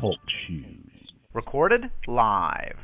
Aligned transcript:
Talk. 0.00 0.18
Recorded 1.32 1.90
live. 2.06 2.76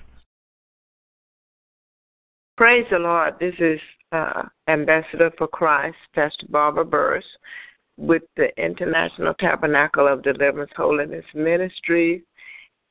Praise 2.57 2.85
the 2.91 2.99
Lord. 2.99 3.35
This 3.41 3.55
is 3.59 3.81
uh, 4.13 4.43
Ambassador 4.69 5.31
for 5.39 5.49
Christ, 5.49 5.97
Pastor 6.15 6.47
Barbara 6.49 6.85
Burris 6.85 7.25
with 7.97 8.23
the 8.37 8.49
International 8.63 9.35
Tabernacle 9.35 10.09
of 10.09 10.23
Deliverance 10.23 10.73
Holiness 10.77 11.25
Ministries. 11.35 12.23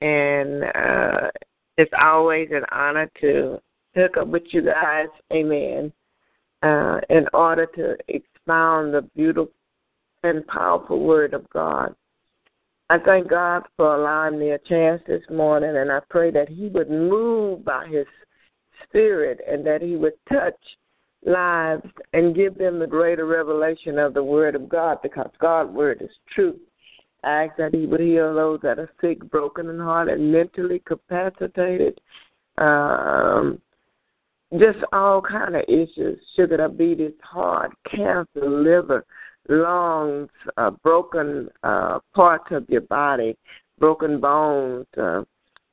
And 0.01 0.63
uh, 0.63 1.29
it's 1.77 1.91
always 1.99 2.49
an 2.51 2.63
honor 2.71 3.11
to 3.21 3.59
hook 3.95 4.17
up 4.17 4.27
with 4.27 4.43
you 4.51 4.63
guys, 4.63 5.07
amen, 5.33 5.91
uh, 6.63 6.99
in 7.09 7.27
order 7.33 7.65
to 7.75 7.95
expound 8.07 8.93
the 8.93 9.01
beautiful 9.15 9.51
and 10.23 10.45
powerful 10.47 10.99
Word 10.99 11.33
of 11.33 11.49
God. 11.49 11.95
I 12.89 12.97
thank 12.97 13.29
God 13.29 13.63
for 13.77 13.95
allowing 13.95 14.39
me 14.39 14.51
a 14.51 14.59
chance 14.59 15.01
this 15.07 15.21
morning, 15.29 15.77
and 15.77 15.91
I 15.91 15.99
pray 16.09 16.31
that 16.31 16.49
He 16.49 16.67
would 16.69 16.89
move 16.89 17.63
by 17.63 17.87
His 17.87 18.07
Spirit 18.83 19.39
and 19.47 19.65
that 19.65 19.81
He 19.81 19.95
would 19.95 20.13
touch 20.27 20.57
lives 21.25 21.85
and 22.13 22.35
give 22.35 22.57
them 22.57 22.79
the 22.79 22.87
greater 22.87 23.25
revelation 23.25 23.99
of 23.99 24.13
the 24.13 24.23
Word 24.23 24.55
of 24.55 24.67
God 24.67 24.99
because 25.03 25.29
God's 25.39 25.71
Word 25.71 26.01
is 26.01 26.09
true. 26.33 26.57
I 27.23 27.43
ask 27.43 27.57
that 27.57 27.75
He 27.75 27.85
would 27.85 27.99
heal 27.99 28.33
those 28.33 28.59
that 28.63 28.79
are 28.79 28.89
sick, 29.01 29.19
broken 29.29 29.69
in 29.69 29.79
heart, 29.79 30.09
and 30.09 30.31
mentally 30.31 30.81
capacitated. 30.85 31.99
Um, 32.57 33.61
just 34.57 34.79
all 34.91 35.21
kind 35.21 35.55
of 35.55 35.63
issues: 35.67 36.19
sugar 36.35 36.57
diabetes, 36.57 37.13
heart, 37.21 37.71
cancer, 37.85 38.49
liver, 38.49 39.05
lungs, 39.49 40.29
uh, 40.57 40.71
broken 40.83 41.49
uh, 41.63 41.99
parts 42.15 42.45
of 42.51 42.69
your 42.69 42.81
body, 42.81 43.35
broken 43.79 44.19
bones, 44.19 44.85
uh, 44.97 45.23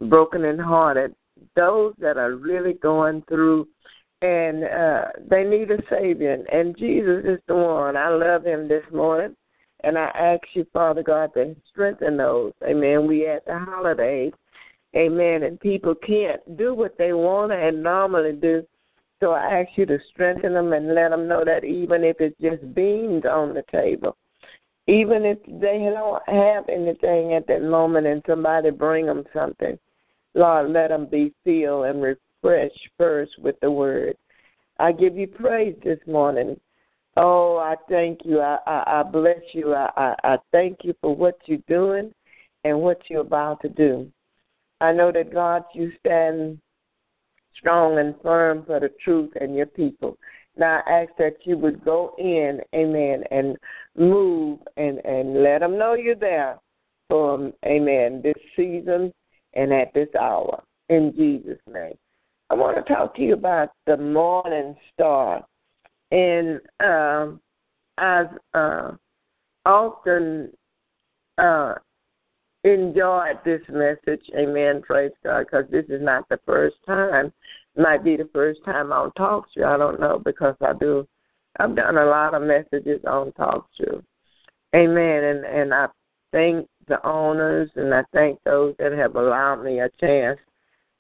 broken 0.01 0.45
and 0.45 0.61
hearted. 0.61 1.15
Those 1.55 1.95
that 1.99 2.17
are 2.17 2.35
really 2.35 2.73
going 2.75 3.23
through 3.29 3.69
and 4.23 4.65
uh, 4.65 5.05
they 5.29 5.45
need 5.45 5.71
a 5.71 5.79
Savior. 5.91 6.39
And 6.51 6.77
Jesus 6.79 7.25
is 7.25 7.39
the 7.47 7.55
one. 7.55 7.97
I 7.97 8.09
love 8.09 8.45
Him 8.45 8.69
this 8.69 8.85
morning. 8.93 9.37
And 9.85 9.99
I 9.99 10.07
ask 10.07 10.43
you, 10.55 10.67
Father 10.73 11.03
God, 11.03 11.33
to 11.35 11.55
strengthen 11.71 12.17
those. 12.17 12.53
Amen. 12.65 13.07
We 13.07 13.29
at 13.29 13.45
the 13.45 13.59
holidays. 13.59 14.33
Amen. 14.97 15.43
And 15.43 15.61
people 15.61 15.95
can't 15.95 16.41
do 16.57 16.75
what 16.75 16.97
they 16.97 17.13
want 17.13 17.53
to 17.53 17.57
and 17.57 17.83
normally 17.83 18.33
do. 18.33 18.67
So 19.21 19.33
I 19.33 19.61
ask 19.61 19.71
you 19.77 19.87
to 19.87 19.99
strengthen 20.11 20.55
them 20.55 20.73
and 20.73 20.95
let 20.95 21.11
them 21.11 21.27
know 21.27 21.45
that 21.45 21.65
even 21.65 22.05
if 22.05 22.17
it's 22.21 22.39
just 22.41 22.75
beans 22.75 23.25
on 23.25 23.55
the 23.55 23.65
table, 23.73 24.17
even 24.87 25.25
if 25.25 25.39
they 25.47 25.91
don't 25.93 26.23
have 26.29 26.69
anything 26.69 27.33
at 27.33 27.47
that 27.47 27.63
moment 27.63 28.07
and 28.07 28.23
somebody 28.27 28.71
bring 28.71 29.07
them 29.07 29.25
something, 29.35 29.79
Lord, 30.35 30.71
let 30.71 30.89
them 30.89 31.07
be 31.07 31.33
filled 31.45 31.87
and 31.87 32.03
refreshed 32.03 32.89
first 32.99 33.33
with 33.39 33.57
the 33.61 33.71
word. 33.71 34.17
I 34.79 34.93
give 34.93 35.17
you 35.17 35.27
praise 35.27 35.75
this 35.83 35.99
morning. 36.07 36.61
Oh, 37.17 37.57
I 37.57 37.77
thank 37.89 38.21
you. 38.25 38.41
I, 38.41 38.59
I, 38.67 39.01
I 39.01 39.03
bless 39.03 39.41
you. 39.53 39.73
I, 39.73 39.91
I, 39.97 40.15
I 40.23 40.39
thank 40.53 40.81
you 40.83 40.95
for 41.01 41.17
what 41.17 41.39
you're 41.47 41.59
doing 41.67 42.13
and 42.65 42.79
what 42.79 43.01
you're 43.09 43.23
about 43.23 43.63
to 43.63 43.71
do. 43.71 44.11
I 44.83 44.93
know 44.93 45.11
that 45.11 45.33
God, 45.33 45.65
you 45.73 45.91
stand 46.01 46.61
strong 47.59 47.99
and 47.99 48.15
firm 48.23 48.65
for 48.67 48.81
the 48.81 48.91
truth 49.03 49.31
and 49.41 49.55
your 49.55 49.67
people. 49.67 50.17
Now 50.57 50.83
I 50.87 51.03
ask 51.03 51.11
that 51.19 51.37
you 51.45 51.59
would 51.59 51.85
go 51.85 52.15
in, 52.19 52.61
amen, 52.75 53.25
and 53.31 53.57
move 53.97 54.61
and, 54.77 55.05
and 55.05 55.43
let 55.43 55.61
them 55.61 55.79
know 55.79 55.95
you're 55.95 56.15
there 56.15 56.59
for, 57.09 57.53
amen, 57.65 58.23
this 58.23 58.35
season 58.57 59.13
and 59.55 59.73
at 59.73 59.93
this 59.95 60.09
hour. 60.19 60.63
In 60.89 61.13
Jesus' 61.17 61.59
name. 61.73 61.95
I 62.49 62.55
want 62.55 62.77
to 62.77 62.95
talk 62.95 63.17
to 63.17 63.23
you 63.23 63.35
about 63.35 63.71
the 63.87 63.97
morning 63.97 64.77
star. 64.95 65.45
And 66.13 66.61
um, 66.79 67.41
I've 67.99 68.39
uh, 68.55 68.93
often 69.65 70.53
uh, 71.39 71.75
enjoyed 72.63 73.39
this 73.45 73.63
message. 73.69 74.23
Amen. 74.39 74.83
Praise 74.83 75.11
God. 75.25 75.41
Because 75.41 75.65
this 75.71 75.87
is 75.89 76.01
not 76.01 76.29
the 76.29 76.39
first 76.47 76.77
time. 76.87 77.33
Might 77.77 78.05
be 78.05 78.17
the 78.17 78.29
first 78.33 78.61
time 78.65 78.93
on 78.93 79.13
Talk 79.13 79.47
Show. 79.55 79.65
I 79.65 79.77
don't 79.77 80.01
know 80.01 80.21
because 80.25 80.55
I 80.61 80.73
do. 80.73 81.07
I've 81.59 81.77
done 81.77 81.99
a 81.99 82.07
lot 82.07 82.35
of 82.35 82.43
messages 82.43 83.01
on 83.07 83.33
Talk 83.33 83.67
Show. 83.79 84.03
Amen. 84.75 85.25
And 85.25 85.45
and 85.45 85.75
I 85.75 85.87
thank 86.33 86.67
the 86.89 87.05
owners 87.07 87.71
and 87.77 87.93
I 87.95 88.03
thank 88.13 88.39
those 88.45 88.75
that 88.79 88.93
have 88.93 89.17
allowed 89.17 89.63
me 89.63 89.81
a 89.81 89.91
chance 90.01 90.39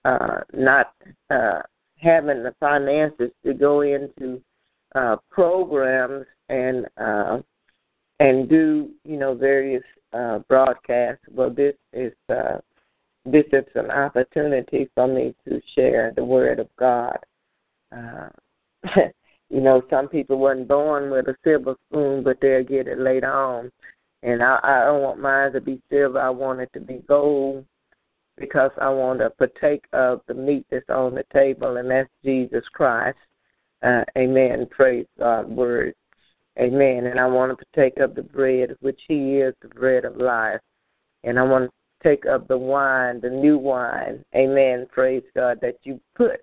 uh, 0.06 0.40
not 0.52 0.92
uh, 1.30 1.60
having 1.98 2.42
the 2.42 2.54
finances 2.60 3.30
to 3.44 3.54
go 3.54 3.80
into 3.80 4.40
uh, 4.94 5.16
programs 5.30 6.26
and 6.48 6.86
uh, 6.96 7.38
and 8.20 8.48
do 8.48 8.90
you 9.04 9.16
know 9.16 9.34
various 9.34 9.82
uh, 10.12 10.38
broadcasts. 10.48 11.24
Well, 11.30 11.50
this 11.50 11.74
is 11.92 12.12
uh, 12.28 12.58
this 13.26 13.44
is 13.52 13.64
an 13.74 13.90
opportunity 13.90 14.88
for 14.94 15.06
me 15.06 15.34
to 15.48 15.60
share 15.74 16.12
the 16.14 16.24
word 16.24 16.60
of 16.60 16.68
God. 16.78 17.18
Uh, 17.96 18.28
you 19.50 19.60
know, 19.60 19.82
some 19.90 20.08
people 20.08 20.38
weren't 20.38 20.68
born 20.68 21.10
with 21.10 21.26
a 21.28 21.36
silver 21.44 21.74
spoon, 21.88 22.22
but 22.22 22.38
they'll 22.40 22.64
get 22.64 22.88
it 22.88 22.98
later 22.98 23.32
on. 23.32 23.70
And 24.22 24.42
I, 24.42 24.58
I 24.62 24.84
don't 24.84 25.02
want 25.02 25.20
mine 25.20 25.52
to 25.52 25.60
be 25.60 25.80
silver. 25.90 26.20
I 26.20 26.30
want 26.30 26.60
it 26.60 26.70
to 26.74 26.80
be 26.80 27.02
gold 27.08 27.64
because 28.38 28.70
I 28.80 28.90
want 28.90 29.20
to 29.20 29.30
partake 29.30 29.84
of 29.92 30.20
the 30.28 30.34
meat 30.34 30.66
that's 30.70 30.88
on 30.88 31.14
the 31.14 31.24
table, 31.32 31.78
and 31.78 31.90
that's 31.90 32.08
Jesus 32.24 32.64
Christ. 32.72 33.18
Uh, 33.82 34.02
amen. 34.16 34.66
Praise 34.70 35.06
God's 35.18 35.48
word. 35.48 35.94
Amen. 36.58 37.06
And 37.06 37.20
I 37.20 37.26
want 37.26 37.56
to 37.56 37.64
partake 37.66 37.98
of 37.98 38.14
the 38.14 38.22
bread, 38.22 38.74
which 38.80 39.00
He 39.08 39.38
is 39.38 39.54
the 39.62 39.68
bread 39.68 40.04
of 40.04 40.16
life. 40.16 40.60
And 41.24 41.38
I 41.38 41.42
want 41.42 41.64
to 41.64 41.70
take 42.02 42.24
of 42.24 42.46
the 42.48 42.58
wine, 42.58 43.20
the 43.20 43.30
new 43.30 43.58
wine. 43.58 44.24
Amen. 44.34 44.86
Praise 44.90 45.24
God 45.34 45.58
that 45.62 45.78
you 45.84 46.00
put. 46.14 46.40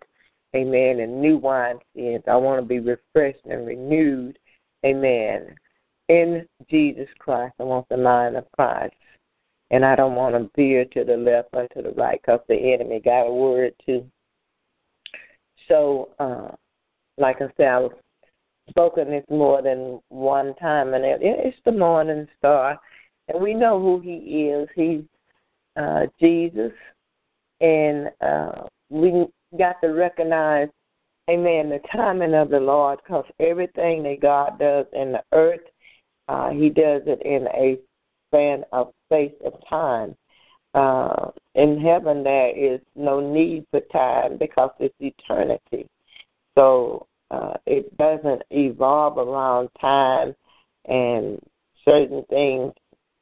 Amen. 0.56 1.00
In 1.00 1.22
new 1.22 1.38
wine 1.38 1.78
skins. 1.91 2.24
I 2.28 2.36
want 2.36 2.62
to 2.62 2.68
be 2.68 2.80
refreshed 2.80 3.46
and 3.46 3.66
renewed. 3.66 4.38
Amen. 4.86 5.56
In 6.09 6.46
Jesus 6.69 7.08
Christ. 7.19 7.56
I 7.59 7.63
want 7.63 7.88
the 7.90 7.97
mind 7.97 8.36
of 8.36 8.52
Christ 8.52 8.94
and 9.74 9.84
I 9.84 9.96
don't 9.96 10.13
want 10.13 10.36
to 10.36 10.52
veer 10.56 10.86
to 10.86 11.03
the 11.03 11.18
left 11.18 11.50
or 11.53 11.68
to 11.69 11.81
the 11.81 11.96
right 11.97 12.22
because 12.22 12.42
the 12.47 12.74
enemy 12.74 13.02
got 13.03 13.25
a 13.25 13.34
word 13.34 13.74
too. 13.84 14.06
So, 15.68 16.09
uh, 16.19 16.50
like 17.18 17.38
I 17.42 17.47
said, 17.58 17.68
I've 17.68 17.90
spoken 18.69 19.09
this 19.09 19.25
more 19.31 19.63
than 19.63 20.00
one 20.09 20.53
time, 20.56 20.94
and 20.94 21.03
it's 21.03 21.58
the 21.66 21.72
morning 21.72 22.28
star, 22.38 22.80
and 23.27 23.42
we 23.42 23.56
know 23.56 23.80
who 23.80 24.00
he 24.00 24.50
is. 24.50 24.69
He's 24.75 25.01
uh, 25.75 26.06
Jesus, 26.20 26.72
and 27.62 28.10
uh, 28.22 28.64
we 28.90 29.25
got 29.58 29.81
to 29.81 29.90
recognize, 29.90 30.70
Amen, 31.30 31.70
the 31.70 31.80
timing 31.92 32.34
of 32.34 32.50
the 32.50 32.60
Lord, 32.60 33.00
because 33.04 33.25
everything 33.40 34.04
that 34.04 34.22
God 34.22 34.60
does 34.60 34.86
in 34.94 35.14
the 35.14 35.24
earth, 35.31 35.62
uh, 36.28 36.50
He 36.50 36.70
does 36.70 37.04
it 37.06 37.22
in 37.25 37.48
a 37.48 37.78
span 38.28 38.64
of 38.72 38.92
space 39.08 39.34
of 39.46 39.54
time. 39.70 40.16
Uh, 40.74 41.30
in 41.56 41.80
heaven, 41.80 42.24
there 42.24 42.58
is 42.58 42.81
no 42.96 43.20
need 43.20 43.66
for 43.72 43.80
time 43.92 44.38
because 44.38 44.72
it's 44.80 44.96
eternity. 45.00 45.88
So 46.58 47.08
uh, 47.31 47.54
it 47.66 47.96
doesn't 47.98 48.42
evolve 48.52 49.18
around 49.18 49.70
time 49.80 50.36
and 50.86 51.40
certain 51.86 52.24
things 52.30 52.74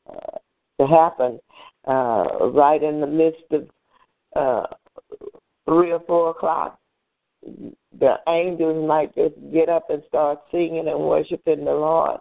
uh, 0.10 0.38
to 0.80 0.88
happen 0.88 1.40
uh, 1.88 2.50
right 2.54 2.82
in 2.82 3.02
the 3.02 3.08
midst 3.08 3.44
of 3.52 3.68
uh, 4.36 4.68
three 5.66 5.92
or 5.92 6.02
four 6.08 6.32
o'clock. 6.32 6.80
The 8.00 8.16
angels 8.28 8.88
might 8.88 9.16
just 9.16 9.36
get 9.52 9.68
up 9.68 9.90
and 9.90 10.04
start 10.08 10.40
singing 10.52 10.88
and 10.88 11.00
worshiping 11.00 11.66
the 11.66 11.72
Lord, 11.72 12.20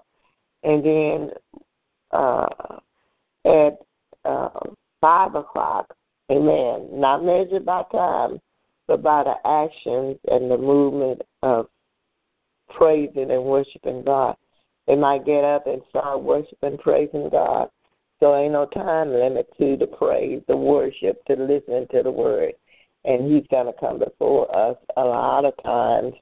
and 0.63 0.85
then 0.85 1.31
uh, 2.11 2.47
at 3.45 3.79
uh, 4.25 4.61
five 5.01 5.35
o'clock. 5.35 5.95
Amen. 6.31 6.89
Not 6.93 7.25
measured 7.25 7.67
by 7.67 7.83
time, 7.91 8.41
but 8.87 9.03
by 9.03 9.25
the 9.25 9.35
actions 9.47 10.17
and 10.29 10.51
the 10.51 10.57
movement 10.57 11.23
of 11.43 11.67
praising 12.71 13.31
and 13.31 13.45
worshiping 13.45 14.03
God. 14.05 14.37
They 14.87 14.97
might 14.97 15.27
get 15.27 15.45
up 15.45 15.67
and 15.67 15.83
start 15.89 16.23
worshiping, 16.23 16.79
praising 16.79 17.29
God. 17.31 17.69
So 18.21 18.37
ain't 18.37 18.53
no 18.53 18.67
time 18.67 19.13
limit 19.13 19.49
to 19.59 19.77
the 19.77 19.87
praise, 19.87 20.43
the 20.47 20.57
worship, 20.57 21.25
to 21.27 21.35
listening 21.35 21.87
to 21.93 22.03
the 22.03 22.11
word. 22.11 22.53
And 23.05 23.33
he's 23.33 23.47
gonna 23.51 23.73
come 23.81 23.99
before 23.99 24.55
us 24.55 24.77
a 24.97 25.03
lot 25.03 25.47
of 25.47 25.55
times, 25.63 26.15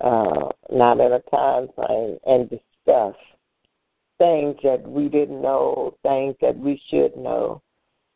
uh, 0.00 0.48
not 0.70 0.98
in 0.98 1.12
a 1.12 1.20
time 1.30 1.68
frame, 1.76 2.18
and 2.26 2.48
discuss 2.48 3.14
things 4.18 4.56
that 4.62 4.82
we 4.86 5.08
didn't 5.08 5.42
know, 5.42 5.94
things 6.02 6.34
that 6.40 6.56
we 6.56 6.80
should 6.88 7.16
know. 7.16 7.60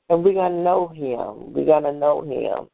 And 0.08 0.24
we're 0.24 0.34
gonna 0.34 0.62
know 0.62 0.88
him. 0.88 1.52
We're 1.52 1.66
gonna 1.66 1.92
know 1.92 2.22
him 2.22 2.68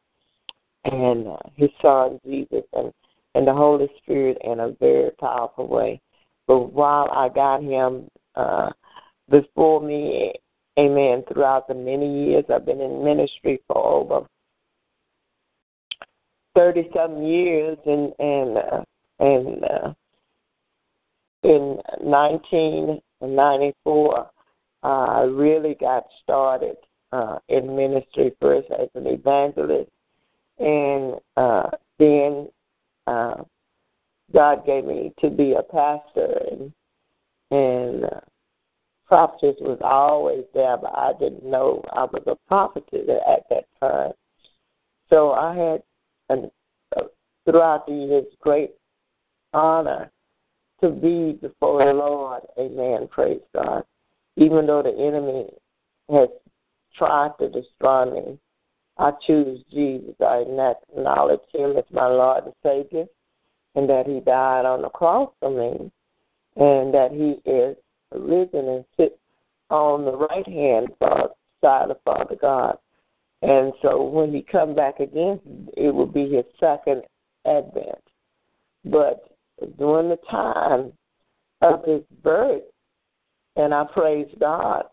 and 0.85 1.27
uh, 1.27 1.37
his 1.55 1.69
son 1.81 2.19
Jesus 2.25 2.63
and 2.73 2.91
and 3.35 3.47
the 3.47 3.53
Holy 3.53 3.89
Spirit 3.97 4.37
in 4.43 4.59
a 4.59 4.73
very 4.79 5.09
powerful 5.19 5.67
way. 5.67 5.99
But 6.45 6.71
while 6.71 7.09
I 7.11 7.29
got 7.29 7.63
him 7.63 8.07
uh, 8.35 8.69
before 9.29 9.81
me, 9.81 10.33
amen, 10.79 11.23
throughout 11.31 11.67
the 11.67 11.75
many 11.75 12.27
years 12.27 12.45
I've 12.53 12.65
been 12.65 12.81
in 12.81 13.03
ministry 13.03 13.59
for 13.67 13.77
over 13.77 14.27
thirty 16.55 16.89
some 16.95 17.23
years, 17.23 17.77
and 17.85 18.13
and 18.19 18.57
uh, 18.57 18.83
and 19.19 19.63
uh, 19.63 19.93
in 21.43 21.77
nineteen 22.03 23.01
ninety 23.21 23.73
four, 23.83 24.29
I 24.83 25.21
really 25.21 25.75
got 25.79 26.05
started 26.21 26.77
uh, 27.11 27.39
in 27.49 27.75
ministry 27.75 28.33
first 28.41 28.67
as 28.71 28.89
an 28.95 29.07
evangelist, 29.07 29.91
and 30.59 31.15
uh, 31.37 31.69
then 31.99 32.49
uh, 33.07 33.43
God 34.33 34.65
gave 34.65 34.85
me 34.85 35.13
to 35.21 35.29
be 35.29 35.53
a 35.53 35.63
pastor, 35.63 36.41
and 36.51 36.73
and 37.51 38.05
uh, 38.05 38.19
prophetess 39.13 39.57
was 39.61 39.77
always 39.83 40.43
there, 40.55 40.75
but 40.75 40.91
I 40.97 41.11
didn't 41.19 41.45
know 41.45 41.83
I 41.93 42.05
was 42.05 42.23
a 42.25 42.35
prophetess 42.47 43.07
at 43.27 43.43
that 43.51 43.65
time. 43.79 44.13
So 45.07 45.33
I 45.33 45.55
had, 45.55 45.83
an, 46.29 46.49
uh, 46.97 47.03
throughout 47.45 47.85
the 47.85 47.93
years, 47.93 48.25
great 48.41 48.71
honor 49.53 50.09
to 50.81 50.89
be 50.89 51.33
before 51.39 51.85
the 51.85 51.93
Lord. 51.93 52.41
Amen. 52.57 53.07
Praise 53.11 53.41
God. 53.53 53.83
Even 54.35 54.65
though 54.65 54.81
the 54.81 54.89
enemy 54.89 55.45
has 56.09 56.29
tried 56.97 57.33
to 57.39 57.49
destroy 57.49 58.05
me, 58.11 58.39
I 58.97 59.11
choose 59.27 59.63
Jesus. 59.71 60.15
I 60.21 60.37
acknowledge 60.37 61.41
Him 61.53 61.77
as 61.77 61.85
my 61.91 62.07
Lord 62.07 62.45
and 62.45 62.53
Savior, 62.63 63.05
and 63.75 63.87
that 63.87 64.07
He 64.07 64.21
died 64.21 64.65
on 64.65 64.81
the 64.81 64.89
cross 64.89 65.29
for 65.39 65.51
me, 65.51 65.91
and 66.55 66.91
that 66.95 67.11
He 67.11 67.47
is 67.47 67.77
risen 68.19 68.67
and 68.67 68.85
sit 68.97 69.19
on 69.69 70.05
the 70.05 70.15
right 70.15 70.47
hand 70.47 70.89
side 70.99 71.89
of 71.89 71.97
Father 72.03 72.35
God. 72.39 72.77
And 73.41 73.73
so 73.81 74.03
when 74.03 74.33
He 74.33 74.41
come 74.41 74.75
back 74.75 74.99
again, 74.99 75.39
it 75.75 75.93
will 75.93 76.07
be 76.07 76.29
His 76.29 76.45
second 76.59 77.03
advent. 77.45 78.03
But 78.85 79.23
during 79.77 80.09
the 80.09 80.19
time 80.29 80.93
of 81.61 81.83
His 81.85 82.01
birth, 82.23 82.63
and 83.55 83.73
I 83.73 83.85
praise 83.93 84.27
God, 84.39 84.85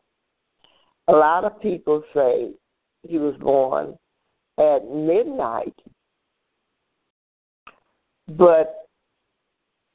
a 1.08 1.12
lot 1.12 1.44
of 1.44 1.60
people 1.60 2.02
say 2.14 2.50
he 3.08 3.18
was 3.18 3.34
born 3.40 3.96
at 4.58 4.88
midnight. 4.88 5.74
But 8.28 8.88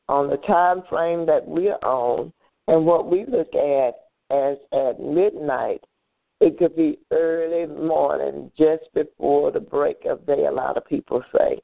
on 0.10 0.30
the 0.30 0.38
time 0.38 0.83
frame 0.89 1.25
that 1.27 1.48
we're 1.48 1.77
on 1.83 2.33
and 2.67 2.85
what 2.85 3.09
we 3.09 3.25
look 3.25 3.53
at 3.53 3.95
as 4.31 4.57
at 4.73 5.00
midnight, 5.00 5.81
it 6.41 6.57
could 6.57 6.75
be 6.75 7.00
early 7.12 7.65
morning, 7.67 8.51
just 8.57 8.83
before 8.94 9.51
the 9.51 9.59
break 9.59 9.97
of 10.06 10.25
day, 10.25 10.45
a 10.45 10.51
lot 10.51 10.77
of 10.77 10.85
people 10.85 11.23
say. 11.38 11.62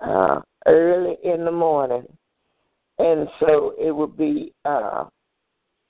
Uh, 0.00 0.40
early 0.66 1.16
in 1.24 1.44
the 1.44 1.52
morning. 1.52 2.06
And 2.98 3.28
so 3.38 3.74
it 3.78 3.90
would 3.90 4.16
be 4.16 4.52
uh, 4.64 5.04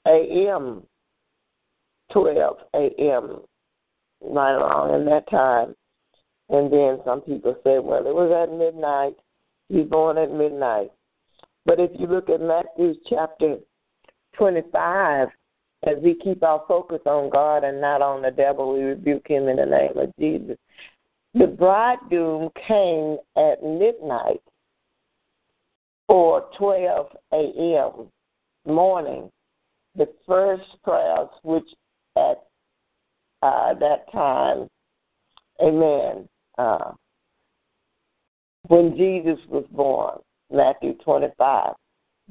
a.m., 0.06 0.82
12 2.12 2.56
a.m 2.75 3.41
right 4.20 4.55
along 4.55 4.94
in 4.94 5.05
that 5.06 5.29
time. 5.31 5.75
And 6.49 6.73
then 6.73 6.99
some 7.05 7.20
people 7.20 7.55
say, 7.64 7.79
well, 7.79 8.06
it 8.06 8.14
was 8.14 8.31
at 8.32 8.56
midnight. 8.56 9.14
He's 9.69 9.87
born 9.87 10.19
at 10.19 10.32
midnight. 10.32 10.91
But 11.64 11.79
if 11.79 11.91
you 11.99 12.06
look 12.06 12.29
at 12.29 12.41
Matthew 12.41 12.94
chapter 13.08 13.58
25, 14.37 15.29
as 15.87 15.97
we 16.03 16.15
keep 16.15 16.43
our 16.43 16.62
focus 16.69 17.00
on 17.06 17.31
God 17.31 17.65
and 17.65 17.81
not 17.81 18.03
on 18.03 18.23
the 18.23 18.31
devil, 18.31 18.75
we 18.75 18.82
rebuke 18.82 19.27
him 19.27 19.49
in 19.49 19.56
the 19.56 19.67
name 19.67 19.97
of 19.97 20.12
Jesus. 20.19 20.56
The 21.35 21.47
bridegroom 21.47 22.50
came 22.67 23.19
at 23.37 23.62
midnight 23.62 24.43
or 26.09 26.49
12 26.59 27.06
a.m. 27.32 28.09
morning. 28.67 29.31
The 29.97 30.09
first 30.27 30.65
prayers, 30.83 31.29
which 31.43 31.69
at 32.17 32.43
uh, 33.43 33.75
that 33.75 34.11
time, 34.12 34.69
amen, 35.62 36.29
uh, 36.59 36.93
when 38.67 38.97
Jesus 38.97 39.38
was 39.49 39.65
born, 39.71 40.19
Matthew 40.53 40.94
25. 41.05 41.75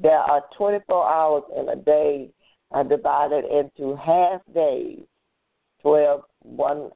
There 0.02 0.18
are 0.18 0.42
24 0.56 1.08
hours 1.08 1.42
in 1.56 1.68
a 1.68 1.76
day 1.76 2.30
are 2.70 2.84
divided 2.84 3.44
into 3.44 3.96
half 3.96 4.40
days, 4.54 5.00
12 5.82 6.22
one 6.42 6.90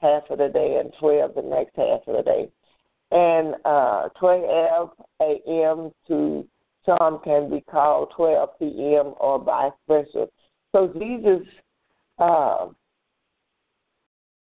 half 0.00 0.22
of 0.30 0.38
the 0.38 0.48
day 0.48 0.78
and 0.80 0.92
12 0.98 1.34
the 1.34 1.42
next 1.42 1.76
half 1.76 2.00
of 2.06 2.16
the 2.16 2.22
day. 2.22 2.48
And 3.12 3.54
uh, 3.64 4.08
12 4.18 4.90
a.m. 5.20 5.90
to 6.08 6.48
some 6.86 7.20
can 7.22 7.50
be 7.50 7.62
called 7.70 8.12
12 8.16 8.48
p.m. 8.58 9.14
or 9.20 9.42
vice 9.42 9.72
versa. 9.86 10.26
So 10.72 10.92
Jesus 10.98 11.46
uh, 12.18 12.68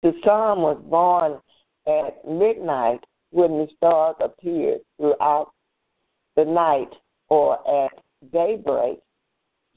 the 0.04 0.12
Son 0.24 0.62
was 0.62 0.82
born 0.90 1.40
at 1.88 2.24
midnight 2.28 3.04
when 3.32 3.52
the 3.58 3.68
stars 3.76 4.16
appeared 4.22 4.80
throughout 4.98 5.52
the 6.36 6.46
night 6.46 6.94
or 7.30 7.86
at 7.86 7.92
daybreak, 8.32 9.00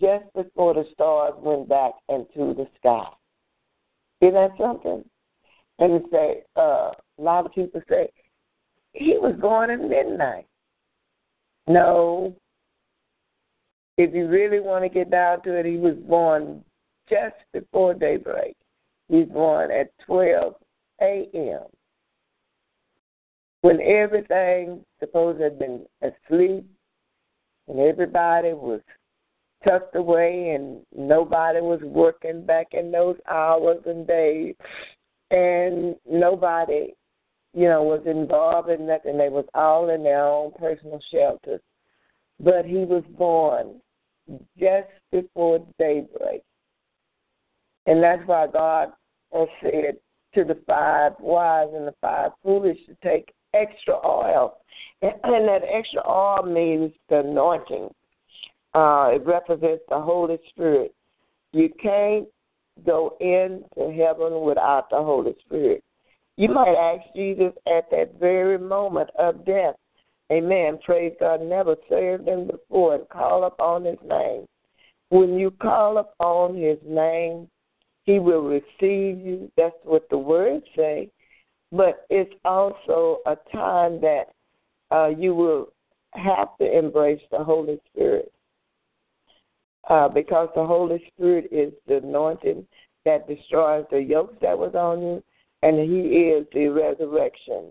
just 0.00 0.24
before 0.34 0.74
the 0.74 0.84
stars 0.92 1.34
went 1.38 1.68
back 1.68 1.92
into 2.08 2.54
the 2.54 2.66
sky. 2.78 3.06
Isn't 4.20 4.34
that 4.34 4.50
something? 4.58 5.04
And 5.78 6.02
say, 6.10 6.42
uh, 6.56 6.90
a 7.18 7.22
lot 7.22 7.46
of 7.46 7.52
people 7.52 7.80
say, 7.88 8.10
he 8.92 9.16
was 9.18 9.34
born 9.40 9.70
at 9.70 9.80
midnight. 9.80 10.46
No. 11.66 12.34
If 13.96 14.14
you 14.14 14.28
really 14.28 14.60
want 14.60 14.84
to 14.84 14.88
get 14.88 15.10
down 15.10 15.42
to 15.42 15.56
it, 15.56 15.66
he 15.66 15.76
was 15.76 15.94
born 16.08 16.64
just 17.08 17.36
before 17.52 17.94
daybreak. 17.94 18.56
He's 19.08 19.26
born 19.26 19.70
at 19.70 19.90
12 20.06 20.54
a.m. 21.02 21.62
When 23.62 23.80
everything 23.80 24.84
supposed 25.00 25.40
had 25.40 25.58
been 25.58 25.84
asleep 26.02 26.64
and 27.70 27.80
everybody 27.80 28.52
was 28.52 28.80
tucked 29.64 29.94
away 29.94 30.50
and 30.54 30.80
nobody 30.96 31.60
was 31.60 31.80
working 31.82 32.44
back 32.44 32.68
in 32.72 32.90
those 32.90 33.16
hours 33.30 33.78
and 33.86 34.06
days 34.06 34.54
and 35.30 35.94
nobody, 36.10 36.92
you 37.54 37.68
know, 37.68 37.82
was 37.82 38.02
involved 38.06 38.70
in 38.70 38.86
nothing. 38.86 39.16
They 39.16 39.28
was 39.28 39.44
all 39.54 39.90
in 39.90 40.02
their 40.02 40.24
own 40.24 40.52
personal 40.58 41.00
shelters. 41.12 41.60
But 42.40 42.64
he 42.64 42.78
was 42.78 43.04
born 43.16 43.80
just 44.58 44.88
before 45.12 45.64
daybreak. 45.78 46.42
And 47.86 48.02
that's 48.02 48.22
why 48.26 48.46
God 48.46 48.92
and 49.32 49.48
said 49.62 49.96
to 50.34 50.44
the 50.44 50.58
five 50.66 51.12
wise 51.20 51.68
and 51.74 51.86
the 51.86 51.94
five 52.00 52.32
foolish 52.42 52.78
to 52.86 52.96
take 53.02 53.32
extra 53.54 53.94
oil. 54.06 54.58
And, 55.02 55.48
that 55.48 55.62
extra 55.72 56.02
oil 56.06 56.42
means 56.44 56.92
the 57.08 57.20
anointing. 57.20 57.88
Uh, 58.74 59.10
it 59.14 59.26
represents 59.26 59.82
the 59.88 60.00
Holy 60.00 60.38
Spirit. 60.50 60.94
You 61.52 61.70
can't 61.82 62.28
go 62.86 63.16
into 63.20 63.92
heaven 63.92 64.42
without 64.42 64.90
the 64.90 64.98
Holy 64.98 65.34
Spirit. 65.44 65.82
You 66.36 66.48
might 66.48 66.74
ask 66.74 67.02
Jesus 67.14 67.52
at 67.66 67.90
that 67.90 68.14
very 68.18 68.58
moment 68.58 69.10
of 69.18 69.44
death. 69.44 69.74
Amen. 70.30 70.78
Praise 70.84 71.12
God. 71.18 71.42
Never 71.42 71.76
served 71.88 72.28
him 72.28 72.46
before 72.46 72.94
and 72.94 73.08
call 73.08 73.44
upon 73.44 73.84
his 73.84 73.98
name. 74.06 74.46
When 75.08 75.34
you 75.34 75.50
call 75.50 75.98
upon 75.98 76.56
his 76.56 76.78
name, 76.86 77.48
he 78.04 78.18
will 78.18 78.42
receive 78.42 79.18
you. 79.18 79.50
That's 79.56 79.74
what 79.82 80.08
the 80.08 80.18
words 80.18 80.64
say. 80.76 81.10
But 81.72 82.06
it's 82.10 82.34
also 82.44 83.18
a 83.26 83.36
time 83.52 84.00
that 84.00 84.24
uh, 84.90 85.08
you 85.08 85.34
will 85.34 85.72
have 86.14 86.56
to 86.58 86.78
embrace 86.78 87.20
the 87.30 87.42
Holy 87.42 87.80
Spirit. 87.92 88.32
Uh, 89.88 90.08
because 90.08 90.48
the 90.54 90.64
Holy 90.64 91.02
Spirit 91.14 91.48
is 91.50 91.72
the 91.86 91.96
anointing 91.98 92.66
that 93.04 93.26
destroys 93.26 93.84
the 93.90 94.00
yokes 94.00 94.36
that 94.42 94.56
was 94.56 94.74
on 94.74 95.00
you, 95.00 95.22
and 95.62 95.78
He 95.78 96.00
is 96.00 96.46
the 96.52 96.68
resurrection. 96.68 97.68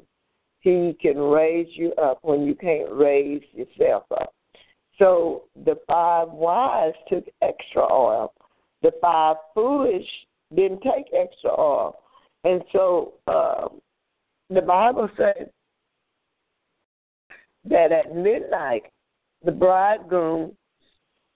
He 0.61 0.97
can 1.01 1.17
raise 1.17 1.67
you 1.73 1.93
up 1.93 2.19
when 2.21 2.43
you 2.43 2.55
can't 2.55 2.91
raise 2.91 3.43
yourself 3.53 4.03
up. 4.11 4.33
So 4.97 5.43
the 5.65 5.79
five 5.87 6.29
wise 6.29 6.93
took 7.07 7.25
extra 7.41 7.81
oil. 7.91 8.33
The 8.81 8.91
five 9.01 9.37
foolish 9.53 10.05
didn't 10.55 10.81
take 10.81 11.05
extra 11.13 11.51
oil. 11.51 11.95
And 12.43 12.61
so 12.73 13.13
um, 13.27 13.81
the 14.49 14.61
Bible 14.61 15.09
says 15.17 15.47
that 17.65 17.91
at 17.91 18.15
midnight, 18.15 18.83
the 19.43 19.51
bridegroom 19.51 20.53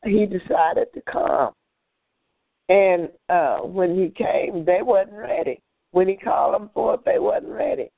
he 0.03 0.25
decided 0.25 0.87
to 0.93 1.01
come. 1.09 1.53
And 2.69 3.09
uh, 3.29 3.59
when 3.59 3.95
he 3.95 4.09
came, 4.09 4.65
they 4.65 4.81
wasn't 4.81 5.17
ready. 5.17 5.61
When 5.91 6.07
he 6.07 6.15
called 6.15 6.55
them 6.55 6.69
forth, 6.73 7.01
they 7.05 7.19
wasn't 7.19 7.51
ready. 7.51 7.91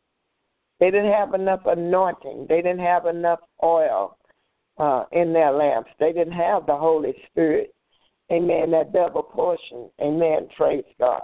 They 0.80 0.92
didn't 0.92 1.12
have 1.12 1.34
enough 1.34 1.62
anointing. 1.66 2.48
They 2.50 2.58
didn't 2.58 2.80
have 2.80 3.06
enough 3.06 3.40
oil 3.64 4.18
uh, 4.78 5.06
in 5.12 5.32
their 5.32 5.52
lamps. 5.52 5.90
They 6.00 6.12
didn't 6.12 6.34
have 6.34 6.66
the 6.66 6.76
Holy 6.76 7.14
Spirit. 7.28 7.74
Amen. 8.32 8.72
That 8.72 8.92
double 8.92 9.24
portion. 9.24 9.90
Amen. 10.02 10.50
Praise 10.58 10.84
God. 11.00 11.22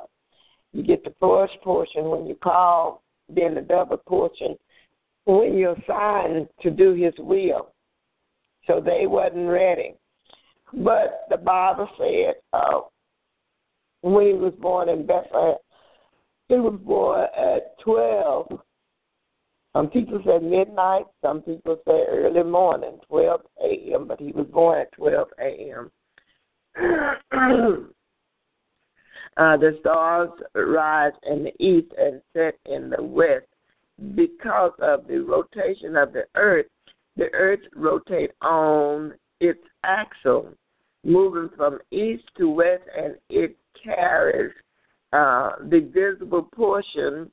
You 0.71 0.83
get 0.83 1.03
the 1.03 1.13
first 1.19 1.53
portion 1.63 2.05
when 2.05 2.25
you 2.25 2.35
call, 2.35 3.03
then 3.35 3.55
the 3.55 3.61
double 3.61 3.97
portion 3.97 4.57
when 5.25 5.57
you're 5.57 5.73
assigned 5.73 6.47
to 6.61 6.69
do 6.71 6.93
His 6.93 7.13
will. 7.19 7.73
So 8.67 8.79
they 8.79 9.07
wasn't 9.07 9.49
ready. 9.49 9.95
But 10.73 11.25
the 11.29 11.37
Bible 11.37 11.89
said 11.97 12.35
uh, 12.53 12.81
when 14.01 14.27
he 14.27 14.33
was 14.33 14.53
born 14.59 14.89
in 14.89 15.05
Bethlehem, 15.05 15.55
he 16.47 16.55
was 16.55 16.79
born 16.83 17.27
at 17.37 17.77
12. 17.83 18.59
Some 19.73 19.89
people 19.89 20.21
say 20.25 20.39
midnight, 20.39 21.05
some 21.21 21.41
people 21.41 21.79
say 21.87 22.03
early 22.09 22.43
morning, 22.43 22.99
12 23.07 23.41
a.m., 23.63 24.07
but 24.07 24.19
he 24.19 24.31
was 24.33 24.45
born 24.47 24.81
at 24.81 24.91
12 24.93 25.27
a.m. 25.39 25.91
uh, 29.37 29.57
the 29.57 29.77
stars 29.79 30.29
rise 30.55 31.13
in 31.23 31.43
the 31.43 31.63
east 31.63 31.91
and 31.97 32.21
set 32.33 32.55
in 32.65 32.89
the 32.89 33.01
west 33.01 33.45
because 34.15 34.73
of 34.79 35.07
the 35.07 35.19
rotation 35.19 35.95
of 35.95 36.13
the 36.13 36.23
earth. 36.35 36.65
The 37.17 37.31
earth 37.33 37.61
rotates 37.75 38.33
on 38.41 39.13
its 39.39 39.59
axle 39.83 40.53
moving 41.03 41.49
from 41.55 41.79
east 41.91 42.23
to 42.37 42.49
west, 42.49 42.83
and 42.97 43.15
it 43.29 43.57
carries 43.83 44.53
uh, 45.13 45.51
the 45.69 45.89
visible 45.93 46.43
portion 46.43 47.29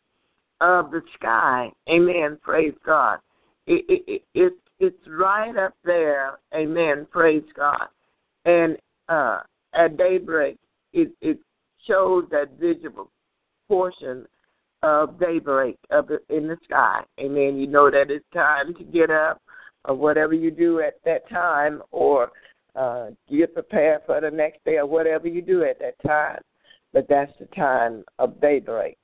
of 0.61 0.91
the 0.91 1.03
sky. 1.15 1.71
Amen. 1.89 2.39
Praise 2.43 2.75
God. 2.85 3.19
It, 3.67 3.85
it, 3.89 4.23
it, 4.35 4.53
it's 4.81 5.09
right 5.09 5.57
up 5.57 5.75
there. 5.85 6.39
Amen. 6.55 7.07
Praise 7.11 7.45
God. 7.55 7.87
And 8.45 8.77
uh, 9.09 9.41
at 9.75 9.97
daybreak, 9.97 10.59
it, 10.93 11.13
it 11.21 11.39
shows 11.87 12.25
that 12.31 12.59
visible 12.59 13.11
portion 13.69 14.27
of 14.83 15.19
daybreak 15.19 15.77
up 15.91 16.09
in 16.29 16.49
the 16.49 16.57
sky. 16.65 17.03
Amen. 17.21 17.59
You 17.59 17.67
know 17.67 17.91
that 17.91 18.11
it's 18.11 18.25
time 18.33 18.75
to 18.75 18.85
get 18.85 19.11
up 19.11 19.43
or 19.85 19.95
whatever 19.95 20.35
you 20.35 20.51
do 20.51 20.81
at 20.81 20.95
that 21.05 21.29
time 21.29 21.83
or 21.91 22.31
uh, 22.77 23.09
get 23.31 23.55
prepared 23.55 24.03
for 24.07 24.21
the 24.21 24.31
next 24.31 24.65
day 24.65 24.77
or 24.77 24.87
whatever 24.87 25.27
you 25.27 25.43
do 25.43 25.65
at 25.65 25.79
that 25.81 25.95
time. 26.07 26.41
But 26.93 27.07
that's 27.09 27.33
the 27.39 27.47
time 27.47 28.05
of 28.19 28.41
daybreak. 28.41 28.97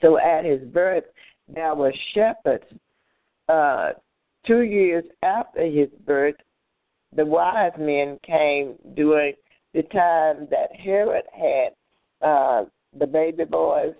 So 0.00 0.18
at 0.18 0.44
his 0.44 0.62
birth, 0.68 1.04
there 1.52 1.74
were 1.74 1.92
shepherds. 2.14 2.64
Uh, 3.48 3.90
two 4.46 4.62
years 4.62 5.04
after 5.22 5.66
his 5.66 5.88
birth, 6.06 6.36
the 7.14 7.26
wise 7.26 7.72
men 7.78 8.18
came 8.24 8.76
during 8.94 9.34
the 9.74 9.82
time 9.84 10.48
that 10.50 10.74
Herod 10.74 11.24
had 11.32 12.26
uh, 12.26 12.64
the 12.98 13.06
baby 13.06 13.44
boys, 13.44 13.94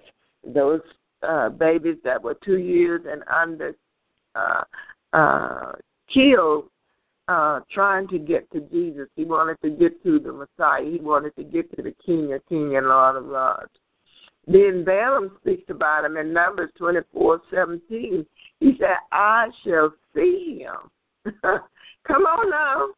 those 0.44 0.80
uh, 1.22 1.48
babies 1.50 1.96
that 2.04 2.22
were 2.22 2.36
two 2.44 2.58
years 2.58 3.02
and 3.08 3.22
under, 3.28 3.74
uh, 4.34 4.62
uh, 5.12 5.72
killed 6.12 6.70
uh, 7.28 7.60
trying 7.72 8.08
to 8.08 8.18
get 8.18 8.50
to 8.50 8.60
Jesus. 8.72 9.06
He 9.14 9.24
wanted 9.24 9.60
to 9.62 9.70
get 9.70 10.02
to 10.02 10.18
the 10.18 10.32
Messiah. 10.32 10.84
He 10.84 10.98
wanted 10.98 11.36
to 11.36 11.44
get 11.44 11.74
to 11.76 11.82
the 11.82 11.94
King 12.04 12.32
of 12.32 12.44
Kings 12.48 12.74
and 12.74 12.86
Lord 12.86 13.16
of 13.16 13.26
Lords. 13.26 13.70
Then 14.46 14.84
Balaam 14.84 15.36
speaks 15.40 15.70
about 15.70 16.04
him 16.04 16.16
in 16.16 16.32
Numbers 16.32 16.70
twenty 16.76 17.00
four 17.12 17.40
seventeen. 17.52 18.26
He 18.58 18.72
said, 18.80 18.96
I 19.12 19.46
shall 19.64 19.92
see 20.14 20.64
him. 20.64 21.32
Come 22.06 22.22
on 22.22 22.50
now. 22.50 22.88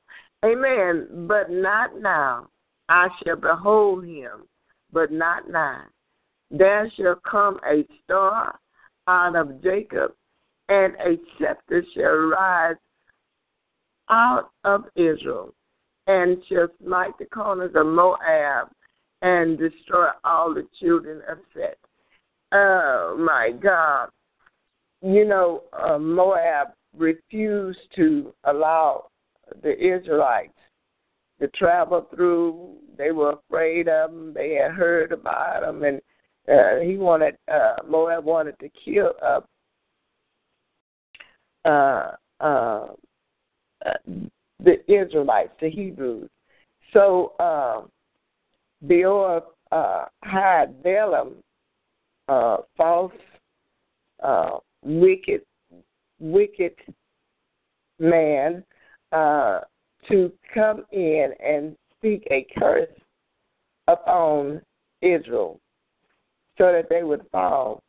Amen. 0.44 1.26
But 1.28 1.50
not 1.50 2.00
now. 2.00 2.48
I 2.92 3.08
shall 3.24 3.36
behold 3.36 4.04
him, 4.04 4.46
but 4.92 5.10
not 5.10 5.48
now. 5.48 5.84
There 6.50 6.92
shall 6.94 7.16
come 7.26 7.58
a 7.66 7.86
star 8.04 8.58
out 9.08 9.34
of 9.34 9.62
Jacob, 9.62 10.12
and 10.68 10.94
a 10.96 11.16
scepter 11.38 11.82
shall 11.94 12.16
rise 12.16 12.76
out 14.10 14.50
of 14.64 14.84
Israel 14.94 15.54
and 16.06 16.36
shall 16.50 16.68
smite 16.84 17.16
the 17.18 17.24
corners 17.24 17.72
of 17.74 17.86
Moab 17.86 18.68
and 19.22 19.58
destroy 19.58 20.08
all 20.24 20.52
the 20.52 20.68
children 20.78 21.22
of 21.30 21.38
Seth. 21.54 21.76
Oh 22.52 23.16
my 23.18 23.52
God. 23.58 24.10
You 25.00 25.24
know, 25.24 25.62
uh, 25.72 25.98
Moab 25.98 26.74
refused 26.94 27.80
to 27.96 28.34
allow 28.44 29.06
the 29.62 29.72
Israelites 29.78 30.52
to 31.42 31.48
travel 31.48 32.06
through. 32.14 32.76
They 32.96 33.10
were 33.10 33.32
afraid 33.32 33.88
of 33.88 34.12
them. 34.12 34.32
They 34.32 34.54
had 34.54 34.70
heard 34.70 35.10
about 35.10 35.62
them, 35.62 35.82
and 35.82 36.00
uh, 36.48 36.80
he 36.84 36.96
wanted 36.96 37.36
uh, 37.52 37.76
Moab 37.86 38.24
wanted 38.24 38.54
to 38.60 38.70
kill 38.84 39.12
uh, 39.20 39.40
uh, 41.68 42.12
uh, 42.40 42.86
the 44.60 44.92
Israelites, 44.92 45.52
the 45.60 45.68
Hebrews. 45.68 46.30
So 46.92 47.32
uh, 47.40 47.82
Beor 48.86 49.42
uh, 49.72 50.04
hired 50.22 50.80
Balaam, 50.82 51.34
uh, 52.28 52.58
false, 52.76 53.12
uh, 54.22 54.58
wicked, 54.84 55.40
wicked 56.20 56.74
man, 57.98 58.62
uh, 59.10 59.60
to 60.08 60.32
come 60.52 60.84
in 60.92 61.32
and 61.44 61.76
speak 61.96 62.26
a 62.30 62.46
curse 62.58 62.88
upon 63.88 64.60
Israel 65.00 65.60
so 66.58 66.72
that 66.72 66.88
they 66.88 67.02
would 67.02 67.24
fall. 67.30 67.82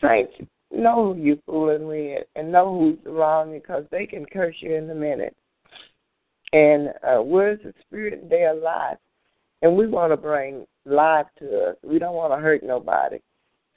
Saints, 0.00 0.32
know 0.72 1.14
who 1.14 1.20
you're 1.20 1.36
fooling 1.46 1.86
with 1.86 2.24
and 2.34 2.50
know 2.50 2.78
who's 2.78 2.98
wrong 3.12 3.52
because 3.52 3.84
they 3.90 4.06
can 4.06 4.26
curse 4.26 4.56
you 4.60 4.74
in 4.74 4.90
a 4.90 4.94
minute. 4.94 5.36
And 6.52 6.92
uh, 7.02 7.22
words 7.22 7.64
of 7.64 7.74
spirit, 7.86 8.28
they 8.28 8.42
are 8.44 8.54
life. 8.54 8.98
And 9.62 9.76
we 9.76 9.86
want 9.86 10.12
to 10.12 10.16
bring 10.16 10.66
life 10.84 11.26
to 11.38 11.70
us. 11.70 11.76
We 11.84 11.98
don't 11.98 12.14
want 12.14 12.32
to 12.32 12.38
hurt 12.38 12.62
nobody. 12.62 13.20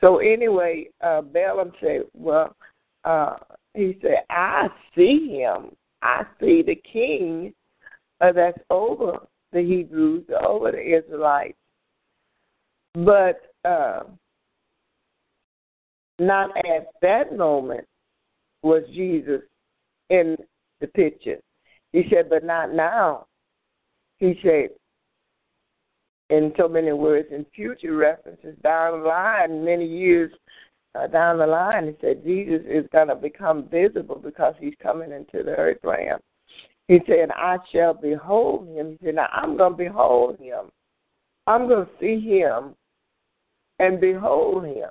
So 0.02 0.18
anyway, 0.18 0.90
uh, 1.02 1.22
Balaam 1.22 1.72
said, 1.80 2.02
well, 2.14 2.56
uh, 3.04 3.36
he 3.74 3.98
said, 4.02 4.24
I 4.30 4.68
see 4.96 5.30
him. 5.30 5.76
I 6.06 6.24
see 6.40 6.62
the 6.62 6.76
king 6.76 7.52
uh, 8.22 8.32
that's 8.32 8.60
over 8.70 9.18
the 9.52 9.62
Hebrews, 9.62 10.26
over 10.48 10.72
the 10.72 10.98
Israelites. 10.98 11.58
But 12.94 13.42
uh, 13.68 14.04
not 16.20 16.56
at 16.58 16.90
that 17.02 17.36
moment 17.36 17.88
was 18.62 18.84
Jesus 18.94 19.42
in 20.12 20.38
the 20.80 20.88
picture. 20.88 21.38
He 21.92 22.04
said, 22.14 22.30
but 22.30 22.44
not 22.44 22.72
now. 22.72 23.26
He 24.20 24.40
said, 24.44 24.70
in 26.30 26.54
so 26.56 26.68
many 26.68 26.92
words, 26.92 27.30
in 27.32 27.48
future 27.56 27.96
references 27.96 28.56
down 28.62 29.02
the 29.02 29.08
line, 29.08 29.66
many 29.66 29.88
years 29.88 30.32
uh, 30.98 31.08
down 31.08 31.40
the 31.40 31.48
line, 31.48 31.88
he 31.88 31.96
said 32.02 32.24
Jesus 32.24 32.62
is 32.68 32.86
going 32.92 33.08
to 33.08 33.16
become 33.16 33.68
visible 33.70 34.22
because 34.24 34.54
he's 34.60 34.74
coming 34.82 35.12
into 35.12 35.44
the 35.44 35.52
earth 35.52 35.80
realm. 35.84 36.20
He 36.88 37.00
said, 37.08 37.30
I 37.36 37.58
shall 37.72 37.96
behold 37.96 38.68
him. 38.70 38.92
He 38.92 39.08
said, 39.08 39.16
Now 39.16 39.28
I'm 39.32 39.58
going 39.58 39.74
to 39.74 39.78
behold 39.78 40.40
him. 40.40 40.66
I'm 41.48 41.68
going 41.68 41.86
to 41.86 41.92
see 42.00 42.20
him 42.20 42.76
and 43.80 44.00
behold 44.00 44.66
him 44.66 44.90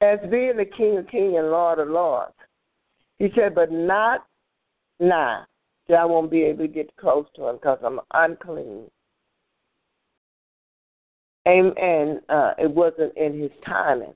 as 0.00 0.18
being 0.30 0.56
the 0.56 0.64
King 0.64 0.98
of 0.98 1.08
Kings 1.08 1.34
and 1.36 1.50
Lord 1.50 1.78
of 1.78 1.88
Lords. 1.88 2.34
He 3.18 3.28
said, 3.34 3.54
But 3.54 3.70
not 3.70 4.26
now. 4.98 5.46
I 5.96 6.04
won't 6.04 6.30
be 6.30 6.42
able 6.42 6.66
to 6.66 6.72
get 6.72 6.96
close 6.96 7.26
to 7.34 7.48
him 7.48 7.56
because 7.56 7.80
I'm 7.84 7.98
unclean. 8.14 8.84
And 11.46 12.20
uh, 12.28 12.52
it 12.58 12.70
wasn't 12.70 13.16
in 13.16 13.40
his 13.40 13.50
timing. 13.66 14.14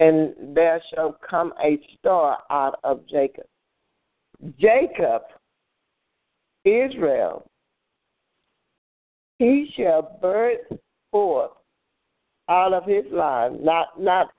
And 0.00 0.34
there 0.54 0.82
shall 0.92 1.16
come 1.28 1.52
a 1.62 1.78
star 1.98 2.38
out 2.50 2.78
of 2.84 3.06
Jacob. 3.08 3.46
Jacob 4.58 5.22
Israel, 6.64 7.46
he 9.38 9.72
shall 9.76 10.18
birth 10.20 10.60
forth 11.10 11.52
out 12.48 12.72
of 12.72 12.84
his 12.84 13.04
line, 13.10 13.62
not 13.64 14.00
not 14.00 14.30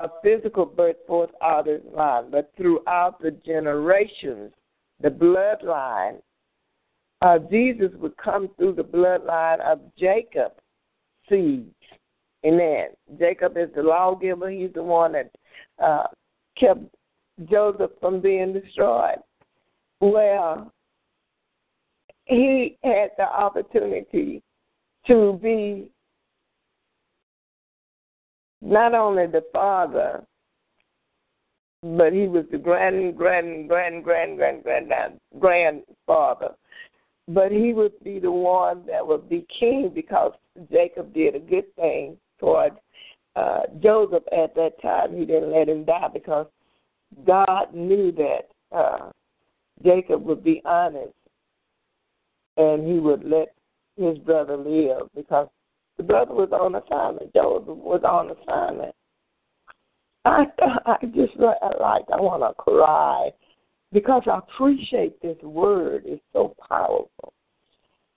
a 0.00 0.08
physical 0.22 0.64
birth 0.64 0.96
forth 1.06 1.30
out 1.42 1.68
of 1.68 1.82
his 1.82 1.92
line, 1.92 2.30
but 2.30 2.52
throughout 2.56 3.20
the 3.20 3.32
generations, 3.44 4.52
the 5.00 5.08
bloodline. 5.08 6.20
Uh, 7.22 7.38
Jesus 7.50 7.90
would 7.98 8.16
come 8.16 8.48
through 8.56 8.72
the 8.72 8.82
bloodline 8.82 9.60
of 9.60 9.80
Jacob 9.98 10.52
seeds. 11.28 11.74
Amen. 12.44 12.88
Jacob 13.18 13.56
is 13.56 13.68
the 13.74 13.82
lawgiver. 13.82 14.50
He's 14.50 14.72
the 14.74 14.82
one 14.82 15.12
that 15.12 15.30
uh, 15.82 16.06
kept 16.58 16.80
Joseph 17.50 17.90
from 18.00 18.20
being 18.20 18.52
destroyed. 18.52 19.18
Well, 20.00 20.72
he 22.24 22.78
had 22.82 23.10
the 23.18 23.24
opportunity 23.24 24.42
to 25.06 25.38
be 25.42 25.90
not 28.62 28.94
only 28.94 29.26
the 29.26 29.44
father, 29.52 30.22
but 31.82 32.12
he 32.12 32.26
was 32.26 32.44
the 32.50 32.58
grand, 32.58 33.16
grand, 33.16 33.68
grand, 33.68 34.04
grand, 34.04 34.38
grand, 34.38 34.62
grand, 34.62 35.18
grandfather. 35.38 36.50
But 37.28 37.52
he 37.52 37.72
would 37.72 37.92
be 38.02 38.18
the 38.18 38.30
one 38.30 38.84
that 38.86 39.06
would 39.06 39.28
be 39.28 39.46
king 39.58 39.90
because 39.94 40.32
Jacob 40.70 41.14
did 41.14 41.34
a 41.34 41.38
good 41.38 41.74
thing 41.76 42.16
toward 42.40 42.72
uh, 43.36 43.60
Joseph 43.80 44.24
at 44.32 44.54
that 44.56 44.80
time. 44.82 45.16
He 45.16 45.24
didn't 45.24 45.52
let 45.52 45.68
him 45.68 45.84
die 45.84 46.08
because 46.12 46.46
God 47.26 47.74
knew 47.74 48.12
that 48.12 48.76
uh, 48.76 49.10
Jacob 49.84 50.24
would 50.24 50.42
be 50.42 50.62
honest 50.64 51.12
and 52.56 52.86
he 52.86 52.98
would 52.98 53.24
let 53.24 53.54
his 53.96 54.18
brother 54.18 54.56
live 54.56 55.08
because 55.14 55.48
the 55.96 56.02
brother 56.02 56.34
was 56.34 56.50
on 56.52 56.74
assignment. 56.74 57.32
Joseph 57.34 57.76
was 57.76 58.02
on 58.04 58.30
assignment. 58.30 58.94
I 60.24 60.44
I 60.86 60.96
just 61.14 61.36
like 61.36 62.04
I 62.12 62.20
want 62.20 62.42
to 62.42 62.62
cry 62.62 63.30
because 63.92 64.22
I 64.26 64.38
appreciate 64.38 65.20
this 65.20 65.36
word. 65.42 66.02
It's 66.06 66.22
so 66.32 66.54
powerful. 66.68 67.32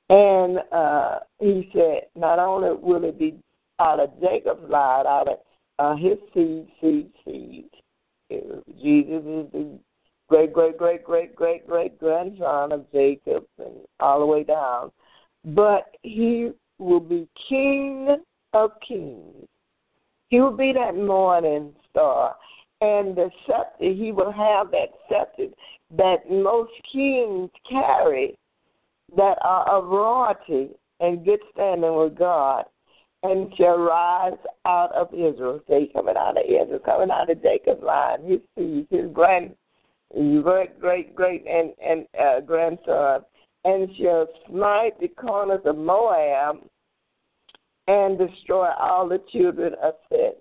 And 0.10 0.60
uh, 0.72 1.20
he 1.40 1.70
said, 1.74 2.08
not 2.16 2.38
only 2.38 2.70
will 2.80 3.04
it 3.06 3.18
be 3.18 3.36
out 3.80 4.00
of 4.00 4.10
Jacob's 4.22 4.70
line, 4.70 5.06
out 5.08 5.28
of 5.28 5.38
uh, 5.80 5.96
his 5.96 6.18
seed, 6.34 6.68
seed, 6.82 7.10
seed. 7.26 7.70
Jesus 8.30 9.24
is 9.24 9.52
the 9.52 9.80
great, 10.30 10.54
great, 10.54 10.78
great, 10.78 11.04
great, 11.04 11.36
great, 11.36 11.68
great 11.68 12.00
grandson 12.00 12.72
of 12.72 12.92
Jacob 12.92 13.46
and 13.60 13.76
all 14.00 14.20
the 14.20 14.26
way 14.26 14.44
down. 14.44 14.92
But 15.46 15.96
he 16.02 16.52
will 16.80 17.00
be 17.00 17.28
king 17.50 18.18
of 18.54 18.72
kings. 18.88 19.48
He 20.30 20.40
will 20.40 20.56
be 20.56 20.74
that 20.74 20.96
morning 20.96 21.74
star. 21.90 22.36
And 22.82 23.16
the 23.16 23.30
scepter, 23.46 23.94
he 23.94 24.12
will 24.12 24.32
have 24.32 24.72
that 24.72 24.90
scepter 25.08 25.48
that 25.98 26.30
most 26.30 26.72
kings 26.92 27.50
carry 27.70 28.38
that 29.16 29.38
are 29.42 29.70
of 29.70 29.86
royalty 29.86 30.70
and 31.00 31.24
good 31.24 31.40
standing 31.54 31.96
with 31.96 32.18
God 32.18 32.66
and 33.24 33.54
shall 33.58 33.78
rise 33.78 34.38
out 34.66 34.92
of 34.94 35.14
Israel. 35.14 35.62
Say, 35.68 35.90
coming 35.94 36.18
out 36.18 36.38
of 36.38 36.44
Israel, 36.46 36.80
coming 36.84 37.12
out 37.12 37.30
of 37.30 37.42
Jacob's 37.42 37.84
line, 37.84 38.24
his 38.26 38.40
seed, 38.58 38.88
his 38.90 39.10
grand 39.12 39.56
great 40.44 40.80
great 40.80 41.16
great 41.16 41.46
and 41.48 41.74
and 41.84 42.06
uh, 42.20 42.40
grandson, 42.42 43.22
and 43.66 43.90
shall 43.98 44.28
smite 44.48 45.00
the 45.00 45.08
corners 45.08 45.62
of 45.66 45.78
Moab 45.78 46.58
and 47.88 48.18
destroy 48.18 48.70
all 48.80 49.08
the 49.08 49.22
children 49.32 49.74
of 49.82 49.96
Seth. 50.10 50.36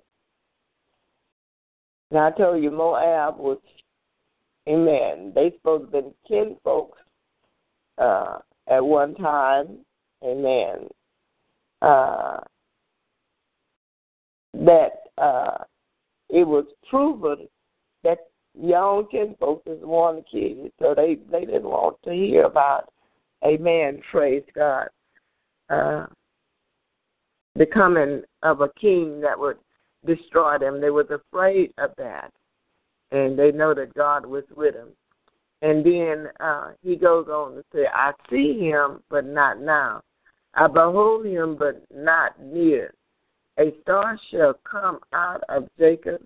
Now 2.11 2.27
I 2.27 2.31
told 2.33 2.62
you 2.62 2.71
Moab 2.71 3.38
was, 3.38 3.59
amen. 4.68 5.33
They 5.35 5.53
supposed 5.57 5.87
to 5.87 6.03
been 6.03 6.14
kin 6.29 6.57
folks 6.62 6.99
uh, 7.99 8.38
at 8.68 8.85
one 8.85 9.14
time, 9.14 9.79
amen. 10.23 10.88
Uh, 11.81 12.40
that 14.54 14.90
uh, 15.18 15.58
it 16.28 16.46
was 16.46 16.64
proven 16.88 17.48
that 18.04 18.18
young 18.58 19.06
kinfolks 19.10 19.66
is 19.66 19.82
one 19.82 20.18
of 20.18 20.24
the 20.24 20.38
kids, 20.38 20.72
so 20.80 20.94
they 20.94 21.16
they 21.30 21.44
didn't 21.44 21.64
want 21.64 21.96
to 22.04 22.12
hear 22.12 22.44
about 22.44 22.88
Amen, 23.44 24.00
praise 24.10 24.44
God. 24.54 24.88
Uh 25.68 26.06
the 27.54 27.66
coming 27.66 28.22
of 28.42 28.60
a 28.60 28.68
king 28.80 29.20
that 29.20 29.38
would 29.38 29.58
destroy 30.06 30.58
them. 30.58 30.80
They 30.80 30.90
was 30.90 31.06
afraid 31.10 31.72
of 31.78 31.90
that. 31.98 32.30
And 33.10 33.38
they 33.38 33.52
know 33.52 33.74
that 33.74 33.94
God 33.94 34.24
was 34.24 34.44
with 34.56 34.74
them. 34.74 34.88
And 35.60 35.84
then 35.84 36.28
uh, 36.40 36.72
he 36.82 36.96
goes 36.96 37.28
on 37.28 37.54
to 37.54 37.64
say, 37.74 37.86
I 37.92 38.12
see 38.30 38.58
him, 38.58 39.02
but 39.10 39.26
not 39.26 39.60
now. 39.60 40.00
I 40.54 40.66
behold 40.66 41.26
him, 41.26 41.56
but 41.58 41.84
not 41.94 42.40
near. 42.42 42.94
A 43.58 43.74
star 43.82 44.18
shall 44.30 44.54
come 44.64 45.00
out 45.12 45.42
of 45.48 45.68
Jacob, 45.78 46.22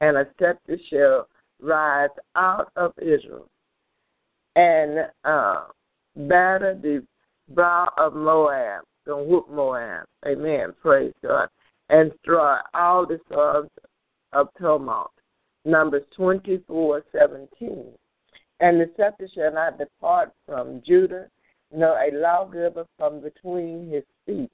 and 0.00 0.16
a 0.16 0.26
scepter 0.38 0.78
shall 0.88 1.28
rise 1.60 2.08
out 2.36 2.72
of 2.76 2.92
Israel 2.98 3.48
and 4.56 5.06
uh, 5.24 5.64
batter 6.16 6.78
the 6.80 7.04
brow 7.48 7.88
of 7.98 8.14
Moab, 8.14 8.84
gonna 9.06 9.24
whoop 9.24 9.48
Moab. 9.50 10.06
Amen. 10.26 10.74
Praise 10.80 11.14
God. 11.22 11.48
And 11.88 12.12
destroy 12.12 12.56
all 12.74 13.06
the 13.06 13.18
sons 13.32 13.70
of 14.32 14.48
tumult. 14.58 15.12
Numbers 15.64 16.04
twenty 16.16 16.62
four 16.66 17.02
seventeen. 17.12 17.86
And 18.60 18.80
the 18.80 18.90
scepter 18.96 19.28
shall 19.34 19.52
not 19.52 19.78
depart 19.78 20.32
from 20.46 20.82
Judah, 20.86 21.28
nor 21.72 21.98
a 21.98 22.10
lawgiver 22.12 22.86
from 22.98 23.20
between 23.20 23.90
his 23.90 24.04
feet. 24.26 24.50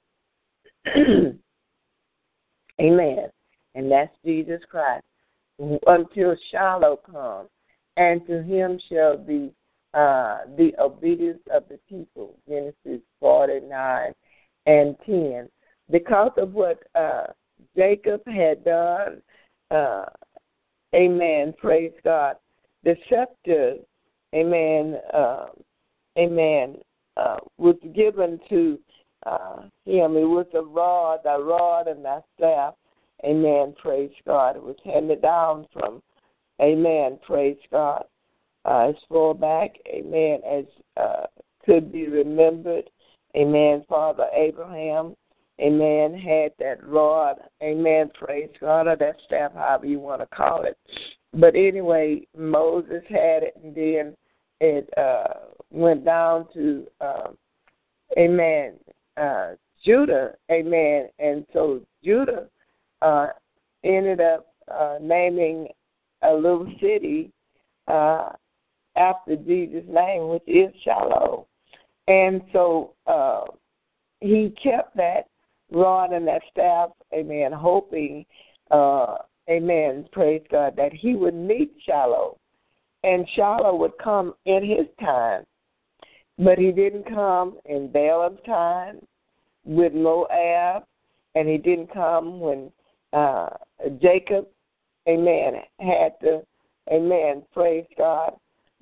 Amen. 2.79 3.29
And 3.75 3.91
that's 3.91 4.15
Jesus 4.25 4.61
Christ 4.69 5.05
until 5.87 6.35
Shiloh 6.51 6.99
comes, 7.11 7.49
and 7.95 8.25
to 8.27 8.43
him 8.43 8.79
shall 8.89 9.17
be 9.17 9.51
uh, 9.93 10.39
the 10.57 10.71
obedience 10.79 11.41
of 11.51 11.63
the 11.69 11.79
people. 11.89 12.35
Genesis 12.47 13.01
49 13.19 14.13
and 14.67 14.95
10. 15.05 15.49
Because 15.89 16.31
of 16.37 16.53
what 16.53 16.83
uh, 16.95 17.27
Jacob 17.75 18.21
had 18.27 18.63
done, 18.63 19.21
uh, 19.71 20.05
amen, 20.93 21.53
praise 21.57 21.93
God, 22.03 22.35
the 22.83 22.95
scepter, 23.09 23.75
amen, 24.35 24.97
uh, 25.13 25.47
amen, 26.17 26.75
uh, 27.15 27.37
was 27.57 27.77
given 27.95 28.39
to 28.49 28.77
uh, 29.25 29.63
him. 29.85 30.15
It 30.15 30.25
was 30.25 30.47
a 30.53 30.61
rod, 30.61 31.19
a 31.25 31.41
rod 31.41 31.87
and 31.87 32.05
a 32.05 32.23
staff 32.37 32.73
Amen. 33.25 33.73
Praise 33.81 34.11
God. 34.25 34.55
It 34.55 34.63
was 34.63 34.75
handed 34.83 35.21
down 35.21 35.67
from, 35.73 36.01
Amen. 36.61 37.19
Praise 37.25 37.57
God. 37.71 38.05
Uh, 38.65 38.89
as 38.89 38.95
far 39.09 39.33
back, 39.33 39.77
Amen, 39.87 40.39
as 40.49 40.65
uh, 40.97 41.25
could 41.65 41.91
be 41.91 42.07
remembered. 42.07 42.89
Amen. 43.35 43.85
Father 43.87 44.27
Abraham, 44.33 45.15
Amen, 45.59 46.13
had 46.13 46.51
that 46.59 46.85
rod. 46.85 47.37
Amen. 47.63 48.11
Praise 48.13 48.49
God, 48.59 48.87
or 48.87 48.95
that 48.95 49.15
staff, 49.25 49.53
however 49.53 49.85
you 49.85 49.99
want 49.99 50.21
to 50.21 50.35
call 50.35 50.63
it. 50.63 50.77
But 51.33 51.55
anyway, 51.55 52.27
Moses 52.37 53.03
had 53.09 53.43
it, 53.43 53.55
and 53.63 53.73
then 53.73 54.15
it 54.59 54.89
uh, 54.97 55.33
went 55.71 56.05
down 56.05 56.47
to, 56.53 56.87
uh, 57.01 57.27
Amen, 58.17 58.73
uh, 59.17 59.55
Judah. 59.83 60.33
Amen. 60.51 61.09
And 61.19 61.45
so 61.53 61.81
Judah 62.03 62.47
uh, 63.01 63.27
ended 63.83 64.21
up 64.21 64.47
uh, 64.71 64.97
naming 65.01 65.67
a 66.23 66.33
little 66.33 66.71
city, 66.81 67.31
uh, 67.87 68.29
after 68.97 69.35
Jesus' 69.35 69.83
name, 69.87 70.29
which 70.29 70.43
is 70.47 70.73
Shiloh. 70.83 71.47
And 72.07 72.41
so 72.51 72.93
uh, 73.05 73.43
he 74.19 74.53
kept 74.61 74.95
that 74.97 75.27
rod 75.71 76.11
and 76.11 76.27
that 76.27 76.41
staff, 76.51 76.89
amen, 77.13 77.51
hoping, 77.51 78.25
uh, 78.71 79.17
amen, 79.49 80.07
praise 80.11 80.41
God, 80.49 80.75
that 80.77 80.93
he 80.93 81.15
would 81.15 81.35
meet 81.35 81.73
Shiloh. 81.85 82.37
And 83.03 83.27
Shiloh 83.35 83.75
would 83.75 83.97
come 84.03 84.33
in 84.45 84.65
his 84.65 84.87
time. 84.99 85.43
But 86.39 86.59
he 86.59 86.71
didn't 86.71 87.07
come 87.07 87.57
in 87.65 87.91
Balaam's 87.91 88.39
time 88.45 88.99
with 89.65 89.93
Moab, 89.93 90.83
and 91.35 91.47
he 91.47 91.57
didn't 91.57 91.91
come 91.91 92.39
when 92.39 92.71
uh, 93.13 93.49
Jacob, 94.01 94.47
amen, 95.07 95.53
had 95.79 96.13
the, 96.21 96.43
amen, 96.91 97.43
praise 97.53 97.85
God, 97.97 98.33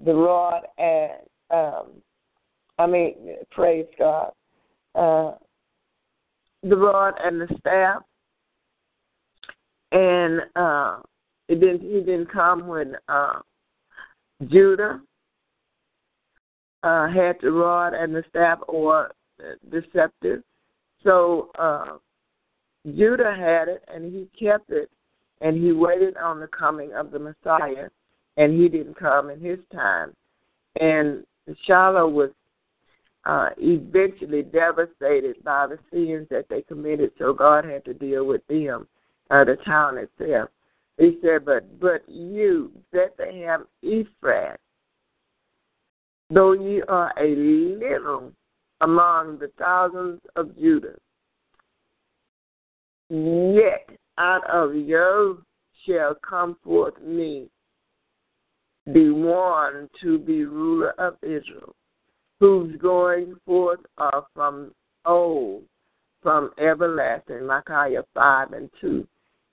the 0.04 0.14
rod 0.14 0.64
and, 0.78 1.14
um, 1.52 1.88
I 2.78 2.88
mean, 2.88 3.16
praise 3.52 3.86
God, 3.98 4.32
uh, 4.96 5.36
the 6.64 6.76
rod 6.76 7.14
and 7.24 7.40
the 7.40 7.48
staff. 7.60 8.02
And 9.92 10.42
uh, 10.58 11.00
it 11.48 11.62
didn't, 11.62 11.82
he 11.82 12.02
didn't 12.02 12.32
come 12.32 12.68
when 12.68 12.98
uh, 13.08 13.40
Judah 14.48 15.00
uh, 16.86 17.08
had 17.08 17.36
the 17.42 17.52
rod 17.52 17.94
and 17.96 18.16
the 18.16 18.24
staff 18.30 18.60
or 18.68 19.12
deceptive. 19.72 20.44
So 21.04 21.50
uh, 21.58 21.98
Judah 22.86 23.36
had 23.36 23.68
it 23.68 23.84
and 23.94 24.14
he 24.14 24.30
kept 24.40 24.70
it 24.70 24.90
and 25.42 25.58
he 25.58 25.72
waited 25.72 26.16
on 26.18 26.40
the 26.40 26.48
coming 26.48 26.94
of 26.94 27.10
the 27.10 27.20
Messiah 27.20 27.90
and 28.38 28.54
he 28.54 28.70
didn't 28.70 28.98
come 29.00 29.32
in 29.32 29.40
his 29.40 29.58
time. 29.74 30.14
And 30.80 31.26
Shiloh 31.66 32.08
was 32.08 32.30
uh, 33.26 33.50
eventually 33.58 34.44
devastated 34.44 35.44
by 35.44 35.66
the 35.66 35.80
sins 35.92 36.28
that 36.30 36.46
they 36.50 36.62
committed, 36.62 37.12
so 37.18 37.34
God 37.34 37.66
had 37.66 37.84
to 37.86 37.94
deal 37.94 38.26
with 38.26 38.46
them, 38.48 38.88
uh, 39.32 39.44
the 39.44 39.58
town 39.66 39.98
itself. 39.98 40.50
He 41.00 41.18
said, 41.24 41.44
"But 41.44 41.80
but 41.80 42.08
you, 42.08 42.72
Bethlehem 42.92 43.66
Ephraim, 43.82 44.58
though 46.30 46.54
ye 46.54 46.82
are 46.88 47.14
a 47.20 47.36
little 47.36 48.32
among 48.82 49.38
the 49.40 49.52
thousands 49.58 50.20
of 50.36 50.58
Judah, 50.58 50.96
yet 53.10 53.90
out 54.18 54.50
of 54.50 54.76
you 54.76 55.44
shall 55.86 56.16
come 56.28 56.58
forth 56.64 57.00
me, 57.02 57.48
the 58.88 59.12
one 59.12 59.90
to 60.02 60.18
be 60.20 60.46
ruler 60.46 60.92
of 61.00 61.16
Israel, 61.22 61.76
whose 62.40 62.76
going 62.78 63.36
forth 63.46 63.80
are 63.98 64.26
from 64.34 64.72
old, 65.06 65.64
from 66.22 66.52
everlasting. 66.60 67.46
Micaiah 67.46 68.04
5 68.14 68.54
and 68.54 68.70
2. 68.82 69.08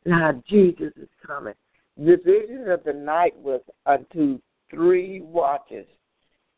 Now 0.06 0.42
Jesus 0.48 0.92
is 0.96 1.08
coming. 1.26 1.54
The 1.96 2.16
vision 2.24 2.70
of 2.70 2.82
the 2.84 2.92
night 2.92 3.36
was 3.36 3.60
unto 3.86 4.40
three 4.70 5.20
watches. 5.20 5.86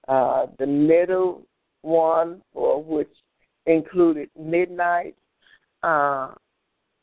Uh, 0.08 0.46
the 0.58 0.66
middle 0.66 1.42
one, 1.82 2.42
for 2.52 2.82
which 2.82 3.10
included 3.66 4.28
midnight. 4.38 5.14
Uh, 5.82 6.32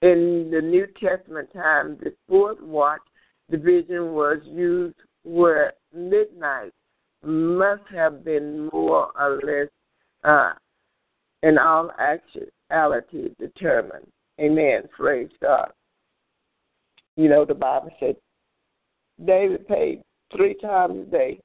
in 0.01 0.49
the 0.51 0.61
New 0.61 0.87
Testament 0.99 1.49
time, 1.53 1.97
the 2.01 2.13
fourth 2.27 2.59
watch, 2.61 3.01
division 3.49 4.13
was 4.13 4.39
used 4.45 4.95
where 5.23 5.73
midnight 5.93 6.71
must 7.23 7.83
have 7.93 8.23
been 8.23 8.69
more 8.73 9.11
or 9.19 9.39
less 9.43 9.69
uh, 10.23 10.53
in 11.43 11.57
all 11.57 11.91
actuality 11.99 13.29
determined. 13.39 14.07
Amen. 14.39 14.83
Praise 14.95 15.29
God. 15.41 15.71
You 17.15 17.29
know, 17.29 17.45
the 17.45 17.53
Bible 17.53 17.91
said 17.99 18.15
David 19.23 19.67
prayed 19.67 20.01
three 20.35 20.55
times 20.55 21.07
a 21.07 21.11
day. 21.11 21.39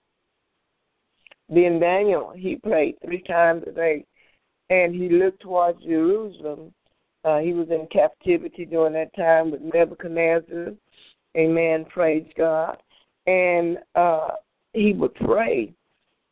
Then 1.48 1.78
Daniel, 1.78 2.32
he 2.34 2.56
prayed 2.56 2.96
three 3.04 3.22
times 3.22 3.62
a 3.66 3.70
day. 3.70 4.04
And 4.68 4.94
he 4.94 5.08
looked 5.08 5.40
towards 5.40 5.82
Jerusalem. 5.82 6.72
Uh, 7.24 7.38
he 7.38 7.52
was 7.52 7.68
in 7.70 7.86
captivity 7.92 8.64
during 8.64 8.94
that 8.94 9.14
time 9.14 9.50
with 9.50 9.60
Nebuchadnezzar. 9.60 10.72
Amen. 11.36 11.84
Praise 11.88 12.26
God. 12.36 12.76
And 13.26 13.78
uh, 13.94 14.28
he 14.72 14.92
would 14.92 15.14
pray. 15.14 15.72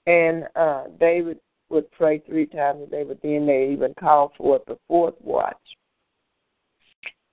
And 0.07 0.45
uh, 0.57 0.85
David 0.99 1.39
would 1.71 1.91
pray 1.93 2.19
three 2.21 2.47
times 2.47 2.83
a 2.87 2.91
day, 2.91 3.05
but 3.05 3.23
then 3.23 3.47
they 3.47 3.71
even 3.73 3.95
called 3.99 4.33
for 4.37 4.61
the 4.67 4.79
fourth 4.87 5.15
watch. 5.21 5.57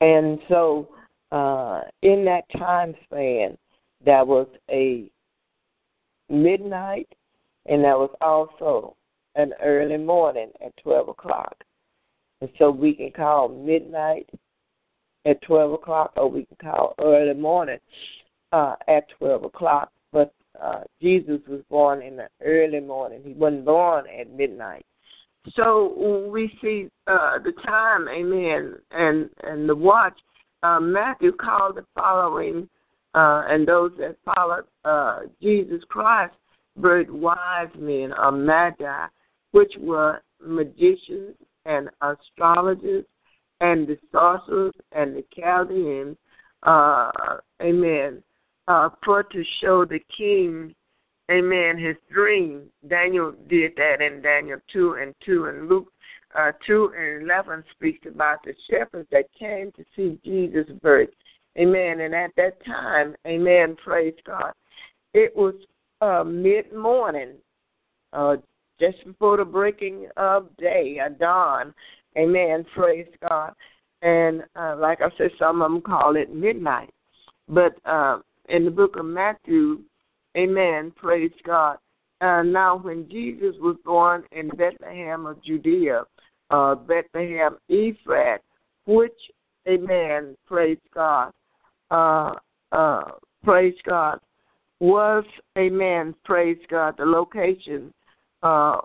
And 0.01 0.39
so 0.49 0.89
uh, 1.31 1.81
in 2.01 2.25
that 2.25 2.45
time 2.57 2.95
span, 3.05 3.57
there 4.03 4.25
was 4.25 4.47
a 4.69 5.11
midnight, 6.29 7.07
and 7.65 7.83
that 7.83 7.97
was 7.97 8.09
also 8.21 8.95
an 9.35 9.53
early 9.63 9.97
morning 9.97 10.49
at 10.65 10.75
12 10.83 11.09
o'clock. 11.09 11.55
And 12.41 12.49
so 12.57 12.71
we 12.71 12.93
can 12.93 13.11
call 13.11 13.49
midnight 13.49 14.29
at 15.25 15.41
12 15.43 15.73
o'clock, 15.73 16.13
or 16.17 16.29
we 16.29 16.45
can 16.45 16.57
call 16.61 16.95
early 16.99 17.39
morning 17.39 17.77
uh, 18.51 18.75
at 18.87 19.07
12 19.19 19.45
o'clock. 19.45 19.91
But 20.11 20.33
uh, 20.61 20.81
Jesus 21.01 21.39
was 21.47 21.61
born 21.69 22.01
in 22.01 22.17
the 22.17 22.27
early 22.43 22.79
morning. 22.79 23.21
He 23.23 23.33
wasn't 23.33 23.65
born 23.65 24.05
at 24.19 24.35
midnight. 24.35 24.85
So 25.55 26.29
we 26.31 26.51
see 26.61 26.89
uh, 27.07 27.39
the 27.39 27.53
time, 27.65 28.07
amen, 28.07 28.75
and 28.91 29.27
and 29.43 29.67
the 29.67 29.75
watch 29.75 30.13
uh, 30.61 30.79
Matthew 30.79 31.31
called 31.31 31.77
the 31.77 31.85
following 31.95 32.69
uh, 33.15 33.43
and 33.47 33.67
those 33.67 33.91
that 33.97 34.17
followed 34.23 34.65
uh, 34.85 35.21
Jesus 35.41 35.81
Christ 35.89 36.35
very 36.77 37.09
wise 37.09 37.69
men 37.77 38.13
or 38.13 38.31
magi, 38.31 39.07
which 39.51 39.73
were 39.79 40.21
magicians 40.39 41.35
and 41.65 41.89
astrologers 42.01 43.05
and 43.59 43.87
the 43.87 43.97
sorcerers 44.11 44.73
and 44.91 45.15
the 45.15 45.23
Chaldeans, 45.35 46.17
uh, 46.63 47.11
amen, 47.61 48.23
uh, 48.67 48.89
for 49.03 49.23
to 49.23 49.43
show 49.61 49.85
the 49.85 49.99
king, 50.15 50.73
amen, 51.29 51.77
his 51.77 51.95
dream. 52.11 52.63
Daniel 52.87 53.33
did 53.47 53.73
that 53.77 54.01
in 54.01 54.21
Daniel 54.21 54.59
2 54.73 54.97
and 55.01 55.13
2, 55.25 55.45
and 55.45 55.69
Luke 55.69 55.91
uh, 56.37 56.51
2 56.65 56.93
and 56.97 57.23
11 57.23 57.63
speaks 57.71 58.07
about 58.07 58.43
the 58.43 58.53
shepherds 58.69 59.07
that 59.11 59.25
came 59.37 59.71
to 59.73 59.83
see 59.95 60.19
Jesus' 60.23 60.71
birth. 60.81 61.09
Amen. 61.57 62.01
And 62.01 62.15
at 62.15 62.31
that 62.37 62.63
time, 62.65 63.15
amen, 63.27 63.75
praise 63.83 64.13
God, 64.25 64.53
it 65.13 65.35
was 65.35 65.55
uh, 66.01 66.23
mid 66.23 66.73
morning, 66.73 67.33
uh, 68.13 68.37
just 68.79 69.03
before 69.05 69.37
the 69.37 69.45
breaking 69.45 70.07
of 70.17 70.55
day, 70.57 70.99
a 71.03 71.09
dawn. 71.09 71.73
Amen, 72.17 72.65
praise 72.75 73.07
God. 73.29 73.53
And 74.01 74.43
uh, 74.55 74.75
like 74.77 75.01
I 75.01 75.09
said, 75.17 75.29
some 75.37 75.61
of 75.61 75.71
them 75.71 75.81
call 75.81 76.15
it 76.15 76.33
midnight. 76.33 76.89
But 77.47 77.75
uh, 77.85 78.19
in 78.49 78.65
the 78.65 78.71
book 78.71 78.95
of 78.97 79.05
Matthew, 79.05 79.81
amen, 80.35 80.91
praise 80.95 81.31
God. 81.45 81.77
Uh, 82.21 82.43
now, 82.43 82.77
when 82.77 83.09
Jesus 83.09 83.55
was 83.59 83.77
born 83.83 84.23
in 84.31 84.49
Bethlehem 84.49 85.25
of 85.25 85.43
Judea, 85.43 86.03
uh, 86.51 86.75
Bethlehem 86.75 87.57
Ephraim, 87.67 88.39
which, 88.85 89.11
amen, 89.67 90.35
praise 90.45 90.77
God, 90.93 91.31
uh, 91.89 92.33
uh, 92.71 93.03
praise 93.43 93.73
God, 93.87 94.19
was, 94.81 95.23
a 95.55 95.69
man, 95.69 96.15
praise 96.25 96.57
God, 96.69 96.95
the 96.97 97.05
location 97.05 97.93
uh, 98.41 98.77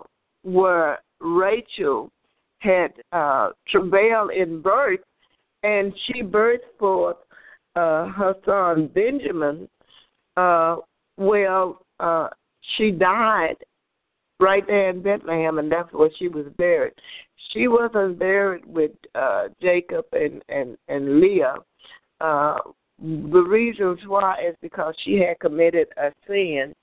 where 0.43 0.99
Rachel 1.19 2.11
had 2.59 2.93
uh, 3.11 3.49
travailed 3.67 4.31
in 4.31 4.61
birth, 4.61 4.99
and 5.63 5.91
she 6.05 6.21
birthed 6.21 6.59
forth 6.77 7.17
uh, 7.75 8.05
her 8.09 8.35
son 8.45 8.89
Benjamin. 8.93 9.67
Uh, 10.37 10.77
well, 11.17 11.81
uh, 11.99 12.29
she 12.77 12.91
died 12.91 13.55
right 14.39 14.65
there 14.67 14.91
in 14.91 15.01
Bethlehem, 15.01 15.57
and 15.57 15.71
that's 15.71 15.91
where 15.93 16.11
she 16.19 16.27
was 16.27 16.45
buried. 16.57 16.93
She 17.53 17.67
wasn't 17.67 18.19
buried 18.19 18.65
with 18.67 18.91
uh, 19.15 19.47
Jacob 19.59 20.05
and 20.11 20.43
and 20.47 20.77
and 20.87 21.19
Leah. 21.19 21.55
Uh, 22.21 22.57
the 22.99 23.45
reasons 23.47 23.99
why 24.07 24.37
is 24.47 24.55
because 24.61 24.95
she 25.03 25.19
had 25.19 25.39
committed 25.39 25.87
a 25.97 26.11
sin 26.27 26.73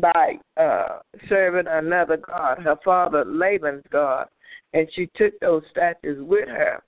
by 0.00 0.34
uh, 0.56 1.00
serving 1.28 1.66
another 1.68 2.16
god, 2.16 2.58
her 2.58 2.76
father 2.84 3.24
Laban's 3.24 3.84
god, 3.90 4.28
and 4.72 4.88
she 4.94 5.08
took 5.16 5.38
those 5.40 5.62
statues 5.70 6.18
with 6.22 6.48
her. 6.48 6.82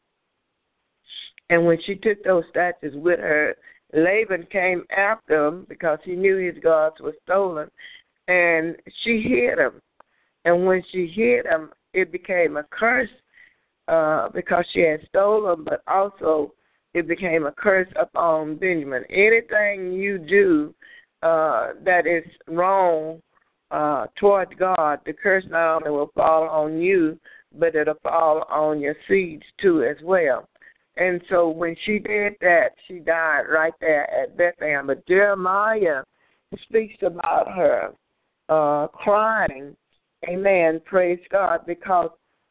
And 1.50 1.66
when 1.66 1.78
she 1.84 1.96
took 1.96 2.22
those 2.24 2.44
statues 2.50 2.94
with 2.94 3.18
her, 3.18 3.54
Laban 3.92 4.46
came 4.50 4.84
after 4.96 5.44
them 5.44 5.66
because 5.68 5.98
he 6.04 6.12
knew 6.12 6.36
his 6.36 6.62
gods 6.62 6.96
were 7.00 7.14
stolen, 7.24 7.70
and 8.28 8.76
she 9.02 9.20
hid 9.20 9.58
him. 9.58 9.82
And 10.44 10.64
when 10.64 10.82
she 10.90 11.06
hid 11.06 11.44
him, 11.46 11.70
it 11.92 12.10
became 12.10 12.56
a 12.56 12.64
curse 12.70 13.10
uh, 13.88 14.30
because 14.30 14.64
she 14.72 14.80
had 14.80 15.06
stolen, 15.08 15.64
but 15.64 15.82
also 15.86 16.54
it 16.94 17.08
became 17.08 17.46
a 17.46 17.52
curse 17.52 17.88
upon 18.00 18.56
Benjamin. 18.56 19.04
Anything 19.10 19.92
you 19.92 20.18
do 20.18 20.74
uh, 21.22 21.70
that 21.84 22.06
is 22.06 22.24
wrong 22.46 23.20
uh, 23.70 24.06
toward 24.16 24.58
God, 24.58 25.00
the 25.06 25.12
curse 25.12 25.44
not 25.48 25.76
only 25.76 25.90
will 25.90 26.10
fall 26.14 26.48
on 26.48 26.80
you, 26.80 27.18
but 27.58 27.74
it'll 27.74 27.94
fall 28.02 28.44
on 28.50 28.80
your 28.80 28.96
seeds 29.08 29.44
too 29.60 29.84
as 29.84 29.96
well. 30.02 30.48
And 30.96 31.22
so 31.30 31.48
when 31.48 31.74
she 31.84 31.98
did 31.98 32.34
that, 32.42 32.72
she 32.86 32.98
died 32.98 33.44
right 33.50 33.72
there 33.80 34.10
at 34.10 34.36
Bethlehem. 34.36 34.86
But 34.86 35.06
Jeremiah 35.06 36.02
speaks 36.64 36.96
about 37.02 37.50
her 37.54 37.92
uh, 38.48 38.88
crying, 38.88 39.74
amen, 40.28 40.82
praise 40.84 41.20
God, 41.30 41.60
because 41.66 42.10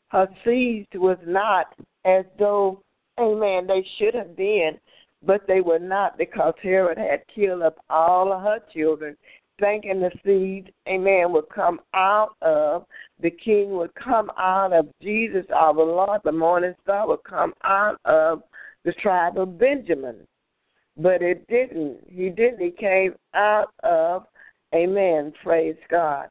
her 0.09 0.27
seed 0.43 0.87
was 0.95 1.17
not 1.25 1.67
as 2.03 2.25
though, 2.39 2.81
amen, 3.19 3.67
they 3.67 3.85
should 3.97 4.13
have 4.15 4.35
been, 4.35 4.79
but 5.23 5.45
they 5.47 5.61
were 5.61 5.79
not 5.79 6.17
because 6.17 6.53
Herod 6.61 6.97
had 6.97 7.23
killed 7.33 7.61
up 7.61 7.77
all 7.89 8.33
of 8.33 8.41
her 8.41 8.59
children, 8.73 9.15
thinking 9.59 9.99
the 10.01 10.11
seed, 10.25 10.73
amen, 10.87 11.31
would 11.31 11.49
come 11.53 11.79
out 11.93 12.35
of, 12.41 12.85
the 13.21 13.29
king 13.29 13.71
would 13.71 13.93
come 13.95 14.31
out 14.37 14.73
of 14.73 14.87
Jesus, 15.01 15.45
our 15.55 15.73
Lord, 15.73 16.21
the 16.23 16.31
morning 16.31 16.73
star 16.83 17.07
would 17.07 17.23
come 17.23 17.53
out 17.63 17.99
of 18.05 18.41
the 18.83 18.93
tribe 18.93 19.37
of 19.37 19.59
Benjamin. 19.59 20.27
But 20.97 21.21
it 21.21 21.47
didn't. 21.47 21.99
He 22.07 22.29
didn't. 22.29 22.59
He 22.59 22.71
came 22.71 23.13
out 23.33 23.73
of, 23.83 24.25
amen, 24.75 25.33
praise 25.43 25.77
God, 25.89 26.27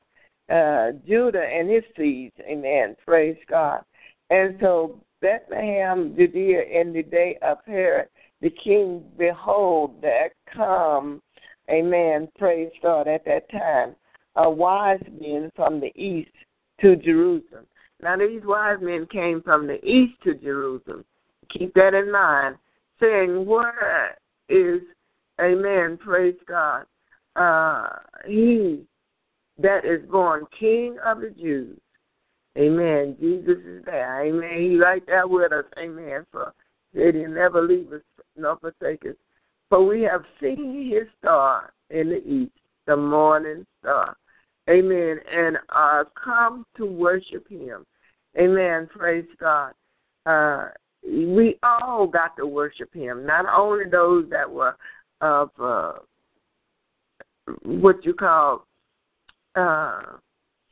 uh, 0.53 0.93
Judah 1.07 1.45
and 1.45 1.71
his 1.71 1.85
seeds, 1.97 2.35
amen, 2.41 2.97
praise 3.07 3.39
God. 3.49 3.83
And 4.31 4.57
so 4.61 5.01
Bethlehem, 5.21 6.15
Judea, 6.17 6.63
in 6.63 6.93
the 6.93 7.03
day 7.03 7.39
of 7.43 7.59
Herod, 7.67 8.09
the 8.41 8.51
king, 8.51 9.03
behold, 9.19 10.01
there 10.01 10.31
come, 10.55 11.21
a 11.69 11.83
man, 11.83 12.29
praise 12.39 12.71
God, 12.83 13.07
at 13.07 13.25
that 13.27 13.51
time, 13.51 13.95
a 14.37 14.49
wise 14.49 15.03
men 15.21 15.51
from 15.55 15.81
the 15.81 15.93
east 15.95 16.31
to 16.81 16.97
Jerusalem. 16.97 17.67
Now, 18.03 18.17
these 18.17 18.43
wise 18.45 18.79
men 18.81 19.07
came 19.13 19.43
from 19.43 19.67
the 19.67 19.85
east 19.85 20.15
to 20.25 20.35
Jerusalem. 20.35 21.05
Keep 21.51 21.75
that 21.75 21.95
in 21.95 22.11
mind, 22.11 22.57
saying, 22.99 23.45
Where 23.45 24.17
is, 24.49 24.81
man? 25.39 25.99
praise 25.99 26.37
God, 26.49 26.87
uh, 27.37 27.89
he 28.27 28.85
that 29.59 29.85
is 29.85 30.09
born 30.11 30.47
King 30.59 30.97
of 31.05 31.21
the 31.21 31.31
Jews. 31.31 31.79
Amen. 32.59 33.17
Jesus 33.21 33.59
is 33.65 33.85
there. 33.85 34.23
Amen. 34.23 34.61
He 34.61 34.77
right 34.77 35.05
there 35.07 35.27
with 35.27 35.53
us. 35.53 35.65
Amen. 35.79 36.27
For 36.33 36.53
that 36.95 37.15
he 37.15 37.23
never 37.23 37.63
leave 37.63 37.93
us 37.93 38.01
nor 38.37 38.59
forsake 38.59 39.05
us. 39.07 39.17
For 39.69 39.87
we 39.87 40.03
have 40.03 40.25
seen 40.41 40.91
his 40.91 41.07
star 41.21 41.73
in 41.91 42.09
the 42.11 42.27
east, 42.27 42.53
the 42.87 42.97
morning 42.97 43.67
star. 43.81 44.17
Amen. 44.69 45.19
And 45.33 45.59
are 45.69 46.07
come 46.23 46.67
to 46.77 46.87
worship 46.87 47.49
him. 47.49 47.87
Amen. 48.39 48.89
Praise 48.93 49.27
God. 49.39 49.73
Uh, 50.27 50.69
we 51.03 51.57
all 51.63 52.07
got 52.07 52.37
to 52.37 52.47
worship 52.47 52.93
him, 52.93 53.25
not 53.25 53.47
only 53.47 53.89
those 53.89 54.29
that 54.31 54.51
were 54.51 54.77
of 55.21 55.51
uh, 55.61 55.93
what 57.63 58.05
you 58.05 58.15
call 58.15 58.67
uh, 59.55 60.03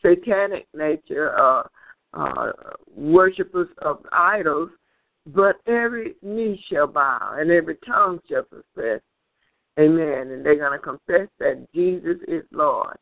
satanic 0.03 0.67
nature 0.75 1.31
or 1.39 1.71
uh, 2.15 2.53
worshippers 2.95 3.69
of 3.83 4.05
idols, 4.13 4.71
but 5.27 5.57
every 5.67 6.15
knee 6.23 6.63
shall 6.71 6.87
bow 6.87 7.37
and 7.39 7.51
every 7.51 7.77
tongue 7.87 8.19
shall 8.29 8.45
confess. 8.45 9.01
Amen. 9.79 10.33
And 10.33 10.45
they're 10.45 10.57
going 10.57 10.73
to 10.73 10.79
confess 10.79 11.29
that 11.39 11.67
Jesus 11.75 12.17
is 12.27 12.43
Lord. 12.51 12.97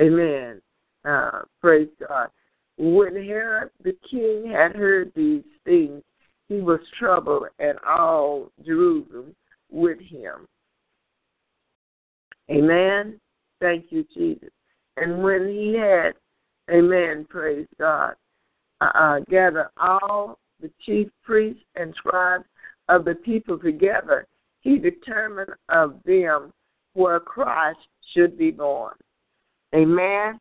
Amen. 0.00 0.60
Uh, 1.04 1.40
praise 1.60 1.88
God. 2.06 2.28
When 2.76 3.14
Herod 3.14 3.70
the 3.82 3.96
king 4.10 4.50
had 4.50 4.74
heard 4.76 5.12
these 5.14 5.42
things, 5.64 6.02
he 6.48 6.56
was 6.56 6.80
troubled, 6.98 7.44
and 7.58 7.78
all 7.86 8.50
Jerusalem 8.64 9.34
with 9.70 10.00
him. 10.00 10.46
Amen. 12.50 13.20
Thank 13.60 13.86
you, 13.90 14.04
Jesus. 14.14 14.50
And 14.96 15.22
when 15.22 15.48
he 15.48 15.76
had, 15.78 16.14
amen, 16.70 17.26
praise 17.28 17.66
God, 17.78 18.14
uh, 18.80 19.20
gather 19.28 19.70
all 19.76 20.38
the 20.60 20.70
chief 20.84 21.08
priests 21.22 21.62
and 21.76 21.94
scribes 21.96 22.44
of 22.88 23.04
the 23.04 23.14
people 23.14 23.58
together, 23.58 24.26
he 24.60 24.78
determined 24.78 25.50
of 25.68 25.94
them 26.04 26.52
where 26.94 27.20
Christ 27.20 27.78
should 28.12 28.36
be 28.36 28.50
born. 28.50 28.94
Amen. 29.74 30.38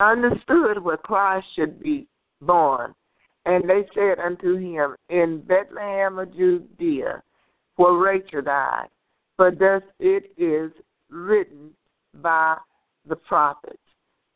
Understood 0.00 0.82
where 0.82 0.96
Christ 0.96 1.46
should 1.54 1.80
be 1.80 2.06
born. 2.40 2.94
And 3.46 3.68
they 3.68 3.86
said 3.94 4.18
unto 4.18 4.56
him, 4.56 4.96
In 5.10 5.42
Bethlehem 5.46 6.18
of 6.18 6.34
Judea, 6.34 7.22
where 7.76 7.92
Rachel 7.92 8.42
died, 8.42 8.88
for 9.36 9.50
thus 9.50 9.82
it 9.98 10.32
is 10.38 10.70
written 11.10 11.70
by 12.22 12.56
the 13.06 13.16
prophets. 13.16 13.76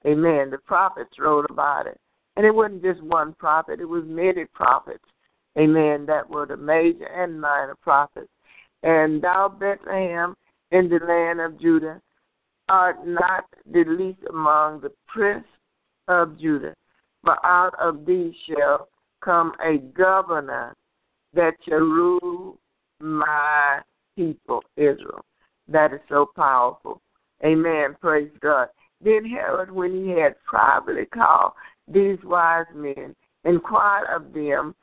Amen. 0.08 0.50
The 0.50 0.58
prophets 0.58 1.10
wrote 1.18 1.46
about 1.50 1.86
it. 1.86 2.00
And 2.36 2.46
it 2.46 2.54
wasn't 2.54 2.82
just 2.82 3.02
one 3.02 3.34
prophet, 3.34 3.80
it 3.80 3.84
was 3.84 4.04
many 4.06 4.44
prophets. 4.46 5.04
Amen. 5.58 6.06
That 6.06 6.28
were 6.28 6.46
the 6.46 6.56
major 6.56 7.06
and 7.06 7.40
minor 7.40 7.74
prophets. 7.82 8.30
And 8.82 9.20
thou, 9.20 9.48
Bethlehem, 9.48 10.34
in 10.70 10.88
the 10.88 11.00
land 11.04 11.40
of 11.40 11.60
Judah, 11.60 12.00
art 12.68 13.06
not 13.06 13.44
the 13.70 13.84
least 13.84 14.20
among 14.30 14.80
the 14.80 14.92
prince 15.08 15.46
of 16.06 16.38
Judah, 16.38 16.74
but 17.24 17.38
out 17.44 17.74
of 17.80 18.06
thee 18.06 18.36
shall 18.46 18.88
come 19.22 19.52
a 19.64 19.78
governor 19.78 20.74
that 21.34 21.54
shall 21.68 21.78
rule 21.78 22.58
my 23.00 23.80
people, 24.16 24.62
Israel. 24.76 25.24
That 25.66 25.92
is 25.92 26.00
so 26.08 26.30
powerful. 26.34 27.02
Amen. 27.44 27.96
Praise 28.00 28.30
God. 28.40 28.68
Then 29.02 29.24
Herod, 29.24 29.70
when 29.70 30.04
he 30.04 30.10
had 30.10 30.34
privately 30.44 31.06
called 31.06 31.52
these 31.86 32.18
wise 32.24 32.66
men, 32.74 33.14
inquired 33.44 34.08
of 34.14 34.32
them 34.32 34.74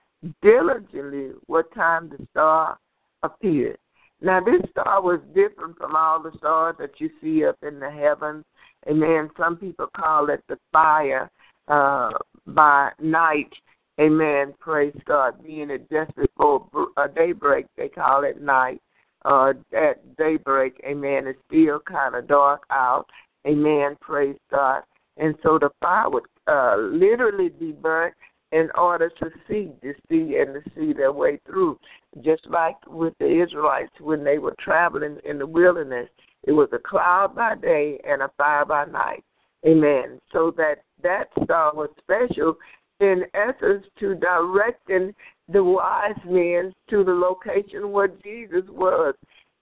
diligently 0.41 1.31
what 1.47 1.73
time 1.73 2.09
the 2.09 2.25
star 2.31 2.77
appeared. 3.23 3.77
Now, 4.21 4.39
this 4.39 4.61
star 4.71 5.01
was 5.01 5.19
different 5.35 5.77
from 5.77 5.95
all 5.95 6.21
the 6.21 6.31
stars 6.37 6.75
that 6.79 6.99
you 6.99 7.09
see 7.21 7.45
up 7.45 7.57
in 7.61 7.79
the 7.79 7.91
heavens. 7.91 8.45
Amen. 8.89 9.29
Some 9.37 9.57
people 9.57 9.87
call 9.95 10.29
it 10.29 10.43
the 10.47 10.57
fire 10.71 11.29
uh, 11.67 12.11
by 12.47 12.91
night. 12.99 13.51
Amen. 13.99 14.53
Praise 14.59 14.95
God. 15.05 15.43
Being 15.43 15.69
it 15.69 15.89
just 15.91 16.15
before 16.15 16.67
uh, 16.97 17.07
daybreak, 17.07 17.65
they 17.77 17.89
call 17.89 18.23
it 18.23 18.41
night 18.41 18.81
uh, 19.25 19.53
at 19.75 20.15
daybreak, 20.17 20.79
amen, 20.85 21.27
it's 21.27 21.39
still 21.47 21.79
kind 21.79 22.15
of 22.15 22.27
dark 22.27 22.63
out, 22.69 23.07
amen, 23.45 23.97
praise 24.01 24.37
God. 24.51 24.83
And 25.17 25.35
so 25.43 25.57
the 25.59 25.69
fire 25.81 26.09
would 26.09 26.23
uh, 26.47 26.75
literally 26.77 27.49
be 27.49 27.71
burnt 27.71 28.13
in 28.51 28.69
order 28.75 29.09
to 29.09 29.29
see, 29.47 29.71
to 29.81 29.93
see 30.09 30.37
and 30.37 30.53
to 30.53 30.61
see 30.75 30.93
their 30.93 31.11
way 31.11 31.39
through. 31.45 31.79
Just 32.21 32.47
like 32.47 32.75
with 32.87 33.13
the 33.19 33.43
Israelites 33.43 33.91
when 33.99 34.23
they 34.23 34.37
were 34.37 34.55
traveling 34.59 35.17
in 35.25 35.37
the 35.37 35.47
wilderness, 35.47 36.09
it 36.43 36.51
was 36.51 36.69
a 36.73 36.79
cloud 36.79 37.35
by 37.35 37.55
day 37.55 37.99
and 38.07 38.21
a 38.21 38.31
fire 38.37 38.65
by 38.65 38.85
night. 38.85 39.23
Amen. 39.65 40.19
So 40.31 40.53
that 40.57 40.83
that 41.01 41.25
star 41.43 41.73
was 41.73 41.89
special 41.97 42.55
in 42.99 43.23
essence 43.33 43.85
to 43.99 44.15
directing 44.15 45.13
the 45.49 45.63
wise 45.63 46.13
men 46.25 46.73
to 46.89 47.03
the 47.03 47.11
location 47.11 47.91
where 47.91 48.07
Jesus 48.07 48.63
was. 48.69 49.15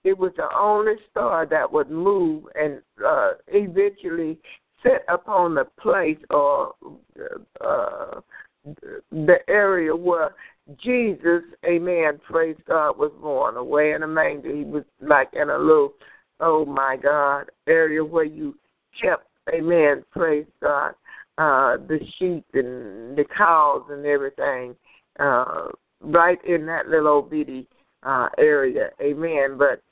It 0.04 0.18
was 0.18 0.32
the 0.36 0.48
only 0.54 0.94
star 1.10 1.46
that 1.46 1.72
would 1.72 1.90
move 1.90 2.44
and 2.54 2.82
uh, 3.04 3.32
eventually 3.48 4.38
sit 4.82 5.02
upon 5.08 5.54
the 5.54 5.64
place 5.80 6.18
or 6.30 6.74
uh, 7.60 8.20
the 9.10 9.38
area 9.48 9.96
where 9.96 10.34
Jesus, 10.82 11.42
amen, 11.66 12.20
praise 12.26 12.56
God, 12.66 12.98
was 12.98 13.12
born 13.20 13.56
away 13.56 13.92
in 13.92 14.02
a 14.02 14.06
manger. 14.06 14.54
He 14.54 14.64
was 14.64 14.84
like 15.00 15.28
in 15.32 15.50
a 15.50 15.58
little, 15.58 15.94
oh 16.40 16.64
my 16.64 16.96
God, 17.02 17.50
area 17.66 18.04
where 18.04 18.24
you 18.24 18.54
kept, 19.00 19.26
amen, 19.54 20.04
praise 20.10 20.46
God, 20.62 20.94
uh, 21.38 21.76
the 21.88 21.98
sheep 22.18 22.44
and 22.54 23.16
the 23.16 23.24
cows 23.36 23.84
and 23.90 24.06
everything 24.06 24.74
uh, 25.18 25.68
right 26.00 26.38
in 26.44 26.66
that 26.66 26.88
little 26.88 27.22
bitty 27.22 27.68
uh, 28.02 28.28
area. 28.38 28.90
Amen. 29.00 29.56
But 29.58 29.82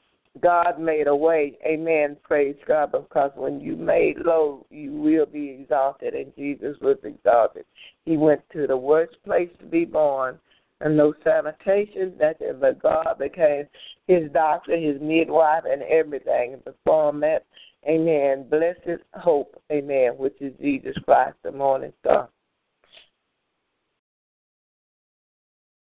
God 0.40 0.80
made 0.80 1.08
a 1.08 1.14
way. 1.14 1.58
Amen. 1.64 2.16
Praise 2.22 2.56
God. 2.66 2.92
Because 2.92 3.32
when 3.34 3.60
you 3.60 3.76
made 3.76 4.18
low, 4.18 4.66
you 4.70 4.92
will 4.92 5.26
be 5.26 5.50
exalted. 5.60 6.14
And 6.14 6.34
Jesus 6.36 6.76
was 6.80 6.96
exalted. 7.04 7.66
He 8.06 8.16
went 8.16 8.40
to 8.52 8.66
the 8.66 8.76
worst 8.76 9.16
place 9.24 9.50
to 9.60 9.66
be 9.66 9.84
born. 9.84 10.38
And 10.80 10.96
no 10.96 11.14
sanitation, 11.22 12.14
nothing 12.18 12.54
but 12.60 12.82
God 12.82 13.16
became 13.18 13.66
his 14.08 14.30
doctor, 14.32 14.76
his 14.76 15.00
midwife, 15.00 15.62
and 15.68 15.82
everything. 15.82 16.54
And 16.54 16.64
performed 16.64 17.22
that. 17.22 17.44
Amen. 17.86 18.46
Blessed 18.48 19.02
hope. 19.14 19.60
Amen. 19.70 20.12
Which 20.16 20.40
is 20.40 20.52
Jesus 20.60 20.96
Christ, 21.04 21.36
the 21.42 21.52
morning 21.52 21.92
star. 22.00 22.28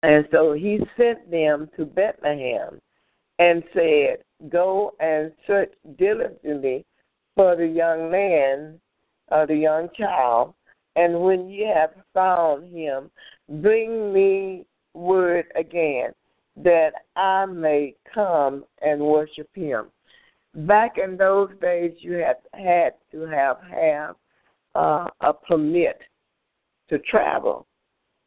And 0.04 0.28
so 0.32 0.54
he 0.54 0.80
sent 0.98 1.32
them 1.32 1.68
to 1.78 1.86
Bethlehem 1.86 2.80
and 3.40 3.64
said, 3.74 4.18
Go 4.50 4.94
and 5.00 5.32
search 5.48 5.74
diligently 5.98 6.86
for 7.36 7.56
the 7.56 7.68
young 7.68 8.12
man, 8.12 8.80
uh, 9.32 9.46
the 9.46 9.56
young 9.56 9.90
child, 9.98 10.54
and 10.96 11.20
when 11.20 11.50
ye 11.50 11.72
have 11.74 11.92
found 12.14 12.74
him, 12.74 13.10
bring 13.62 14.14
me 14.14 14.66
word 14.94 15.46
again, 15.56 16.12
that 16.58 16.92
I 17.16 17.46
may 17.46 17.96
come 18.14 18.64
and 18.82 19.02
worship 19.02 19.50
him. 19.54 19.88
Back 20.54 20.98
in 20.98 21.18
those 21.18 21.50
days, 21.62 21.92
you 22.00 22.14
had 22.14 22.38
had 22.54 22.94
to 23.12 23.26
have 23.26 23.58
have 23.70 24.16
uh, 24.74 25.08
a 25.22 25.34
permit 25.34 26.00
to 26.90 27.00
travel 27.00 27.68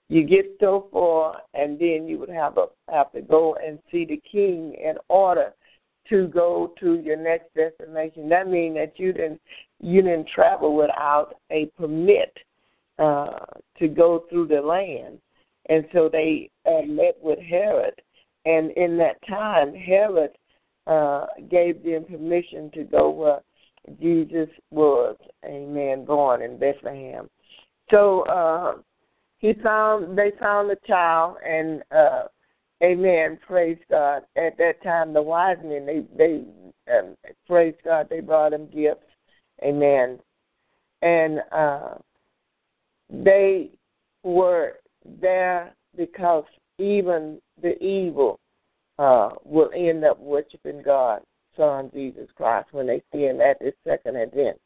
you 0.09 0.25
get 0.25 0.57
so 0.59 0.89
far, 0.91 1.43
and 1.53 1.79
then 1.79 2.09
you 2.09 2.19
would 2.19 2.31
have 2.31 2.57
a 2.57 2.67
have 2.91 3.13
to 3.13 3.21
go 3.21 3.57
and 3.57 3.79
see 3.91 4.07
the 4.07 4.21
king 4.31 4.75
in 4.83 4.95
order 5.09 5.53
to 6.09 6.27
go 6.29 6.73
to 6.81 6.99
your 7.01 7.17
next 7.17 7.55
destination. 7.55 8.29
That 8.31 8.49
means 8.49 8.77
that 8.77 8.95
you 8.97 9.13
didn't 9.13 9.41
you 9.81 10.01
didn't 10.01 10.29
travel 10.35 10.75
without 10.75 11.35
a 11.51 11.67
permit 11.79 12.37
uh, 12.99 13.41
to 13.79 13.89
go 13.89 14.25
through 14.31 14.49
the 14.49 14.61
land, 14.63 15.19
and 15.69 15.85
so 15.93 16.09
they 16.11 16.51
uh, 16.67 16.83
met 16.87 17.17
with 17.23 17.39
Herod, 17.39 17.95
and 18.47 18.71
in 18.73 18.97
that 18.97 19.17
time 19.29 19.75
Herod 19.75 20.31
uh, 20.87 21.27
gave 21.51 21.85
them 21.85 22.05
permission 22.05 22.71
to 22.73 22.85
go 22.85 23.11
where 23.11 23.41
Jesus 24.01 24.49
was, 24.71 25.17
Amen, 25.45 26.07
born 26.07 26.41
in 26.41 26.59
Bethlehem. 26.59 27.29
So. 27.91 28.83
He 29.39 29.55
found 29.63 30.19
they 30.19 30.33
found 30.39 30.69
the 30.69 30.79
child 30.87 31.37
and 31.47 31.83
uh 31.93 32.25
amen 32.83 33.39
praise 33.47 33.79
god. 33.89 34.23
At 34.37 34.59
that 34.59 34.83
time 34.83 35.13
the 35.13 35.23
wise 35.23 35.59
men 35.65 35.87
they 35.87 36.05
they 36.17 36.45
um, 36.93 37.17
praise 37.47 37.75
god 37.85 38.09
they 38.11 38.21
brought 38.21 38.53
him 38.53 38.69
gifts 38.75 39.07
amen. 39.63 40.19
And 41.03 41.41
uh 41.53 41.95
they 43.11 43.71
were 44.25 44.75
there 45.21 45.75
because 45.97 46.45
even 46.79 47.41
the 47.63 47.81
evil 47.83 48.41
uh 48.99 49.31
will 49.45 49.71
end 49.75 50.05
up 50.05 50.19
worshiping 50.21 50.83
god 50.85 51.23
son 51.57 51.91
jesus 51.95 52.29
christ 52.37 52.69
when 52.73 52.87
they 52.87 53.03
see 53.13 53.23
him 53.23 53.41
at 53.41 53.59
this 53.61 53.75
second 53.87 54.17
event 54.17 54.61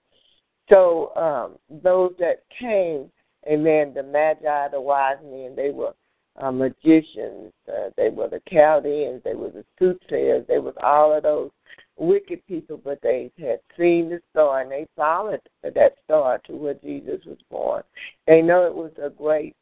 so 0.69 1.15
um 1.17 1.81
those 1.83 2.13
that 2.19 2.43
came 2.59 3.11
Amen. 3.47 3.93
The 3.95 4.03
Magi, 4.03 4.69
the 4.69 4.81
wise 4.81 5.19
men, 5.25 5.55
they 5.57 5.71
were 5.71 5.95
uh, 6.37 6.51
magicians. 6.51 7.53
Uh, 7.69 7.91
they 7.97 8.09
were 8.09 8.29
the 8.29 8.41
Chaldeans. 8.49 9.23
They 9.25 9.35
were 9.35 9.51
the 9.51 9.65
soothsayers. 9.79 10.47
They 10.49 10.59
was 10.59 10.75
all 10.83 11.13
of 11.13 11.23
those 11.25 11.51
wicked 11.97 12.47
people, 12.47 12.81
but 12.83 13.01
they 13.03 13.31
had 13.39 13.61
seen 13.79 14.11
the 14.11 14.21
star 14.31 14.61
and 14.61 14.71
they 14.71 14.87
followed 14.97 15.41
that 15.63 15.95
star 16.05 16.39
to 16.47 16.53
where 16.53 16.75
Jesus 16.75 17.25
was 17.27 17.39
born. 17.51 17.83
They 18.27 18.43
know 18.43 18.67
it 18.67 18.75
was 18.75 18.93
a 19.03 19.11
great 19.11 19.55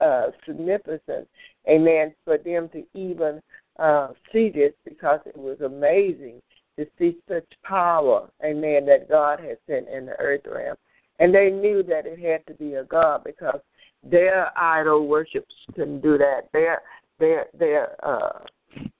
uh, 0.00 0.26
significance, 0.46 1.26
amen, 1.68 2.14
for 2.24 2.38
them 2.38 2.68
to 2.70 2.84
even 2.94 3.40
uh, 3.78 4.08
see 4.32 4.50
this 4.50 4.72
because 4.84 5.20
it 5.24 5.36
was 5.36 5.60
amazing 5.60 6.40
to 6.76 6.86
see 6.98 7.16
such 7.28 7.46
power, 7.62 8.28
amen, 8.44 8.84
that 8.86 9.08
God 9.08 9.40
had 9.40 9.58
sent 9.68 9.88
in 9.88 10.06
the 10.06 10.18
earth 10.18 10.42
realm. 10.44 10.76
And 11.18 11.34
they 11.34 11.50
knew 11.50 11.82
that 11.84 12.06
it 12.06 12.18
had 12.18 12.46
to 12.46 12.54
be 12.54 12.74
a 12.74 12.84
God 12.84 13.22
because 13.24 13.60
their 14.02 14.56
idol 14.58 15.06
worships 15.06 15.54
couldn't 15.74 16.00
do 16.00 16.18
that. 16.18 16.48
Their 16.52 16.82
their 17.18 17.46
their 17.58 18.04
uh 18.04 18.40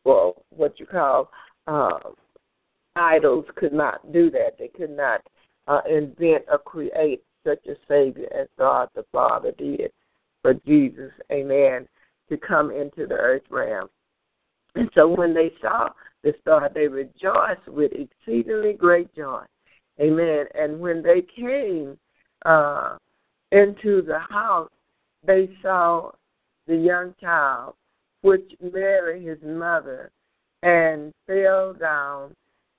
well 0.04 0.44
what 0.50 0.78
you 0.78 0.86
call 0.86 1.30
uh 1.66 1.98
idols 2.96 3.46
could 3.56 3.72
not 3.72 4.12
do 4.12 4.30
that. 4.30 4.52
They 4.58 4.68
could 4.68 4.96
not 4.96 5.20
uh 5.66 5.80
invent 5.90 6.44
or 6.50 6.58
create 6.58 7.22
such 7.44 7.66
a 7.66 7.74
savior 7.88 8.28
as 8.38 8.48
God 8.58 8.88
the 8.94 9.04
Father 9.12 9.52
did 9.58 9.92
for 10.44 10.54
Jesus, 10.66 11.10
amen, 11.32 11.88
to 12.28 12.36
come 12.36 12.70
into 12.70 13.06
the 13.06 13.14
earth 13.14 13.42
realm. 13.50 13.88
And 14.74 14.90
so 14.94 15.08
when 15.08 15.32
they 15.32 15.52
saw 15.60 15.88
the 16.22 16.34
star, 16.42 16.70
they 16.72 16.86
rejoiced 16.86 17.66
with 17.66 17.92
exceedingly 17.92 18.74
great 18.74 19.14
joy. 19.14 19.42
Amen. 20.00 20.44
And 20.54 20.80
when 20.80 21.02
they 21.02 21.22
came 21.34 21.96
uh, 22.44 22.96
into 23.52 24.02
the 24.02 24.18
house, 24.18 24.70
they 25.26 25.48
saw 25.62 26.10
the 26.66 26.76
young 26.76 27.14
child, 27.20 27.74
which 28.22 28.52
Mary, 28.72 29.24
his 29.24 29.38
mother, 29.42 30.10
and 30.62 31.12
fell 31.26 31.74
down 31.74 32.34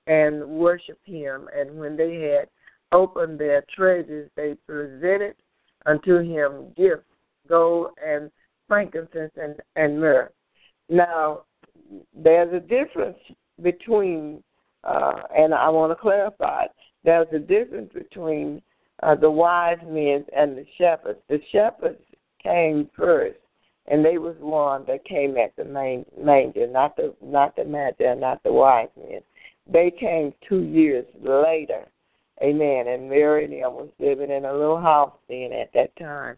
and 0.06 0.46
worshiped 0.46 1.06
him. 1.06 1.48
And 1.56 1.78
when 1.78 1.96
they 1.96 2.36
had 2.36 2.48
opened 2.92 3.38
their 3.38 3.64
treasures, 3.74 4.30
they 4.36 4.54
presented 4.66 5.34
unto 5.86 6.18
him 6.18 6.72
gifts, 6.76 7.04
gold 7.48 7.90
and 8.04 8.30
frankincense 8.68 9.32
and, 9.36 9.56
and 9.76 10.00
myrrh. 10.00 10.30
Now, 10.88 11.42
there's 12.14 12.52
a 12.52 12.60
difference 12.60 13.18
between, 13.62 14.42
uh, 14.84 15.22
and 15.36 15.54
I 15.54 15.68
want 15.68 15.92
to 15.92 15.96
clarify, 15.96 16.66
there's 17.04 17.28
a 17.32 17.38
difference 17.38 17.92
between 17.92 18.60
uh, 19.02 19.14
the 19.14 19.30
wise 19.30 19.78
men 19.86 20.24
and 20.34 20.56
the 20.56 20.66
shepherds. 20.78 21.18
The 21.28 21.40
shepherds 21.52 22.00
came 22.42 22.88
first, 22.96 23.38
and 23.86 24.04
they 24.04 24.18
was 24.18 24.36
one 24.40 24.84
that 24.86 25.04
came 25.04 25.36
at 25.36 25.54
the 25.56 25.64
main 25.64 26.04
manger, 26.18 26.66
not 26.66 26.96
the 26.96 27.14
not 27.22 27.56
the 27.56 27.64
magi, 27.64 28.14
not 28.14 28.42
the 28.42 28.52
wise 28.52 28.88
men. 28.96 29.20
They 29.70 29.90
came 29.90 30.32
two 30.48 30.62
years 30.62 31.06
later. 31.20 31.86
Amen. 32.42 32.88
And 32.88 33.08
Mary 33.08 33.44
and 33.44 33.52
them 33.52 33.74
was 33.74 33.88
living 33.98 34.30
in 34.30 34.44
a 34.44 34.52
little 34.52 34.80
house 34.80 35.14
then 35.28 35.52
at 35.52 35.72
that 35.72 35.96
time. 35.96 36.36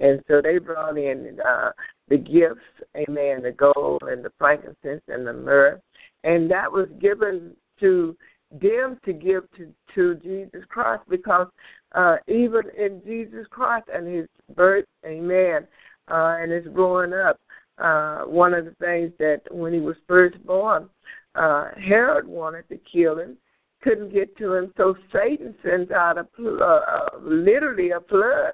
And 0.00 0.22
so 0.28 0.40
they 0.42 0.58
brought 0.58 0.96
in 0.96 1.38
uh, 1.46 1.70
the 2.08 2.18
gifts, 2.18 2.60
amen, 2.96 3.42
the 3.42 3.52
gold 3.56 4.02
and 4.06 4.24
the 4.24 4.30
frankincense 4.38 5.02
and 5.08 5.26
the 5.26 5.32
myrrh. 5.32 5.80
And 6.22 6.50
that 6.50 6.70
was 6.70 6.88
given 7.00 7.56
to 7.80 8.16
them 8.50 8.98
to 9.04 9.12
give 9.12 9.44
to, 9.56 9.72
to 9.94 10.14
Jesus 10.16 10.64
Christ 10.68 11.02
because 11.08 11.48
uh, 11.92 12.16
even 12.26 12.62
in 12.76 13.00
Jesus 13.04 13.46
Christ 13.50 13.88
and 13.92 14.06
his 14.06 14.26
birth, 14.54 14.86
amen, 15.06 15.66
uh, 16.10 16.36
and 16.40 16.52
his 16.52 16.66
growing 16.72 17.12
up, 17.12 17.40
uh, 17.78 18.22
one 18.22 18.54
of 18.54 18.64
the 18.64 18.74
things 18.80 19.12
that 19.18 19.42
when 19.50 19.72
he 19.72 19.80
was 19.80 19.96
first 20.06 20.44
born, 20.44 20.88
uh, 21.34 21.68
Herod 21.76 22.26
wanted 22.26 22.68
to 22.68 22.78
kill 22.90 23.18
him, 23.18 23.36
couldn't 23.82 24.12
get 24.12 24.36
to 24.38 24.54
him, 24.54 24.72
so 24.76 24.96
Satan 25.12 25.54
sends 25.62 25.90
out 25.90 26.18
a 26.18 26.26
uh, 26.42 26.64
uh, 26.64 27.18
literally 27.22 27.90
a 27.90 28.00
flood 28.00 28.52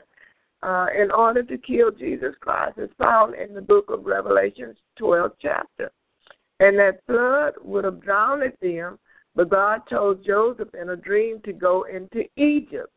uh, 0.63 0.87
in 0.99 1.11
order 1.11 1.43
to 1.43 1.59
kill 1.59 1.91
Jesus 1.91 2.35
Christ. 2.41 2.75
It's 2.79 2.93
found 2.99 3.35
in 3.35 3.55
the 3.55 3.63
book 3.63 3.87
of 3.89 4.05
Revelation, 4.05 4.75
12 4.99 5.33
chapter. 5.41 5.91
And 6.61 6.79
that 6.79 7.01
flood 7.07 7.55
would 7.63 7.85
have 7.85 8.03
drowned 8.03 8.45
them, 8.61 8.99
but 9.35 9.51
God 9.51 9.81
told 9.91 10.25
Joseph 10.25 10.75
in 10.81 10.91
a 10.91 10.97
dream 10.97 11.41
to 11.45 11.53
go 11.53 11.85
into 11.85 12.25
Egypt. 12.37 12.91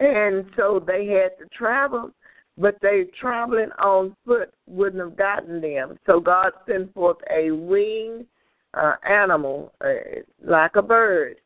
And 0.00 0.46
so 0.56 0.82
they 0.84 1.06
had 1.06 1.38
to 1.38 1.48
travel, 1.56 2.10
but 2.58 2.76
they 2.82 3.04
traveling 3.20 3.70
on 3.78 4.16
foot 4.26 4.52
wouldn't 4.66 5.02
have 5.02 5.16
gotten 5.16 5.60
them. 5.60 5.98
So 6.06 6.20
God 6.20 6.52
sent 6.66 6.92
forth 6.92 7.18
a 7.34 7.50
winged 7.50 8.26
uh, 8.74 8.94
animal, 9.08 9.72
uh, 9.84 10.20
like 10.44 10.76
a 10.76 10.82
bird. 10.82 11.36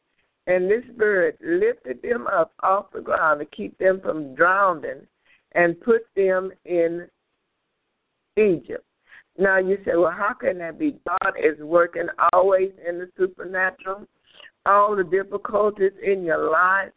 And 0.46 0.70
this 0.70 0.84
bird 0.96 1.36
lifted 1.42 2.00
them 2.02 2.26
up 2.28 2.52
off 2.62 2.86
the 2.92 3.00
ground 3.00 3.40
to 3.40 3.46
keep 3.46 3.76
them 3.78 4.00
from 4.00 4.34
drowning 4.34 5.06
and 5.52 5.80
put 5.80 6.06
them 6.14 6.52
in 6.64 7.08
Egypt. 8.36 8.84
Now 9.38 9.58
you 9.58 9.78
say, 9.84 9.96
well, 9.96 10.14
how 10.16 10.34
can 10.34 10.58
that 10.58 10.78
be? 10.78 10.98
God 11.06 11.34
is 11.42 11.58
working 11.60 12.06
always 12.32 12.70
in 12.88 12.98
the 12.98 13.08
supernatural. 13.18 14.06
All 14.64 14.96
the 14.96 15.04
difficulties 15.04 15.92
in 16.04 16.24
your 16.24 16.50
life, 16.50 16.90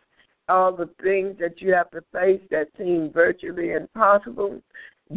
all 0.50 0.76
the 0.76 0.90
things 1.02 1.38
that 1.40 1.62
you 1.62 1.74
have 1.74 1.92
to 1.92 2.02
face 2.12 2.42
that 2.52 2.68
seem 2.78 3.12
virtually 3.14 3.72
impossible. 3.72 4.62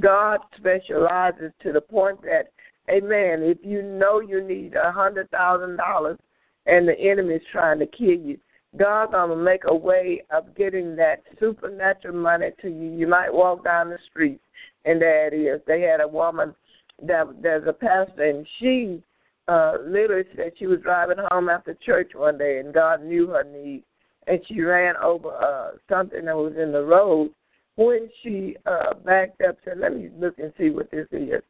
God 0.00 0.40
specializes 0.56 1.52
to 1.62 1.72
the 1.72 1.80
point 1.80 2.22
that, 2.22 2.52
amen, 2.90 3.42
if 3.42 3.58
you 3.62 3.82
know 3.82 4.20
you 4.20 4.42
need 4.46 4.74
a 4.74 4.92
hundred 4.92 5.30
thousand 5.30 5.76
dollars, 5.76 6.18
and 6.66 6.86
the 6.86 6.98
enemy 6.98 7.34
is 7.34 7.42
trying 7.50 7.78
to 7.80 7.86
kill 7.86 8.08
you. 8.08 8.38
God's 8.76 9.12
gonna 9.12 9.36
make 9.36 9.64
a 9.66 9.74
way 9.74 10.22
of 10.30 10.54
getting 10.54 10.96
that 10.96 11.22
supernatural 11.38 12.16
money 12.16 12.50
to 12.62 12.68
you. 12.68 12.92
You 12.92 13.06
might 13.06 13.32
walk 13.32 13.64
down 13.64 13.90
the 13.90 13.98
street, 14.10 14.40
and 14.84 15.02
there 15.02 15.28
it 15.28 15.36
is. 15.36 15.60
They 15.66 15.82
had 15.82 16.00
a 16.00 16.08
woman 16.08 16.54
that 17.02 17.26
there's 17.42 17.66
a 17.66 17.72
pastor, 17.72 18.24
and 18.24 18.46
she 18.58 19.02
uh 19.48 19.74
literally 19.84 20.24
said 20.36 20.52
she 20.58 20.66
was 20.66 20.80
driving 20.80 21.18
home 21.30 21.48
after 21.48 21.74
church 21.84 22.12
one 22.14 22.38
day, 22.38 22.60
and 22.60 22.72
God 22.72 23.02
knew 23.02 23.26
her 23.28 23.44
need, 23.44 23.82
and 24.26 24.40
she 24.46 24.60
ran 24.60 24.96
over 24.96 25.30
uh 25.30 25.76
something 25.88 26.24
that 26.24 26.36
was 26.36 26.54
in 26.60 26.72
the 26.72 26.82
road. 26.82 27.30
When 27.76 28.08
she 28.22 28.56
uh 28.66 28.94
backed 29.04 29.40
up, 29.42 29.56
said, 29.64 29.78
"Let 29.78 29.94
me 29.94 30.10
look 30.18 30.38
and 30.38 30.52
see 30.58 30.70
what 30.70 30.90
this 30.90 31.06
is." 31.12 31.42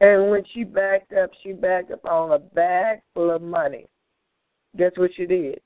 And 0.00 0.30
when 0.30 0.42
she 0.52 0.64
backed 0.64 1.12
up, 1.12 1.30
she 1.42 1.52
backed 1.52 1.90
up 1.90 2.04
on 2.04 2.32
a 2.32 2.38
bag 2.38 3.00
full 3.14 3.30
of 3.30 3.42
money. 3.42 3.86
Guess 4.76 4.92
what 4.96 5.10
she 5.16 5.26
did? 5.26 5.60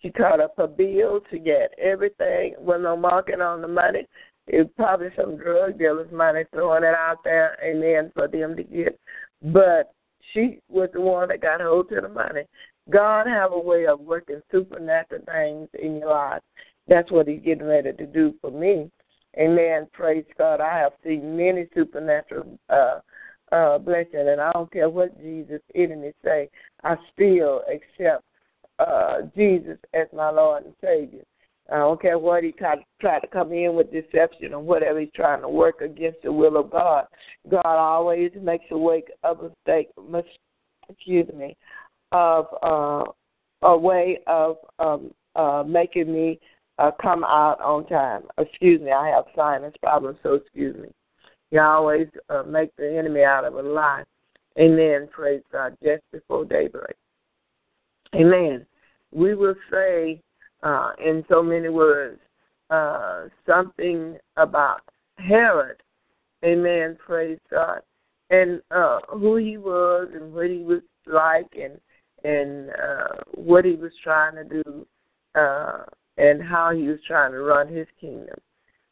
She 0.00 0.10
caught 0.10 0.40
up 0.40 0.58
a 0.58 0.66
bill 0.66 1.20
to 1.30 1.38
get 1.38 1.72
everything. 1.78 2.54
With 2.58 2.82
no 2.82 2.96
marking 2.96 3.40
on 3.40 3.60
the 3.62 3.68
money. 3.68 4.06
It 4.46 4.56
was 4.58 4.70
probably 4.76 5.08
some 5.16 5.36
drug 5.36 5.78
dealer's 5.78 6.10
money 6.10 6.44
throwing 6.52 6.82
it 6.82 6.94
out 6.94 7.18
there, 7.22 7.56
amen, 7.62 8.10
for 8.14 8.26
them 8.26 8.56
to 8.56 8.64
get. 8.64 8.98
But 9.42 9.92
she 10.32 10.60
was 10.68 10.88
the 10.92 11.00
one 11.00 11.28
that 11.28 11.40
got 11.40 11.60
hold 11.60 11.88
to 11.90 12.00
the 12.00 12.08
money. 12.08 12.42
God 12.90 13.26
have 13.26 13.52
a 13.52 13.58
way 13.58 13.86
of 13.86 14.00
working 14.00 14.42
supernatural 14.50 15.22
things 15.26 15.68
in 15.80 15.96
your 15.96 16.10
life. 16.10 16.42
That's 16.88 17.10
what 17.10 17.28
He's 17.28 17.42
getting 17.42 17.66
ready 17.66 17.92
to 17.92 18.06
do 18.06 18.34
for 18.40 18.50
me. 18.50 18.90
Amen. 19.38 19.86
Praise 19.92 20.24
God. 20.36 20.60
I 20.60 20.78
have 20.78 20.92
seen 21.04 21.36
many 21.36 21.68
supernatural 21.74 22.58
uh, 22.68 23.00
uh, 23.52 23.78
blessing, 23.78 24.28
and 24.28 24.40
I 24.40 24.52
don't 24.52 24.72
care 24.72 24.88
what 24.88 25.20
Jesus' 25.20 25.62
enemies 25.74 26.14
say. 26.24 26.50
I 26.82 26.96
still 27.12 27.62
accept 27.72 28.24
uh, 28.78 29.22
Jesus 29.36 29.78
as 29.94 30.06
my 30.12 30.30
Lord 30.30 30.64
and 30.64 30.74
Savior. 30.80 31.22
I 31.70 31.78
don't 31.78 32.02
care 32.02 32.18
what 32.18 32.42
he 32.42 32.50
tried, 32.50 32.78
tried 33.00 33.20
to 33.20 33.28
come 33.28 33.52
in 33.52 33.76
with 33.76 33.92
deception 33.92 34.54
or 34.54 34.60
whatever 34.60 34.98
he's 34.98 35.10
trying 35.14 35.42
to 35.42 35.48
work 35.48 35.80
against 35.80 36.22
the 36.22 36.32
will 36.32 36.56
of 36.56 36.70
God. 36.70 37.06
God 37.48 37.64
always 37.64 38.32
makes 38.42 38.64
a 38.72 38.78
way 38.78 39.04
of 39.22 39.38
mistake, 39.40 39.90
mis- 40.10 40.24
excuse 40.88 41.28
me, 41.32 41.56
of 42.12 42.46
uh, 42.62 43.04
a 43.62 43.76
way 43.76 44.18
of 44.26 44.56
um, 44.78 45.12
uh, 45.36 45.62
making 45.66 46.12
me 46.12 46.40
uh, 46.78 46.90
come 47.00 47.24
out 47.24 47.60
on 47.60 47.86
time. 47.86 48.22
Excuse 48.38 48.80
me, 48.80 48.90
I 48.90 49.08
have 49.08 49.24
sinus 49.36 49.74
problems, 49.82 50.18
so 50.22 50.34
excuse 50.34 50.76
me. 50.76 50.88
You 51.50 51.60
always 51.60 52.06
uh, 52.28 52.44
make 52.44 52.74
the 52.76 52.96
enemy 52.96 53.22
out 53.22 53.44
of 53.44 53.54
a 53.54 53.62
lie. 53.62 54.04
Amen. 54.58 55.08
Praise 55.12 55.42
God. 55.52 55.76
Just 55.82 56.02
before 56.12 56.44
daybreak. 56.44 56.96
Amen. 58.14 58.66
We 59.12 59.34
will 59.34 59.54
say 59.70 60.20
uh, 60.62 60.92
in 61.04 61.24
so 61.28 61.42
many 61.42 61.68
words 61.68 62.20
uh, 62.70 63.24
something 63.46 64.16
about 64.36 64.82
Herod. 65.16 65.82
Amen. 66.44 66.96
Praise 67.04 67.38
God. 67.50 67.80
And 68.30 68.62
uh, 68.70 69.00
who 69.08 69.36
he 69.36 69.58
was 69.58 70.08
and 70.14 70.32
what 70.32 70.48
he 70.48 70.58
was 70.58 70.82
like 71.06 71.48
and 71.60 71.80
and 72.24 72.70
uh, 72.70 73.22
what 73.34 73.64
he 73.64 73.72
was 73.72 73.92
trying 74.02 74.34
to 74.36 74.44
do 74.44 74.86
uh, 75.34 75.84
and 76.18 76.42
how 76.42 76.72
he 76.72 76.88
was 76.88 76.98
trying 77.06 77.32
to 77.32 77.40
run 77.40 77.68
his 77.68 77.86
kingdom. 78.00 78.36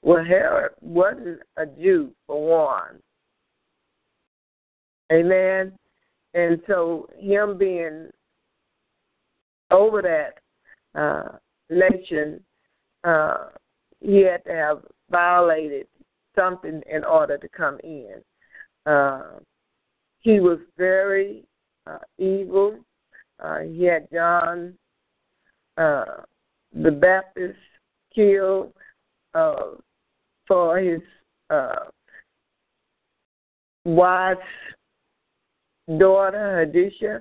Well, 0.03 0.24
Herod 0.24 0.72
wasn't 0.81 1.41
a 1.57 1.66
Jew, 1.66 2.12
for 2.26 2.66
one. 2.66 3.01
Amen. 5.12 5.72
And 6.35 6.61
so, 6.66 7.09
him 7.18 7.59
being 7.59 8.09
over 9.70 10.03
that 10.03 11.01
uh, 11.01 11.39
nation, 11.70 12.41
uh, 13.05 13.47
he 14.01 14.22
had 14.22 14.45
to 14.45 14.53
have 14.53 14.79
violated 15.11 15.87
something 16.37 16.83
in 16.91 17.05
order 17.05 17.39
to 17.39 17.49
come 17.49 17.79
in. 17.83 18.22
Uh, 18.87 19.39
he 20.20 20.41
was 20.41 20.59
very 20.76 21.45
uh, 21.87 21.99
evil. 22.18 22.79
Uh, 23.43 23.61
he 23.61 23.84
had 23.84 24.09
John 24.12 24.74
uh, 25.76 26.22
the 26.72 26.91
Baptist 26.91 27.59
killed. 28.14 28.72
Uh, 29.34 29.76
for 30.49 30.78
his 30.78 31.01
uh, 31.51 31.84
wife's 33.84 34.41
daughter, 35.99 36.66
Hadisha, 36.66 37.20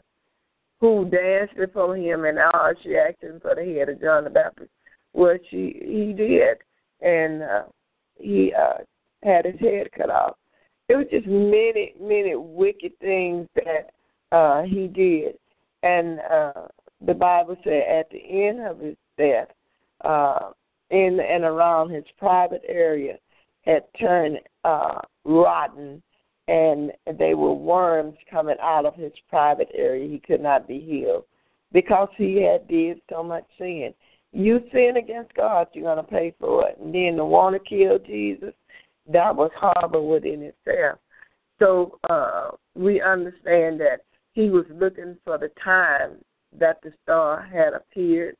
who 0.80 1.10
danced 1.10 1.56
before 1.58 1.96
him, 1.96 2.26
and 2.26 2.40
all 2.40 2.72
she 2.82 2.92
him 3.22 3.40
for 3.42 3.54
the 3.54 3.64
head 3.64 3.90
of 3.90 4.02
John 4.02 4.24
the 4.24 4.30
Baptist. 4.30 4.72
Well, 5.14 5.38
she 5.52 5.80
he 5.84 6.14
did, 6.14 6.58
and 7.02 7.44
uh, 7.44 7.64
he 8.16 8.54
uh, 8.54 8.84
had 9.24 9.46
his 9.46 9.60
head 9.60 9.92
cut 9.96 10.10
off. 10.10 10.38
It 10.90 10.96
was 10.96 11.08
just 11.12 11.28
many, 11.28 11.94
many 12.00 12.36
wicked 12.36 12.98
things 13.00 13.48
that 13.56 13.90
uh, 14.32 14.64
he 14.64 14.88
did, 14.88 15.36
and 15.88 16.20
uh, 16.20 16.68
the 17.06 17.14
Bible 17.14 17.56
said 17.64 17.84
at 17.88 18.10
the 18.10 18.48
end 18.48 18.60
of 18.60 18.80
his 18.80 18.96
death, 19.18 19.48
uh, 20.04 20.52
in 20.90 21.20
and 21.20 21.44
around 21.44 21.90
his 21.90 22.06
private 22.18 22.64
area 22.68 23.18
had 23.62 23.84
turned 24.00 24.40
uh, 24.64 25.00
rotten, 25.26 26.02
and 26.48 26.92
they 27.20 27.34
were 27.34 27.54
worms 27.54 28.16
coming 28.32 28.56
out 28.62 28.86
of 28.86 28.96
his 28.96 29.12
private 29.30 29.70
area. 29.74 30.10
He 30.10 30.20
could 30.20 30.42
not 30.42 30.68
be 30.68 30.80
healed 30.80 31.26
because 31.74 32.10
he 32.16 32.42
had 32.42 32.68
did 32.68 33.02
so 33.10 33.22
much 33.24 33.44
sin. 33.58 33.94
You 34.32 34.62
sin 34.72 34.98
against 34.98 35.34
God, 35.34 35.68
you're 35.74 35.94
going 35.94 36.06
to 36.06 36.12
pay 36.12 36.34
for 36.40 36.68
it. 36.68 36.78
And 36.80 36.94
then 36.94 37.18
to 37.18 37.26
want 37.26 37.56
to 37.56 37.70
kill 37.70 38.00
Jesus, 38.00 38.54
that 39.12 39.36
was 39.36 39.52
horrible 39.60 40.08
within 40.08 40.44
itself. 40.44 41.00
So 41.60 41.98
uh, 42.10 42.52
we 42.76 43.02
understand 43.02 43.82
that 43.82 44.02
he 44.38 44.52
was 44.52 44.66
looking 44.70 45.18
for 45.26 45.40
the 45.40 45.50
time 45.64 46.12
that 46.60 46.80
the 46.84 46.94
star 47.02 47.42
had 47.42 47.74
appeared 47.74 48.36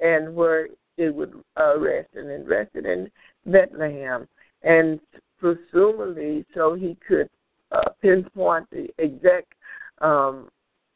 and 0.00 0.34
where 0.34 0.68
it 0.96 1.14
would 1.14 1.34
uh, 1.60 1.78
rest, 1.78 2.08
and 2.14 2.30
it 2.30 2.46
rested 2.48 2.86
in 2.86 3.10
Bethlehem, 3.44 4.26
and 4.62 4.98
presumably 5.38 6.46
so 6.54 6.72
he 6.72 6.96
could 7.06 7.28
uh, 7.70 7.90
pinpoint 8.00 8.66
the 8.70 8.88
exact 8.96 9.52
um, 10.00 10.48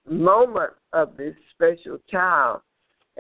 moment 0.09 0.73
of 0.95 1.19
this 1.19 1.35
special 1.55 1.99
child, 2.11 2.63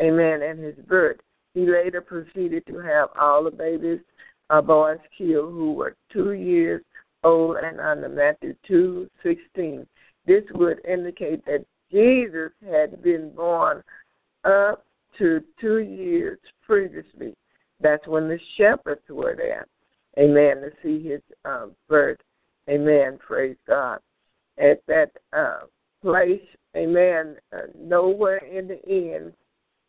amen, 0.00 0.40
and 0.40 0.58
his 0.58 0.76
birth. 0.88 1.18
He 1.52 1.66
later 1.70 2.00
proceeded 2.00 2.64
to 2.66 2.78
have 2.78 3.10
all 3.20 3.44
the 3.44 3.50
babies, 3.50 4.00
uh, 4.48 4.62
boys 4.62 5.00
killed 5.18 5.52
who 5.52 5.74
were 5.74 5.96
two 6.10 6.32
years 6.32 6.80
old 7.24 7.58
and 7.62 7.78
under 7.78 8.08
Matthew 8.08 8.54
two 8.66 9.10
sixteen. 9.22 9.86
This 10.26 10.44
would 10.54 10.84
indicate 10.86 11.44
that 11.46 11.64
Jesus 11.90 12.50
had 12.68 13.02
been 13.02 13.30
born 13.30 13.82
up 14.44 14.84
to 15.18 15.42
two 15.60 15.78
years 15.78 16.38
previously. 16.64 17.34
That's 17.80 18.06
when 18.06 18.28
the 18.28 18.38
shepherds 18.56 19.02
were 19.08 19.36
there. 19.36 19.66
Amen. 20.18 20.62
To 20.62 20.70
see 20.82 21.08
his 21.08 21.20
uh, 21.44 21.66
birth. 21.88 22.18
Amen. 22.68 23.18
Praise 23.24 23.56
God. 23.68 24.00
At 24.58 24.80
that 24.88 25.10
uh, 25.32 25.66
place, 26.02 26.40
amen, 26.76 27.36
uh, 27.52 27.62
nowhere 27.78 28.38
in 28.38 28.68
the 28.68 28.80
inn 28.84 29.32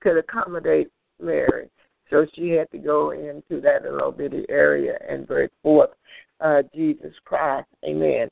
could 0.02 0.18
accommodate 0.18 0.90
Mary. 1.22 1.70
So 2.10 2.26
she 2.34 2.50
had 2.50 2.72
to 2.72 2.78
go 2.78 3.12
into 3.12 3.62
that 3.62 3.84
little 3.84 4.12
bitty 4.12 4.46
area 4.50 4.98
and 5.08 5.28
birth 5.28 5.52
forth 5.62 5.92
uh, 6.40 6.64
Jesus 6.74 7.14
Christ. 7.26 7.68
Amen. 7.86 8.30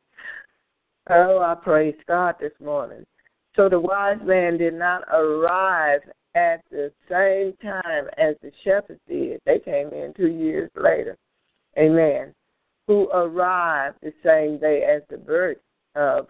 Oh, 1.09 1.39
I 1.41 1.55
praise 1.55 1.95
God 2.07 2.35
this 2.39 2.53
morning. 2.63 3.05
So 3.55 3.69
the 3.69 3.79
wise 3.79 4.19
man 4.23 4.57
did 4.57 4.73
not 4.73 5.03
arrive 5.13 6.01
at 6.35 6.61
the 6.71 6.91
same 7.09 7.53
time 7.61 8.05
as 8.17 8.35
the 8.41 8.51
shepherds 8.63 8.99
did. 9.07 9.39
They 9.45 9.59
came 9.59 9.89
in 9.89 10.13
two 10.15 10.27
years 10.27 10.69
later. 10.75 11.17
Amen. 11.77 12.33
Who 12.87 13.09
arrived 13.11 13.97
the 14.01 14.13
same 14.23 14.59
day 14.59 14.83
as 14.83 15.01
the 15.09 15.17
birth 15.17 15.57
of 15.95 16.27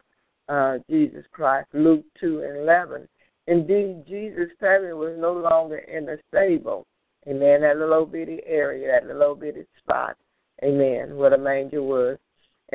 uh, 0.49 0.78
Jesus 0.89 1.26
Christ. 1.32 1.67
Luke 1.73 2.05
2 2.19 2.41
and 2.41 2.57
11. 2.57 3.07
Indeed, 3.47 4.05
Jesus' 4.07 4.49
family 4.59 4.93
was 4.93 5.15
no 5.17 5.34
longer 5.34 5.78
in 5.78 6.05
the 6.05 6.19
stable. 6.30 6.86
Amen. 7.28 7.61
That 7.61 7.78
little 7.78 8.05
bitty 8.05 8.41
area, 8.45 8.99
that 8.99 9.07
little 9.07 9.36
bitty 9.36 9.65
spot. 9.80 10.15
Amen. 10.63 11.15
Where 11.15 11.32
the 11.32 11.38
manger 11.38 11.82
was. 11.82 12.17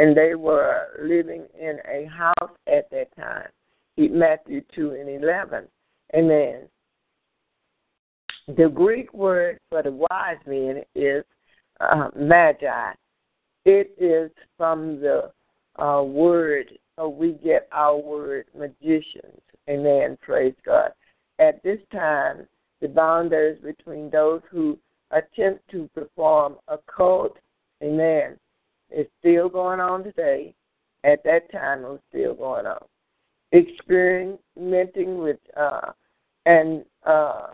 And 0.00 0.16
they 0.16 0.34
were 0.34 0.86
living 1.02 1.44
in 1.60 1.76
a 1.86 2.06
house 2.06 2.56
at 2.66 2.90
that 2.90 3.14
time. 3.16 3.48
Matthew 3.98 4.62
2 4.74 4.92
and 4.92 5.22
11. 5.22 5.64
Amen. 6.14 6.62
The 8.56 8.70
Greek 8.70 9.12
word 9.12 9.58
for 9.68 9.82
the 9.82 9.90
wise 9.92 10.38
men 10.46 10.82
is 10.94 11.22
uh, 11.80 12.08
magi. 12.16 12.92
It 13.66 13.94
is 13.98 14.30
from 14.56 15.02
the 15.02 15.32
uh, 15.78 16.02
word, 16.02 16.78
uh, 16.98 17.06
we 17.06 17.32
get 17.32 17.68
our 17.70 17.98
word 17.98 18.46
magicians. 18.56 19.42
Amen. 19.68 20.16
Praise 20.22 20.54
God. 20.64 20.92
at 21.38 21.62
this 21.62 21.78
time, 21.92 22.46
the 22.80 22.88
boundaries 22.88 23.60
between 23.62 24.08
those 24.08 24.40
who 24.50 24.78
attempt 25.10 25.68
to 25.72 25.90
perform 25.94 26.56
occult, 26.68 27.36
amen, 27.82 28.38
is 28.94 29.06
still 29.18 29.48
going 29.48 29.80
on 29.80 30.04
today. 30.04 30.54
At 31.04 31.24
that 31.24 31.50
time, 31.50 31.84
it 31.84 31.88
was 31.88 32.00
still 32.10 32.34
going 32.34 32.66
on. 32.66 32.82
Experimenting 33.52 35.18
with 35.18 35.38
uh, 35.56 35.92
and 36.46 36.84
uh, 37.04 37.48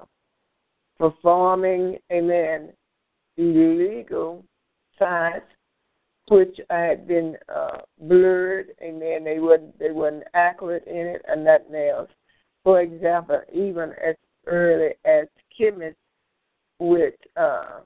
performing, 0.98 1.98
amen, 2.12 2.72
illegal 3.36 4.44
signs 4.98 5.42
which 6.28 6.58
I 6.70 6.80
had 6.80 7.06
been 7.06 7.36
uh, 7.54 7.78
blurred, 8.00 8.68
amen. 8.82 9.24
They 9.24 9.38
wasn't 9.38 9.78
they 9.78 9.92
wasn't 9.92 10.24
accurate 10.34 10.84
in 10.86 10.96
it 10.96 11.22
or 11.28 11.36
nothing 11.36 11.74
else. 11.76 12.10
For 12.64 12.80
example, 12.80 13.40
even 13.52 13.92
as 14.04 14.16
early 14.46 14.94
as 15.04 15.26
chemists 15.56 16.00
with 16.78 17.14
uh, 17.36 17.80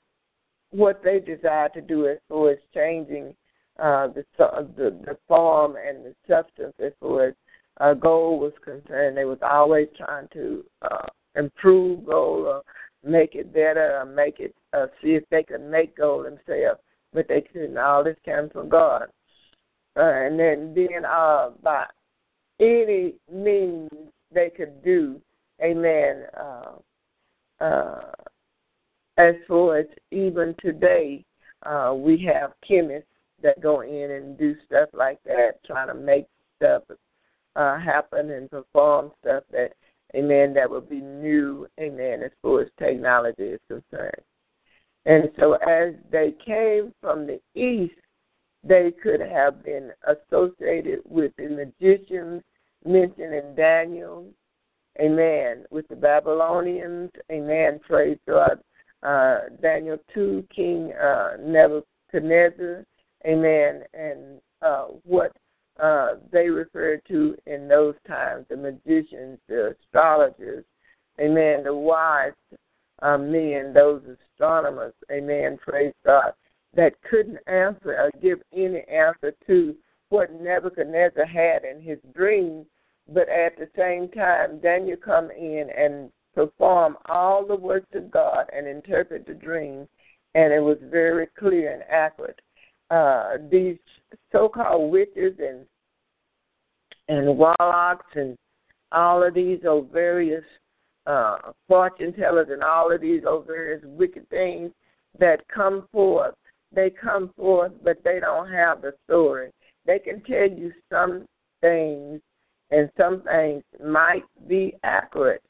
what 0.70 1.02
they 1.04 1.20
desire 1.20 1.68
to 1.70 1.80
do 1.80 2.08
as 2.08 2.18
far 2.28 2.50
as 2.50 2.58
changing 2.72 3.34
uh, 3.80 4.08
the, 4.08 4.24
the 4.38 4.96
the 5.04 5.18
form 5.26 5.76
and 5.76 6.04
the 6.04 6.14
substance 6.28 6.74
as 6.84 6.92
far 7.00 7.28
as 7.28 7.34
uh, 7.80 7.94
gold 7.94 8.40
was 8.40 8.52
concerned. 8.62 9.16
They 9.16 9.24
was 9.24 9.38
always 9.42 9.88
trying 9.96 10.28
to 10.34 10.64
uh, 10.82 11.06
improve 11.34 12.04
gold 12.06 12.46
or 12.46 12.62
make 13.04 13.34
it 13.34 13.52
better 13.52 13.98
or 13.98 14.04
make 14.04 14.38
it 14.38 14.54
uh, 14.72 14.86
see 15.02 15.14
if 15.14 15.24
they 15.30 15.42
could 15.42 15.62
make 15.62 15.96
gold 15.96 16.26
themselves, 16.26 16.80
but 17.12 17.26
they 17.28 17.40
couldn't. 17.40 17.78
All 17.78 18.04
this 18.04 18.16
came 18.24 18.50
from 18.50 18.68
God. 18.68 19.06
Uh, 19.96 20.02
and 20.02 20.38
then 20.38 20.74
then 20.74 21.04
uh, 21.04 21.50
by 21.62 21.86
any 22.60 23.14
means 23.32 23.90
they 24.32 24.50
could 24.50 24.82
do, 24.84 25.20
amen. 25.62 26.24
Uh, 26.38 26.72
uh, 27.64 28.12
as 29.16 29.34
far 29.48 29.78
as 29.78 29.86
even 30.10 30.54
today, 30.60 31.24
uh, 31.64 31.92
we 31.94 32.18
have 32.32 32.52
chemists 32.66 33.09
that 33.42 33.60
go 33.60 33.80
in 33.80 34.10
and 34.10 34.38
do 34.38 34.54
stuff 34.66 34.88
like 34.92 35.22
that, 35.24 35.62
trying 35.64 35.88
to 35.88 35.94
make 35.94 36.26
stuff 36.56 36.82
uh, 37.56 37.78
happen 37.78 38.30
and 38.30 38.50
perform 38.50 39.12
stuff 39.20 39.44
that, 39.52 39.72
amen, 40.14 40.54
that 40.54 40.70
would 40.70 40.88
be 40.88 41.00
new, 41.00 41.66
amen, 41.80 42.22
as 42.22 42.30
far 42.42 42.62
as 42.62 42.68
technology 42.78 43.42
is 43.42 43.60
concerned. 43.68 44.22
And 45.06 45.30
so 45.38 45.54
as 45.54 45.94
they 46.10 46.34
came 46.44 46.92
from 47.00 47.26
the 47.26 47.40
east, 47.54 47.94
they 48.62 48.92
could 49.02 49.20
have 49.20 49.64
been 49.64 49.90
associated 50.06 51.00
with 51.06 51.32
the 51.36 51.48
magicians 51.48 52.42
mentioned 52.84 53.34
in 53.34 53.54
Daniel, 53.54 54.26
amen, 55.00 55.64
with 55.70 55.88
the 55.88 55.96
Babylonians, 55.96 57.10
amen, 57.30 57.80
praise 57.86 58.18
God, 58.28 58.60
uh, 59.02 59.40
Daniel 59.62 59.96
2, 60.12 60.46
King 60.54 60.92
uh, 60.92 61.36
Nebuchadnezzar, 61.40 62.84
amen, 63.26 63.82
and 63.94 64.40
uh, 64.62 64.84
what 65.04 65.32
uh, 65.80 66.14
they 66.30 66.48
referred 66.48 67.02
to 67.08 67.36
in 67.46 67.68
those 67.68 67.94
times 68.06 68.46
the 68.48 68.56
magicians, 68.56 69.38
the 69.48 69.74
astrologers, 69.80 70.64
amen, 71.20 71.64
the 71.64 71.74
wise 71.74 72.32
uh, 73.02 73.16
men, 73.16 73.72
those 73.72 74.02
astronomers, 74.32 74.94
amen, 75.10 75.58
praise 75.58 75.94
God, 76.04 76.32
that 76.74 77.00
couldn't 77.08 77.38
answer 77.46 77.96
or 77.96 78.10
give 78.22 78.40
any 78.52 78.82
answer 78.88 79.34
to 79.46 79.74
what 80.10 80.32
Nebuchadnezzar 80.32 81.24
had 81.24 81.64
in 81.64 81.80
his 81.80 81.98
dream, 82.14 82.66
but 83.12 83.28
at 83.28 83.56
the 83.56 83.68
same 83.76 84.08
time, 84.08 84.60
Daniel 84.60 84.96
come 85.02 85.30
in 85.30 85.68
and 85.76 86.10
perform 86.34 86.96
all 87.08 87.46
the 87.46 87.56
works 87.56 87.94
of 87.94 88.10
God 88.10 88.46
and 88.54 88.66
interpret 88.66 89.26
the 89.26 89.34
dream, 89.34 89.88
and 90.34 90.52
it 90.52 90.60
was 90.60 90.78
very 90.82 91.26
clear 91.38 91.72
and 91.72 91.82
accurate. 91.88 92.40
Uh, 92.90 93.36
these 93.50 93.76
so-called 94.32 94.90
witches 94.90 95.34
and 95.38 95.64
and 97.08 97.36
warlocks 97.38 98.06
and 98.14 98.36
all 98.92 99.22
of 99.22 99.34
these 99.34 99.60
are 99.68 99.82
various 99.82 100.44
uh, 101.06 101.38
fortune 101.68 102.12
tellers 102.12 102.48
and 102.50 102.62
all 102.62 102.92
of 102.92 103.00
these 103.00 103.22
are 103.28 103.42
various 103.42 103.82
wicked 103.84 104.28
things 104.28 104.70
that 105.18 105.46
come 105.48 105.86
forth. 105.92 106.34
They 106.72 106.90
come 106.90 107.32
forth, 107.36 107.72
but 107.82 108.02
they 108.04 108.20
don't 108.20 108.50
have 108.50 108.82
the 108.82 108.92
story. 109.06 109.50
They 109.86 109.98
can 109.98 110.22
tell 110.22 110.48
you 110.48 110.72
some 110.90 111.26
things, 111.60 112.20
and 112.70 112.90
some 112.96 113.22
things 113.22 113.64
might 113.84 114.24
be 114.46 114.74
accurate, 114.84 115.42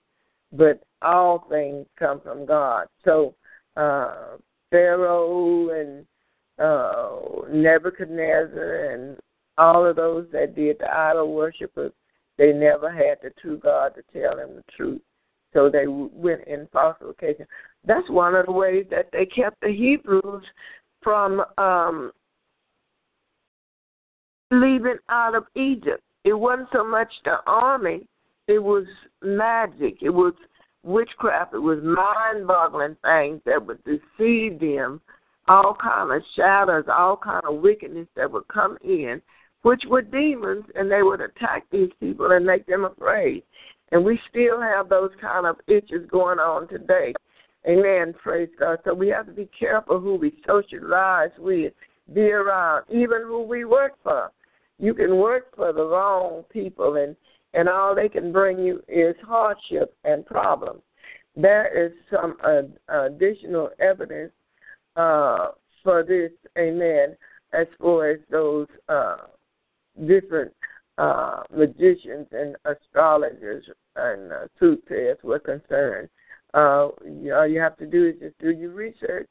but 0.52 0.82
all 1.02 1.46
things 1.50 1.86
come 1.98 2.20
from 2.20 2.46
God. 2.46 2.86
So 3.04 3.34
uh, 3.76 4.36
Pharaoh 4.70 5.70
and 5.70 6.06
uh, 6.60 7.18
Nebuchadnezzar 7.50 8.92
and 8.92 9.16
all 9.58 9.86
of 9.86 9.96
those 9.96 10.26
that 10.32 10.54
did 10.54 10.78
the 10.78 10.94
idol 10.94 11.34
worshippers, 11.34 11.92
they 12.38 12.52
never 12.52 12.90
had 12.90 13.18
the 13.22 13.30
true 13.40 13.58
God 13.58 13.94
to 13.94 14.02
tell 14.18 14.36
them 14.36 14.56
the 14.56 14.64
truth. 14.76 15.00
So 15.52 15.68
they 15.68 15.86
went 15.86 16.46
in 16.46 16.68
falsification. 16.72 17.46
That's 17.84 18.08
one 18.08 18.34
of 18.34 18.46
the 18.46 18.52
ways 18.52 18.86
that 18.90 19.08
they 19.12 19.26
kept 19.26 19.60
the 19.60 19.72
Hebrews 19.72 20.44
from 21.02 21.42
um, 21.58 22.12
leaving 24.50 24.98
out 25.08 25.34
of 25.34 25.44
Egypt. 25.54 26.02
It 26.24 26.34
wasn't 26.34 26.68
so 26.72 26.86
much 26.86 27.08
the 27.24 27.38
army, 27.46 28.06
it 28.46 28.58
was 28.58 28.84
magic, 29.22 29.98
it 30.02 30.10
was 30.10 30.34
witchcraft, 30.82 31.54
it 31.54 31.58
was 31.58 31.78
mind 31.82 32.46
boggling 32.46 32.96
things 33.02 33.40
that 33.46 33.64
would 33.64 33.82
deceive 33.84 34.60
them, 34.60 35.00
all 35.50 35.74
kind 35.74 36.12
of 36.12 36.22
shadows, 36.36 36.84
all 36.88 37.16
kind 37.16 37.44
of 37.44 37.60
wickedness 37.60 38.06
that 38.14 38.30
would 38.30 38.46
come 38.46 38.78
in, 38.84 39.20
which 39.62 39.82
were 39.88 40.00
demons, 40.00 40.64
and 40.76 40.88
they 40.88 41.02
would 41.02 41.20
attack 41.20 41.64
these 41.72 41.90
people 41.98 42.30
and 42.30 42.46
make 42.46 42.66
them 42.66 42.84
afraid. 42.84 43.42
And 43.90 44.04
we 44.04 44.20
still 44.30 44.60
have 44.60 44.88
those 44.88 45.10
kind 45.20 45.46
of 45.46 45.56
issues 45.66 46.08
going 46.08 46.38
on 46.38 46.68
today. 46.68 47.12
Amen. 47.68 48.14
Praise 48.22 48.48
God. 48.60 48.78
So 48.84 48.94
we 48.94 49.08
have 49.08 49.26
to 49.26 49.32
be 49.32 49.48
careful 49.58 49.98
who 49.98 50.14
we 50.14 50.32
socialize 50.46 51.32
with, 51.36 51.72
be 52.14 52.30
around, 52.30 52.84
even 52.88 53.22
who 53.22 53.42
we 53.42 53.64
work 53.64 53.94
for. 54.04 54.30
You 54.78 54.94
can 54.94 55.16
work 55.16 55.54
for 55.56 55.72
the 55.72 55.84
wrong 55.84 56.44
people, 56.52 56.94
and 56.94 57.16
and 57.54 57.68
all 57.68 57.96
they 57.96 58.08
can 58.08 58.30
bring 58.30 58.60
you 58.60 58.80
is 58.86 59.16
hardship 59.26 59.96
and 60.04 60.24
problems. 60.24 60.82
There 61.34 61.86
is 61.86 61.92
some 62.08 62.36
uh, 62.44 63.06
additional 63.06 63.70
evidence 63.80 64.30
uh, 64.96 65.48
for 65.82 66.02
this, 66.02 66.32
amen, 66.58 67.16
as 67.52 67.66
far 67.80 68.10
as 68.10 68.20
those 68.30 68.66
uh, 68.88 69.16
different 70.06 70.52
uh, 70.98 71.42
magicians 71.54 72.26
and 72.32 72.56
astrologers 72.64 73.64
and 73.96 74.32
uh, 74.32 74.46
soothsayers 74.58 75.18
were 75.22 75.38
concerned. 75.38 76.08
Uh, 76.52 76.88
all 76.88 77.46
you 77.46 77.60
have 77.60 77.76
to 77.78 77.86
do 77.86 78.08
is 78.08 78.14
just 78.20 78.38
do 78.38 78.50
your 78.50 78.72
research. 78.72 79.30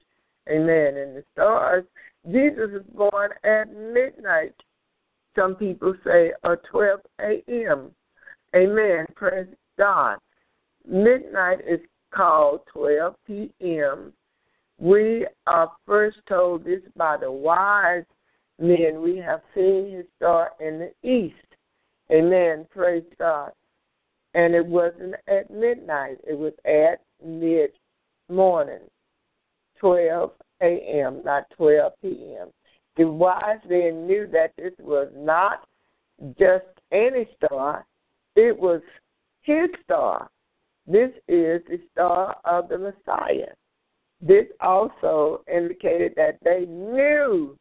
Amen. 0.50 0.98
And 0.98 1.16
the 1.16 1.24
stars, 1.34 1.84
Jesus 2.32 2.70
is 2.74 2.86
born 2.96 3.32
at 3.44 3.72
midnight. 3.74 4.54
Some 5.36 5.56
people 5.56 5.94
say 6.04 6.32
or 6.44 6.60
12 6.72 7.00
a.m. 7.22 7.92
Amen. 8.56 9.06
Praise 9.16 9.48
God. 9.78 10.18
Midnight 10.88 11.60
is 11.68 11.80
called 12.14 12.62
12 12.74 13.16
p.m. 13.28 14.14
We 14.80 15.28
are 15.46 15.72
first 15.86 16.18
told 16.28 16.64
this 16.64 16.82
by 16.96 17.18
the 17.18 17.32
wise 17.32 18.06
men. 18.60 19.02
We 19.02 19.18
have 19.18 19.42
seen 19.54 19.92
his 19.92 20.06
star 20.16 20.52
in 20.60 20.80
the 20.80 21.10
east. 21.10 21.36
Amen. 22.12 22.66
Praise 22.72 23.04
God. 23.18 23.52
And 24.34 24.54
it 24.54 24.66
wasn't 24.66 25.16
at 25.28 25.50
midnight, 25.52 26.18
it 26.26 26.38
was 26.38 26.54
at 26.64 27.02
mid 27.26 27.72
morning, 28.30 28.88
12 29.80 30.32
a.m., 30.62 31.22
not 31.26 31.46
12 31.58 31.94
p.m. 32.02 32.50
The 32.96 33.08
wise 33.08 33.60
men 33.68 34.06
knew 34.06 34.28
that 34.32 34.54
this 34.58 34.74
was 34.80 35.10
not 35.16 35.66
just 36.38 36.66
any 36.92 37.28
star, 37.38 37.86
it 38.36 38.58
was 38.58 38.82
his 39.42 39.70
star. 39.84 40.30
This 40.86 41.12
is 41.28 41.62
the 41.68 41.80
star 41.92 42.38
of 42.46 42.70
the 42.70 42.78
Messiah. 42.78 43.54
This 44.22 44.46
also 44.60 45.44
indicated 45.54 46.14
that 46.18 46.40
they 46.44 46.66
knew 46.66 47.58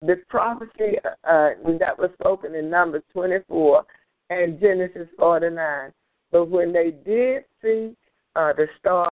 the 0.00 0.16
prophecy 0.28 0.98
uh, 1.24 1.50
that 1.78 1.96
was 1.96 2.10
spoken 2.14 2.54
in 2.56 2.68
Numbers 2.68 3.04
24 3.12 3.84
and 4.30 4.60
Genesis 4.60 5.08
49. 5.16 5.92
But 6.32 6.46
when 6.46 6.72
they 6.72 6.90
did 6.90 7.44
see 7.62 7.94
uh, 8.34 8.52
the 8.54 8.66
star 8.80 9.10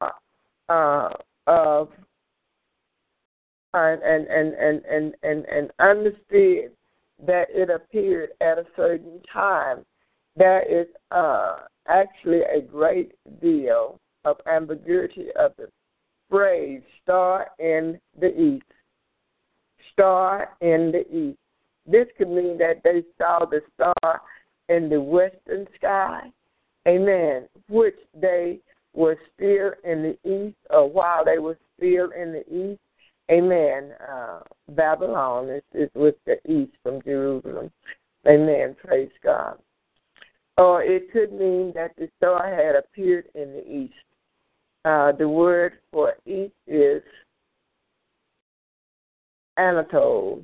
uh, 0.69 1.09
of 1.47 1.89
and, 3.73 4.01
and, 4.01 4.27
and, 4.27 4.83
and, 4.85 5.13
and, 5.23 5.45
and 5.45 5.71
understood 5.79 6.71
that 7.25 7.47
it 7.49 7.69
appeared 7.69 8.29
at 8.41 8.57
a 8.57 8.65
certain 8.75 9.21
time, 9.31 9.85
there 10.35 10.63
is 10.63 10.87
uh, 11.11 11.57
actually 11.87 12.41
a 12.41 12.61
great 12.61 13.13
deal 13.41 13.99
of 14.25 14.37
ambiguity 14.47 15.27
of 15.37 15.51
the 15.57 15.67
phrase 16.29 16.81
star 17.03 17.47
in 17.59 17.99
the 18.19 18.39
east. 18.39 18.65
Star 19.93 20.55
in 20.61 20.91
the 20.91 21.05
east. 21.15 21.39
This 21.85 22.07
could 22.17 22.29
mean 22.29 22.57
that 22.57 22.81
they 22.83 23.03
saw 23.17 23.45
the 23.45 23.61
star 23.73 24.21
in 24.69 24.89
the 24.89 25.01
western 25.01 25.67
sky. 25.77 26.31
Amen. 26.87 27.47
Which 27.69 27.95
they 28.19 28.59
were 28.93 29.17
still 29.35 29.71
in 29.83 30.03
the 30.03 30.17
east, 30.29 30.57
or 30.69 30.89
while 30.89 31.23
they 31.23 31.39
were 31.39 31.57
still 31.77 32.09
in 32.11 32.33
the 32.33 32.43
east. 32.53 32.81
Amen. 33.29 33.91
Uh, 34.09 34.39
Babylon 34.69 35.49
is, 35.49 35.63
is 35.73 35.89
with 35.95 36.15
the 36.25 36.37
east 36.49 36.73
from 36.81 37.01
Jerusalem. 37.01 37.71
Amen. 38.27 38.75
Praise 38.83 39.11
God. 39.23 39.57
Or 40.57 40.81
it 40.81 41.11
could 41.11 41.31
mean 41.31 41.71
that 41.75 41.91
the 41.97 42.09
star 42.17 42.49
had 42.49 42.75
appeared 42.75 43.25
in 43.35 43.53
the 43.53 43.69
east. 43.69 43.93
Uh, 44.85 45.11
the 45.11 45.27
word 45.27 45.73
for 45.91 46.13
east 46.25 46.53
is 46.67 47.01
Anatole. 49.57 50.41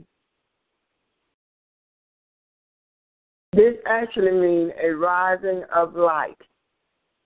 This 3.54 3.76
actually 3.86 4.32
means 4.32 4.72
a 4.84 4.90
rising 4.90 5.64
of 5.74 5.96
light 5.96 6.42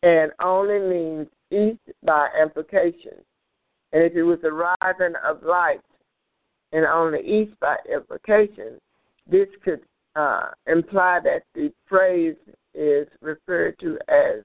and 0.04 0.32
only 0.42 0.80
means 0.80 1.28
east 1.52 1.96
by 2.04 2.28
implication. 2.40 3.14
And 3.94 4.04
if 4.04 4.14
it 4.14 4.24
was 4.24 4.40
a 4.44 4.52
rising 4.52 5.16
of 5.24 5.42
light 5.44 5.80
and 6.74 6.86
only 6.86 7.22
east 7.22 7.58
by 7.62 7.78
implication, 7.92 8.78
this 9.30 9.48
could 9.64 9.80
uh, 10.16 10.50
imply 10.68 11.20
that 11.24 11.44
the 11.56 11.72
phrase 11.88 12.36
is 12.74 13.08
referred 13.22 13.80
to 13.80 13.98
as 14.10 14.44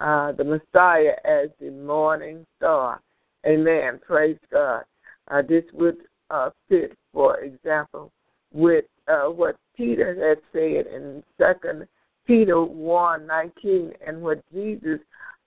uh, 0.00 0.32
the 0.32 0.44
Messiah 0.44 1.14
as 1.24 1.48
the 1.60 1.70
morning 1.70 2.46
star. 2.56 3.00
Amen. 3.46 4.00
Praise 4.06 4.38
God. 4.50 4.84
Uh, 5.30 5.42
this 5.42 5.64
would 5.72 5.96
uh, 6.30 6.50
fit, 6.68 6.96
for 7.12 7.40
example, 7.40 8.10
with 8.52 8.84
uh, 9.08 9.24
what 9.24 9.56
Peter 9.76 10.14
had 10.28 10.38
said 10.52 10.92
in 10.92 11.22
Second 11.38 11.86
Peter 12.26 12.62
one 12.62 13.26
nineteen, 13.26 13.92
and 14.06 14.20
what 14.20 14.42
Jesus' 14.52 15.00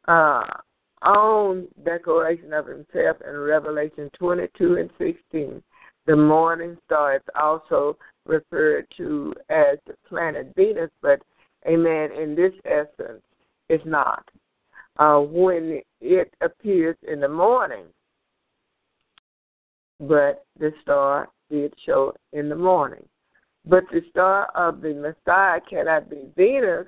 uh, 0.07 0.43
own 1.05 1.67
declaration 1.83 2.53
of 2.53 2.65
Himself 2.65 3.17
in 3.27 3.37
Revelation 3.37 4.09
twenty 4.17 4.47
two 4.57 4.77
and 4.77 4.89
sixteen. 4.97 5.61
The 6.07 6.15
morning 6.15 6.77
star 6.85 7.17
is 7.17 7.21
also 7.39 7.97
referred 8.25 8.87
to 8.97 9.33
as 9.49 9.77
the 9.85 9.93
planet 10.09 10.53
Venus, 10.55 10.89
but 11.01 11.21
Amen. 11.67 12.09
In 12.11 12.35
this 12.35 12.53
essence, 12.65 13.21
it's 13.69 13.85
not. 13.85 14.27
Uh, 14.97 15.19
when 15.19 15.81
it 16.01 16.33
appears 16.41 16.97
in 17.07 17.21
the 17.21 17.27
morning, 17.27 17.85
but 19.99 20.45
the 20.59 20.71
star 20.81 21.29
did 21.49 21.73
show 21.85 22.13
in 22.33 22.49
the 22.49 22.55
morning. 22.55 23.03
But 23.65 23.83
the 23.91 24.01
star 24.09 24.47
of 24.55 24.81
the 24.81 24.93
Messiah 24.93 25.61
cannot 25.69 26.09
be 26.09 26.23
Venus, 26.35 26.87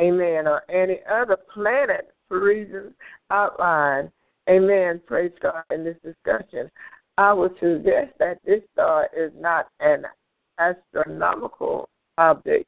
amen, 0.00 0.46
or 0.46 0.62
any 0.70 1.00
other 1.10 1.36
planet 1.52 2.12
for 2.28 2.40
reasons 2.40 2.94
outlined, 3.30 4.10
amen, 4.48 5.00
praise 5.06 5.32
God, 5.40 5.64
in 5.70 5.84
this 5.84 5.96
discussion. 6.04 6.70
I 7.18 7.32
would 7.32 7.52
suggest 7.60 8.12
that 8.18 8.38
this 8.44 8.62
star 8.72 9.08
is 9.16 9.32
not 9.38 9.68
an 9.80 10.04
astronomical 10.58 11.88
object. 12.16 12.66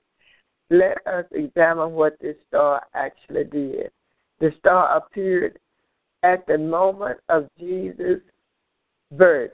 Let 0.70 0.98
us 1.06 1.24
examine 1.32 1.92
what 1.92 2.18
this 2.20 2.36
star 2.48 2.82
actually 2.94 3.44
did. 3.44 3.90
The 4.44 4.52
star 4.58 4.94
appeared 4.94 5.58
at 6.22 6.46
the 6.46 6.58
moment 6.58 7.18
of 7.30 7.48
Jesus' 7.58 8.20
birth 9.12 9.52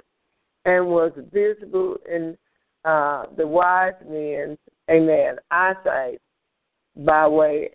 and 0.65 0.85
was 0.85 1.13
visible 1.33 1.97
in 2.13 2.37
uh, 2.85 3.27
the 3.37 3.47
wise 3.47 3.93
men's, 4.05 4.59
amen, 4.91 5.37
eyesight 5.53 6.21
by 6.97 7.29
way 7.29 7.71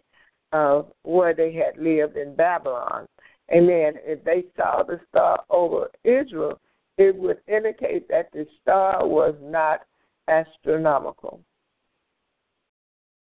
of 0.51 0.91
where 1.03 1.33
they 1.33 1.53
had 1.53 1.81
lived 1.81 2.17
in 2.17 2.35
Babylon. 2.35 3.07
Amen. 3.49 3.93
If 4.03 4.21
they 4.25 4.43
saw 4.57 4.83
the 4.83 4.99
star 5.07 5.41
over 5.49 5.91
Israel, 6.03 6.59
it 6.97 7.15
would 7.15 7.37
indicate 7.47 8.09
that 8.09 8.29
the 8.33 8.45
star 8.61 9.07
was 9.07 9.35
not 9.41 9.83
astronomical. 10.27 11.39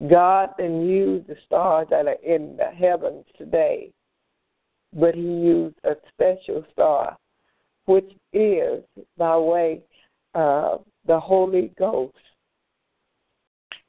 God 0.09 0.49
then 0.57 0.81
used 0.81 1.27
the 1.27 1.35
stars 1.45 1.87
that 1.91 2.07
are 2.07 2.17
in 2.23 2.57
the 2.57 2.71
heavens 2.75 3.25
today, 3.37 3.91
but 4.93 5.13
He 5.13 5.21
used 5.21 5.75
a 5.83 5.95
special 6.13 6.65
star, 6.71 7.17
which 7.85 8.11
is 8.33 8.83
by 9.17 9.37
way 9.37 9.81
of 10.33 10.85
the 11.05 11.19
Holy 11.19 11.71
Ghost. 11.77 12.15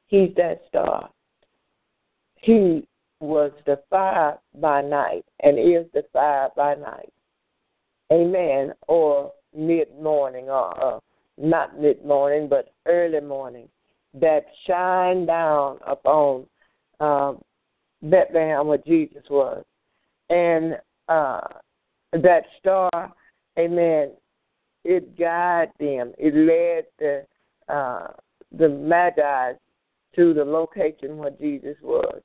He's 0.07 0.35
that 0.37 0.63
star. 0.69 1.09
He 2.35 2.87
was 3.21 3.53
the 3.65 3.81
fire 3.89 4.39
by 4.61 4.83
night 4.83 5.25
and 5.41 5.59
is 5.59 5.87
the 5.95 6.05
fire 6.13 6.49
by 6.57 6.75
night. 6.75 7.13
Amen. 8.13 8.75
Or 8.89 9.33
mid 9.57 9.89
morning, 9.99 10.51
or 10.51 10.97
uh, 10.97 11.01
not 11.39 11.81
mid 11.81 12.05
morning, 12.05 12.49
but 12.49 12.75
early 12.87 13.21
morning 13.21 13.69
that 14.15 14.45
shine 14.67 15.27
down 15.27 15.79
upon 15.87 16.47
um, 17.01 17.43
Bethlehem 18.03 18.67
where 18.67 18.79
Jesus 18.79 19.25
was. 19.31 19.65
And 20.31 20.77
uh, 21.09 21.41
that 22.13 22.45
star, 22.59 23.13
amen, 23.59 24.13
it 24.85 25.19
guided 25.19 25.73
them. 25.79 26.13
It 26.19 26.35
led 26.35 26.85
the 26.99 27.27
uh, 27.73 28.09
the 28.57 28.69
Magi 28.69 29.53
to 30.17 30.35
the 30.35 30.45
location 30.45 31.17
where 31.17 31.31
Jesus 31.31 31.77
was. 31.83 32.21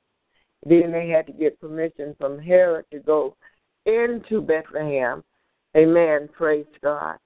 Then 0.66 0.92
they 0.92 1.08
had 1.08 1.26
to 1.26 1.32
get 1.32 1.60
permission 1.60 2.14
from 2.18 2.38
Herod 2.38 2.84
to 2.90 2.98
go 2.98 3.36
into 3.86 4.42
Bethlehem. 4.42 5.22
Amen. 5.76 6.28
Praise 6.36 6.66
God. 6.82 7.16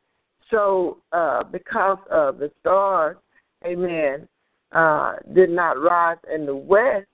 So, 0.50 0.98
uh, 1.12 1.42
because 1.44 1.98
of 2.10 2.38
the 2.38 2.50
stars, 2.60 3.16
amen, 3.64 4.28
uh, 4.74 5.14
did 5.34 5.50
not 5.50 5.80
rise 5.80 6.18
in 6.32 6.46
the 6.46 6.56
west, 6.56 7.06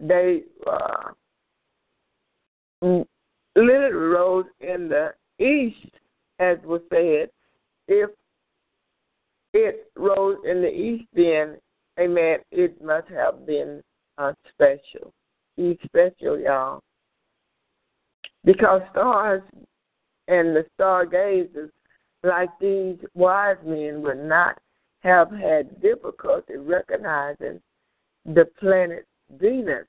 they 0.00 0.42
uh, 0.66 1.10
literally 3.56 3.92
rose 3.92 4.46
in 4.60 4.88
the 4.88 5.12
east, 5.38 5.94
as 6.38 6.58
was 6.64 6.80
said. 6.90 7.30
If 7.88 8.10
it 9.52 9.90
rose 9.96 10.38
in 10.48 10.60
the 10.62 10.68
east, 10.68 11.04
then, 11.14 11.56
amen, 11.98 12.38
it 12.50 12.82
must 12.82 13.08
have 13.08 13.46
been 13.46 13.82
uh, 14.18 14.32
special. 14.52 15.12
Special, 15.84 16.38
y'all. 16.38 16.80
Because 18.44 18.82
stars 18.90 19.42
and 20.28 20.54
the 20.54 20.66
stargazers, 20.74 21.70
like 22.24 22.50
these 22.60 22.96
wise 23.14 23.56
men, 23.64 24.02
were 24.02 24.14
not 24.14 24.58
have 25.04 25.30
had 25.30 25.80
difficulty 25.82 26.56
recognizing 26.56 27.60
the 28.24 28.46
planet 28.58 29.06
Venus. 29.38 29.86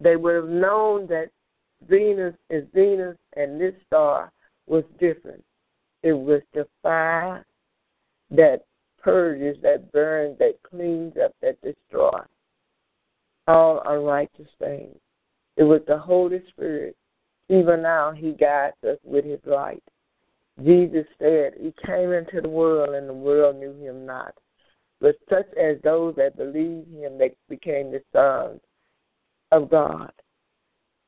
They 0.00 0.16
would 0.16 0.34
have 0.34 0.48
known 0.48 1.06
that 1.06 1.30
Venus 1.88 2.34
is 2.50 2.64
Venus 2.74 3.16
and 3.36 3.60
this 3.60 3.74
star 3.86 4.32
was 4.66 4.84
different. 4.98 5.44
It 6.02 6.12
was 6.12 6.42
the 6.52 6.66
fire 6.82 7.46
that 8.32 8.64
purges, 9.00 9.56
that 9.62 9.92
burns, 9.92 10.38
that 10.38 10.58
cleans 10.68 11.14
up, 11.22 11.34
that 11.40 11.60
destroys 11.62 12.26
all 13.46 13.82
unrighteous 13.86 14.48
things. 14.58 14.96
It 15.56 15.64
was 15.64 15.82
the 15.86 15.98
Holy 15.98 16.42
Spirit. 16.48 16.96
Even 17.48 17.82
now, 17.82 18.12
He 18.12 18.32
guides 18.32 18.76
us 18.88 18.98
with 19.04 19.24
His 19.24 19.40
light. 19.44 19.82
Jesus 20.60 21.06
said 21.18 21.54
he 21.58 21.72
came 21.86 22.12
into 22.12 22.40
the 22.40 22.48
world 22.48 22.94
and 22.94 23.08
the 23.08 23.14
world 23.14 23.56
knew 23.56 23.74
him 23.74 24.04
not. 24.04 24.34
But 25.00 25.16
such 25.28 25.46
as 25.60 25.78
those 25.82 26.14
that 26.16 26.36
believed 26.36 26.92
him, 26.92 27.18
they 27.18 27.34
became 27.48 27.90
the 27.90 28.02
sons 28.12 28.60
of 29.50 29.70
God. 29.70 30.12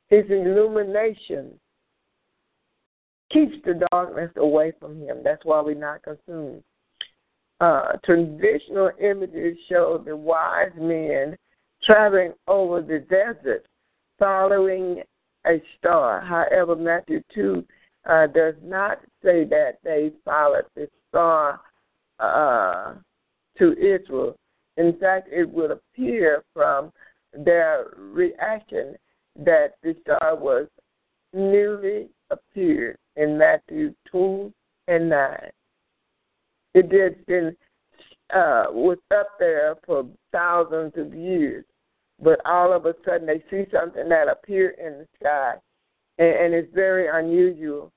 His 0.08 0.24
illumination 0.28 1.52
keeps 3.32 3.54
the 3.64 3.86
darkness 3.90 4.30
away 4.36 4.72
from 4.80 5.00
him. 5.00 5.18
That's 5.22 5.44
why 5.44 5.60
we're 5.60 5.74
not 5.74 6.02
consumed. 6.02 6.62
Uh, 7.60 7.92
traditional 8.04 8.90
images 9.00 9.56
show 9.68 10.02
the 10.04 10.16
wise 10.16 10.72
men 10.76 11.36
traveling 11.84 12.32
over 12.48 12.82
the 12.82 12.98
desert 13.10 13.66
following 14.18 15.02
a 15.46 15.62
star. 15.78 16.20
However, 16.20 16.74
Matthew 16.74 17.22
2 17.34 17.64
uh, 18.06 18.26
does 18.26 18.54
not 18.62 19.00
say 19.22 19.44
that 19.44 19.78
they 19.82 20.12
followed 20.24 20.64
the 20.74 20.88
star 21.08 21.60
uh, 22.20 22.94
to 23.58 23.72
Israel. 23.72 24.36
In 24.76 24.98
fact, 24.98 25.28
it 25.30 25.48
would 25.48 25.70
appear 25.70 26.44
from 26.52 26.92
their 27.32 27.94
reaction 27.96 28.96
that 29.36 29.74
the 29.82 29.96
star 30.02 30.36
was 30.36 30.66
newly 31.32 32.08
appeared 32.30 32.96
in 33.16 33.38
Matthew 33.38 33.94
2 34.10 34.52
and 34.88 35.08
9. 35.08 35.38
It 36.74 36.88
did 36.88 37.24
been 37.26 37.56
uh, 38.30 38.66
was 38.70 38.98
up 39.16 39.28
there 39.38 39.76
for 39.86 40.06
thousands 40.32 40.92
of 40.96 41.14
years, 41.14 41.64
but 42.20 42.40
all 42.44 42.72
of 42.72 42.86
a 42.86 42.94
sudden 43.04 43.26
they 43.26 43.44
see 43.50 43.68
something 43.72 44.08
that 44.08 44.28
appeared 44.28 44.74
in 44.78 44.98
the 44.98 45.06
sky, 45.20 45.54
and, 46.18 46.28
and 46.28 46.54
it's 46.54 46.72
very 46.74 47.06
unusual, 47.06 47.92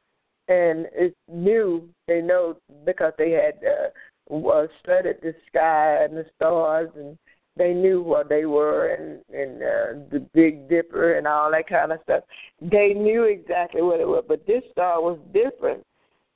and 0.47 0.87
it's 0.93 1.15
new. 1.31 1.87
They 2.07 2.21
know 2.21 2.57
because 2.85 3.13
they 3.17 3.31
had 3.31 3.59
uh, 3.65 4.67
studied 4.83 5.17
the 5.21 5.33
sky 5.47 6.03
and 6.03 6.15
the 6.15 6.25
stars 6.35 6.89
and 6.95 7.17
they 7.57 7.73
knew 7.73 8.01
what 8.01 8.29
they 8.29 8.45
were 8.45 8.87
and 8.87 9.19
and 9.33 9.61
uh, 9.61 10.05
the 10.11 10.25
Big 10.33 10.69
Dipper 10.69 11.17
and 11.17 11.27
all 11.27 11.51
that 11.51 11.67
kind 11.67 11.91
of 11.91 11.99
stuff. 12.03 12.23
They 12.61 12.93
knew 12.93 13.23
exactly 13.23 13.81
what 13.81 13.99
it 13.99 14.07
was, 14.07 14.23
but 14.27 14.45
this 14.45 14.63
star 14.71 15.01
was 15.01 15.19
different. 15.33 15.83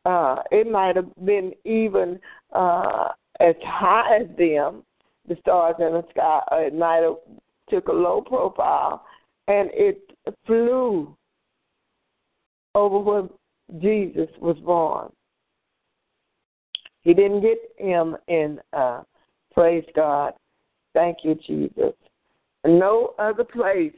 Uh, 0.04 0.38
it 0.52 0.70
might 0.70 0.96
have 0.96 1.14
been 1.26 1.54
even 1.64 2.20
uh, 2.54 3.10
as 3.40 3.56
high 3.64 4.18
as 4.22 4.28
them, 4.38 4.84
the 5.28 5.38
stars 5.42 5.76
in 5.80 5.94
the 5.94 6.04
sky. 6.10 6.42
Uh, 6.52 6.56
it 6.58 6.76
might 6.76 7.04
have 7.04 7.18
took 7.70 7.88
a 7.88 7.94
low 7.94 8.22
profile, 8.22 9.06
and 9.48 9.70
it 9.74 10.12
flew 10.46 11.16
over 12.74 13.00
where 13.00 13.24
Jesus 13.80 14.30
was 14.40 14.58
born. 14.60 15.12
He 17.02 17.14
didn't 17.14 17.42
get 17.42 17.58
him 17.78 18.16
in 18.28 18.60
uh, 18.74 19.02
praise 19.54 19.86
God 19.96 20.34
Thank 20.94 21.20
you, 21.24 21.36
Jesus. 21.36 21.94
No 22.66 23.14
other 23.18 23.44
place 23.44 23.94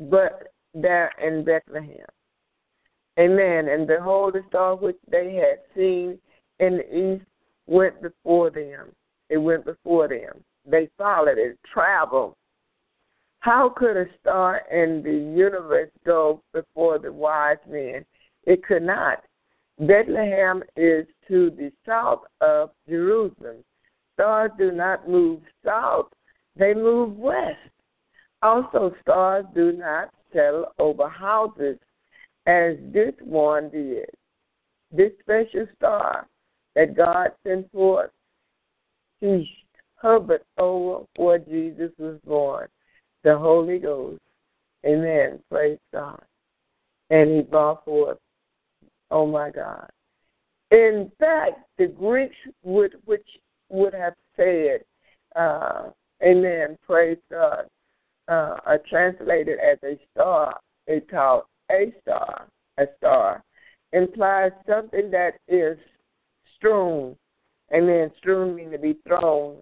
but 0.00 0.52
there 0.74 1.12
in 1.22 1.44
Bethlehem. 1.44 2.06
Amen. 3.18 3.68
And 3.68 3.86
behold, 3.86 4.34
the 4.34 4.42
star 4.48 4.76
which 4.76 4.98
they 5.10 5.34
had 5.34 5.58
seen 5.74 6.18
in 6.60 6.78
the 6.78 7.14
east 7.14 7.24
went 7.66 8.00
before 8.02 8.50
them. 8.50 8.92
It 9.28 9.38
went 9.38 9.64
before 9.64 10.08
them. 10.08 10.44
They 10.66 10.88
followed 10.96 11.38
it, 11.38 11.58
traveled. 11.72 12.34
How 13.40 13.68
could 13.68 13.96
a 13.96 14.06
star 14.20 14.62
in 14.70 15.02
the 15.02 15.12
universe 15.12 15.90
go 16.04 16.42
before 16.52 16.98
the 16.98 17.12
wise 17.12 17.56
men? 17.68 18.04
It 18.44 18.64
could 18.64 18.82
not. 18.82 19.24
Bethlehem 19.78 20.62
is 20.76 21.06
to 21.28 21.50
the 21.50 21.70
south 21.86 22.22
of 22.40 22.70
Jerusalem 22.88 23.64
stars 24.18 24.50
do 24.58 24.72
not 24.72 25.08
move 25.08 25.40
south, 25.64 26.08
they 26.56 26.74
move 26.74 27.16
west. 27.16 27.56
Also, 28.42 28.92
stars 29.00 29.44
do 29.54 29.72
not 29.72 30.10
settle 30.32 30.66
over 30.78 31.08
houses 31.08 31.78
as 32.46 32.76
this 32.92 33.14
one 33.20 33.70
did. 33.70 34.10
This 34.90 35.12
special 35.20 35.66
star 35.76 36.26
that 36.74 36.96
God 36.96 37.28
sent 37.46 37.70
forth, 37.70 38.10
he 39.20 39.48
hovered 39.96 40.42
over 40.58 41.04
where 41.16 41.38
Jesus 41.38 41.92
was 41.98 42.18
born, 42.26 42.68
the 43.22 43.36
Holy 43.38 43.78
Ghost. 43.78 44.20
Amen. 44.84 45.38
Praise 45.48 45.78
God. 45.92 46.22
And 47.10 47.36
he 47.36 47.42
brought 47.42 47.84
forth, 47.84 48.18
oh 49.10 49.26
my 49.26 49.50
God. 49.50 49.88
In 50.70 51.10
fact, 51.18 51.60
the 51.78 51.86
Greeks 51.86 52.36
would, 52.62 52.94
which 53.04 53.26
would 53.68 53.94
have 53.94 54.14
said, 54.36 54.84
uh, 55.36 55.90
Amen, 56.22 56.76
praise 56.86 57.18
God, 57.30 57.66
uh, 58.28 58.56
are 58.66 58.80
translated 58.88 59.58
as 59.60 59.78
a 59.84 59.98
star, 60.12 60.58
they 60.86 61.00
call 61.00 61.48
a 61.70 61.92
star, 62.02 62.48
a 62.78 62.86
star, 62.98 63.42
implies 63.92 64.52
something 64.68 65.10
that 65.10 65.34
is 65.46 65.78
strewn. 66.56 67.16
Amen, 67.72 68.10
strewn 68.18 68.56
means 68.56 68.72
to 68.72 68.78
be 68.78 68.98
thrown 69.06 69.56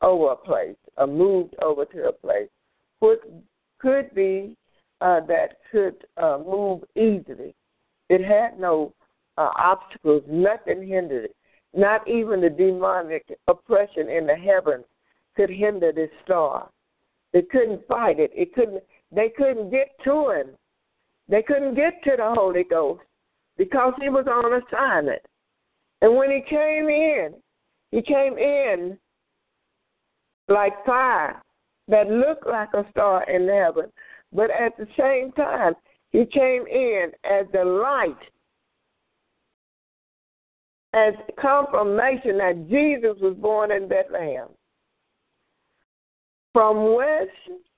over 0.00 0.32
a 0.32 0.36
place 0.36 0.76
or 0.96 1.06
moved 1.06 1.54
over 1.60 1.84
to 1.86 2.08
a 2.08 2.12
place. 2.12 2.48
What 3.00 3.20
could 3.78 4.14
be 4.14 4.56
uh, 5.00 5.20
that 5.26 5.58
could 5.70 5.96
uh, 6.16 6.38
move 6.44 6.82
easily. 6.94 7.54
It 8.08 8.24
had 8.24 8.58
no 8.58 8.92
uh, 9.38 9.50
obstacles, 9.56 10.22
nothing 10.28 10.86
hindered 10.86 11.26
it. 11.26 11.36
Not 11.74 12.06
even 12.08 12.40
the 12.40 12.50
demonic 12.50 13.26
oppression 13.48 14.08
in 14.08 14.26
the 14.26 14.34
heavens 14.34 14.84
could 15.36 15.50
hinder 15.50 15.92
this 15.92 16.10
star. 16.24 16.70
They 17.32 17.42
couldn't 17.42 17.86
fight 17.86 18.18
it. 18.18 18.30
It 18.34 18.54
couldn't. 18.54 18.82
They 19.12 19.30
couldn't 19.36 19.70
get 19.70 19.90
to 20.04 20.30
him. 20.30 20.46
They 21.28 21.42
couldn't 21.42 21.74
get 21.74 22.02
to 22.04 22.12
the 22.16 22.34
Holy 22.34 22.64
Ghost 22.64 23.02
because 23.58 23.92
he 24.00 24.08
was 24.08 24.26
on 24.26 24.62
assignment. 24.62 25.22
And 26.00 26.16
when 26.16 26.30
he 26.30 26.42
came 26.48 26.88
in, 26.88 27.34
he 27.90 28.02
came 28.02 28.38
in 28.38 28.98
like 30.48 30.72
fire 30.84 31.42
that 31.88 32.08
looked 32.08 32.46
like 32.46 32.68
a 32.74 32.86
star 32.90 33.28
in 33.28 33.48
heaven, 33.48 33.90
but 34.32 34.50
at 34.50 34.76
the 34.76 34.86
same 34.98 35.32
time, 35.32 35.74
he 36.16 36.24
came 36.24 36.66
in 36.66 37.10
as 37.30 37.44
the 37.52 37.62
light 37.62 38.16
as 40.94 41.12
confirmation 41.38 42.38
that 42.38 42.68
Jesus 42.70 43.20
was 43.20 43.36
born 43.36 43.70
in 43.70 43.86
Bethlehem. 43.86 44.48
From 46.54 46.94
west 46.94 47.28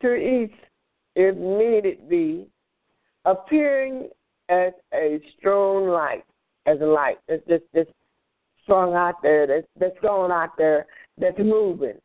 to 0.03 0.15
east, 0.15 0.55
if 1.17 1.37
needed 1.37 2.09
be 2.09 2.47
appearing 3.25 4.09
as 4.49 4.73
a 4.95 5.19
strong 5.37 5.89
light, 5.89 6.25
as 6.67 6.81
a 6.81 6.87
light 6.87 7.19
that's 7.29 7.45
just, 7.49 7.65
just 7.75 7.91
strung 8.63 8.95
out 8.95 9.21
there, 9.21 9.49
that's, 9.49 9.67
that's 9.81 9.99
going 10.01 10.31
out 10.31 10.57
there, 10.57 10.87
that's 11.21 11.41
moving 11.41 11.99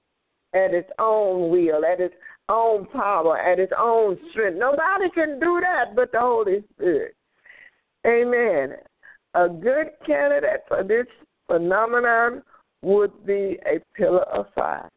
at 0.55 0.73
its 0.73 0.89
own 0.97 1.51
will, 1.51 1.85
at 1.85 1.99
its 1.99 2.15
own 2.49 2.85
power, 2.87 3.37
at 3.37 3.59
its 3.59 3.73
own 3.77 4.17
strength. 4.31 4.57
Nobody 4.57 5.09
can 5.13 5.39
do 5.39 5.61
that 5.61 5.95
but 5.95 6.11
the 6.11 6.19
Holy 6.19 6.63
Spirit. 6.75 7.15
Amen 8.05 8.75
a 9.35 9.49
good 9.49 9.87
candidate 10.05 10.63
for 10.67 10.83
this 10.83 11.07
phenomenon 11.47 12.43
would 12.81 13.25
be 13.25 13.57
a 13.65 13.79
pillar 13.95 14.23
of 14.23 14.45
fire. 14.53 14.89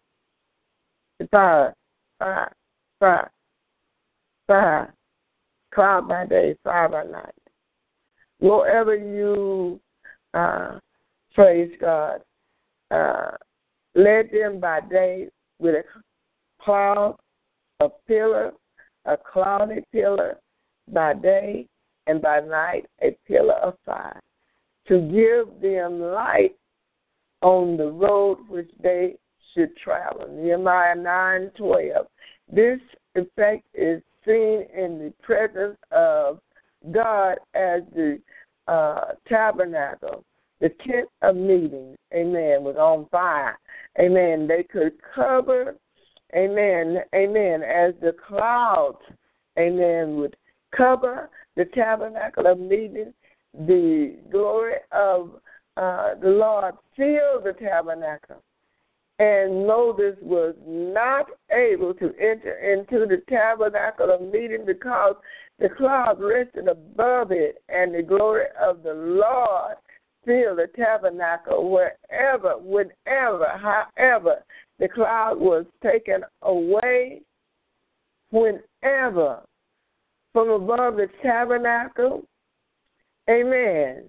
Fire, 1.31 1.75
fire, 2.19 2.53
fire, 3.01 3.31
fire. 4.47 4.95
Cloud 5.75 6.09
by 6.09 6.27
day, 6.27 6.57
fire 6.65 6.89
by 6.89 7.05
night. 7.05 7.35
Wherever 8.41 8.95
you 8.95 9.81
uh, 10.35 10.79
praise 11.35 11.71
God, 11.81 12.21
uh, 12.91 13.31
led 13.95 14.31
them 14.33 14.61
by 14.61 14.81
day 14.81 15.29
with 15.59 15.75
a 15.75 15.83
cloud, 16.63 17.17
a 17.81 17.89
pillar, 18.07 18.53
a 19.05 19.17
cloudy 19.17 19.83
pillar 19.93 20.39
by 20.93 21.15
day, 21.15 21.67
and 22.07 22.23
by 22.23 22.41
night 22.41 22.87
a 23.03 23.17
pillar 23.27 23.55
of 23.55 23.75
fire 23.85 24.21
to 24.89 25.01
give 25.01 25.61
them 25.61 26.01
light 26.01 26.57
on 27.43 27.77
the 27.77 27.91
road 27.91 28.39
which 28.49 28.71
they 28.83 29.17
should 29.53 29.77
travel. 29.77 30.29
Nehemiah 30.29 30.95
9 30.95 31.51
12. 31.57 32.07
This 32.53 32.81
effect 33.15 33.67
is 33.75 34.03
seen 34.25 34.67
in 34.77 34.99
the 34.99 35.13
presence 35.23 35.79
of 35.91 36.41
God 36.93 37.39
as 37.55 37.83
the 37.95 38.21
uh, 38.69 39.13
tabernacle, 39.29 40.25
the 40.61 40.71
tent 40.87 41.09
of 41.23 41.37
meeting, 41.37 41.97
amen, 42.15 42.63
was 42.63 42.77
on 42.77 43.07
fire. 43.11 43.59
Amen. 43.99 44.47
They 44.47 44.63
could 44.63 44.93
cover, 45.15 45.77
amen, 46.35 46.99
amen, 47.15 47.63
as 47.63 47.95
the 48.01 48.15
clouds, 48.27 48.99
amen, 49.59 50.17
would 50.17 50.37
cover 50.77 51.31
the 51.57 51.65
tabernacle 51.67 52.47
of 52.47 52.59
meeting 52.59 53.13
the 53.55 54.17
glory 54.31 54.75
of 54.93 55.31
uh, 55.77 56.15
the 56.21 56.29
Lord 56.29 56.75
filled 56.97 57.45
the 57.45 57.55
tabernacle. 57.59 58.43
And 59.19 59.67
Moses 59.67 60.17
was 60.21 60.55
not 60.67 61.27
able 61.51 61.95
to 61.95 62.13
enter 62.21 62.59
into 62.59 63.07
the 63.07 63.23
tabernacle 63.31 64.11
of 64.11 64.21
meeting 64.21 64.65
because 64.67 65.15
the 65.59 65.71
cloud 65.71 66.21
rested 66.21 66.69
above 66.69 67.33
it, 67.33 67.63
and 67.71 67.95
the 67.95 68.03
glory 68.03 68.45
of 68.61 68.83
the 68.83 68.93
Lord 68.93 69.77
filled 70.27 70.59
the 70.59 70.69
tabernacle 70.77 71.71
wherever, 71.71 72.59
whenever, 72.59 73.47
however, 73.97 74.45
the 74.79 74.89
cloud 74.89 75.39
was 75.39 75.65
taken 75.83 76.23
away, 76.43 77.23
whenever, 78.31 79.43
from 80.33 80.51
above 80.51 80.97
the 80.97 81.09
tabernacle, 81.23 82.27
Amen. 83.29 84.05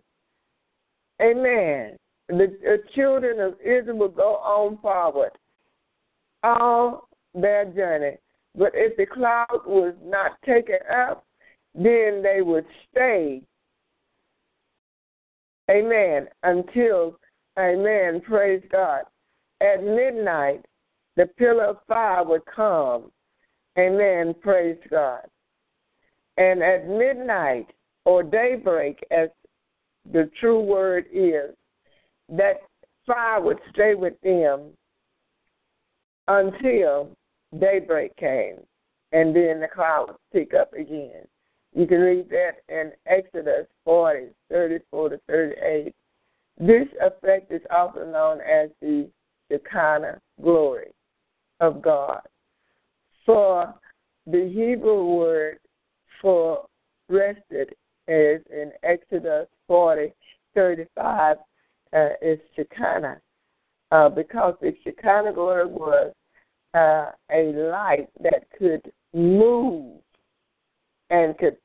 Amen. 1.21 1.97
The, 2.29 2.55
the 2.61 2.83
children 2.93 3.39
of 3.39 3.53
Israel 3.61 3.97
will 3.97 4.09
go 4.09 4.35
on 4.35 4.77
forward 4.79 5.31
all 6.43 7.07
their 7.33 7.65
journey. 7.65 8.17
But 8.55 8.71
if 8.75 8.95
the 8.97 9.05
cloud 9.05 9.61
was 9.65 9.95
not 10.03 10.31
taken 10.45 10.79
up, 10.91 11.25
then 11.73 12.21
they 12.21 12.41
would 12.41 12.65
stay. 12.91 13.41
Amen. 15.69 16.27
Until, 16.43 17.19
amen, 17.57 18.21
praise 18.21 18.61
God. 18.71 19.01
At 19.61 19.83
midnight, 19.83 20.65
the 21.15 21.25
pillar 21.25 21.65
of 21.65 21.77
fire 21.87 22.23
would 22.23 22.45
come. 22.45 23.11
Amen, 23.77 24.35
praise 24.41 24.77
God. 24.89 25.21
And 26.37 26.61
at 26.61 26.87
midnight 26.87 27.67
or 28.05 28.23
daybreak, 28.23 29.03
as 29.11 29.29
the 30.11 30.29
true 30.39 30.61
word 30.61 31.05
is, 31.11 31.55
that 32.29 32.61
fire 33.05 33.41
would 33.41 33.57
stay 33.73 33.95
with 33.95 34.13
them 34.21 34.71
until 36.27 37.09
daybreak 37.59 38.15
came, 38.17 38.57
and 39.11 39.35
then 39.35 39.59
the 39.59 39.67
cloud 39.73 40.07
would 40.09 40.17
pick 40.33 40.53
up 40.53 40.73
again. 40.73 41.25
You 41.73 41.87
can 41.87 41.99
read 41.99 42.29
that 42.29 42.57
in 42.69 42.91
Exodus 43.05 43.67
40, 43.85 44.27
34 44.49 45.09
to 45.09 45.21
38. 45.27 45.95
This 46.59 46.87
effect 47.01 47.51
is 47.51 47.61
also 47.75 48.05
known 48.05 48.39
as 48.41 48.69
the 48.81 49.07
Shekinah 49.51 50.19
glory 50.41 50.91
of 51.59 51.81
God. 51.81 52.21
For 53.25 53.73
the 54.25 54.49
Hebrew 54.53 55.15
word 55.15 55.59
for 56.21 56.65
rested 57.09 57.75
is 58.07 58.41
in 58.51 58.71
Exodus 58.83 59.47
40, 59.67 60.13
35, 60.55 61.37
uh, 61.93 62.07
is 62.21 62.39
Shekinah. 62.55 63.21
Uh, 63.91 64.09
because 64.09 64.55
the 64.61 64.73
Shekinah 64.83 65.33
glory 65.33 65.65
was 65.65 66.13
uh, 66.73 67.11
a 67.31 67.53
light 67.53 68.07
that 68.21 68.43
could 68.57 68.91
move 69.13 69.99
and 71.09 71.37
could 71.37 71.57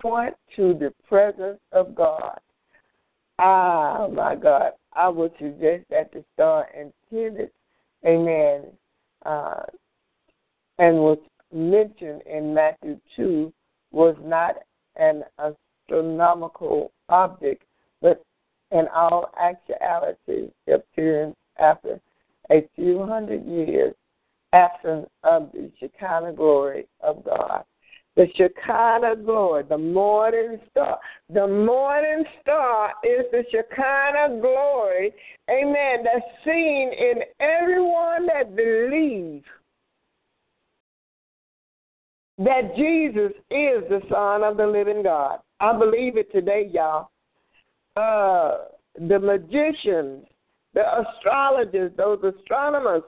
point 0.00 0.34
to 0.56 0.74
the 0.74 0.92
presence 1.08 1.60
of 1.72 1.94
God. 1.94 2.40
Ah, 3.42 4.06
my 4.12 4.34
God. 4.34 4.72
I 4.92 5.08
would 5.08 5.32
suggest 5.38 5.84
that 5.88 6.12
the 6.12 6.22
star 6.34 6.68
intended, 6.78 7.50
amen, 8.06 8.64
uh, 9.24 9.62
and 10.78 10.96
was 10.98 11.18
mentioned 11.50 12.22
in 12.26 12.52
Matthew 12.52 13.00
2 13.16 13.50
was 13.92 14.14
not 14.22 14.56
an 14.96 15.24
astronomical 15.38 16.92
object, 17.08 17.64
but 18.02 18.22
in 18.72 18.86
all 18.94 19.32
actuality, 19.40 20.50
the 20.66 20.74
appearance 20.74 21.36
after 21.58 21.98
a 22.50 22.68
few 22.76 23.06
hundred 23.06 23.46
years 23.46 23.94
absence 24.52 25.08
of 25.22 25.50
the 25.52 25.70
Shekinah 25.80 26.34
glory 26.34 26.86
of 27.00 27.24
God. 27.24 27.64
The 28.20 28.26
Shekinah 28.36 29.16
glory, 29.24 29.62
the 29.66 29.78
morning 29.78 30.60
star. 30.70 30.98
The 31.30 31.46
morning 31.46 32.22
star 32.42 32.92
is 33.02 33.24
the 33.32 33.44
Shekinah 33.50 34.42
glory, 34.42 35.14
amen, 35.48 36.04
that's 36.04 36.26
seen 36.44 36.92
in 36.92 37.22
everyone 37.40 38.26
that 38.26 38.54
believes 38.54 39.46
that 42.36 42.76
Jesus 42.76 43.32
is 43.50 43.88
the 43.88 44.02
Son 44.10 44.44
of 44.44 44.58
the 44.58 44.66
living 44.66 45.02
God. 45.02 45.38
I 45.60 45.78
believe 45.78 46.18
it 46.18 46.30
today, 46.30 46.70
y'all. 46.70 47.08
Uh, 47.96 48.66
the 48.96 49.18
magicians, 49.18 50.26
the 50.74 50.82
astrologers, 51.00 51.92
those 51.96 52.22
astronomers, 52.22 53.02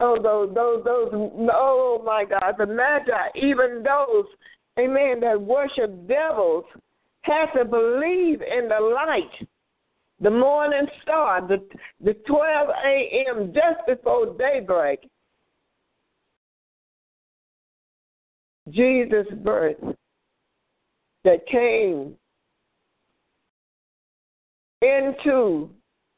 oh, 0.00 0.20
those, 0.22 0.54
those, 0.54 0.84
those, 0.84 1.08
oh 1.52 2.02
my 2.04 2.24
God, 2.24 2.54
the 2.58 2.66
magi, 2.66 3.28
even 3.34 3.82
those, 3.82 4.26
amen, 4.78 5.20
that 5.20 5.40
worship 5.40 6.06
devils, 6.06 6.64
have 7.22 7.52
to 7.54 7.64
believe 7.64 8.40
in 8.42 8.68
the 8.68 8.80
light, 8.80 9.48
the 10.20 10.30
morning 10.30 10.86
star, 11.02 11.46
the, 11.46 11.58
the 12.02 12.14
12 12.26 12.68
a.m., 12.84 13.52
just 13.52 13.86
before 13.86 14.36
daybreak. 14.38 15.08
Jesus' 18.70 19.26
birth 19.42 19.76
that 21.24 21.46
came 21.46 22.14
into 24.82 25.70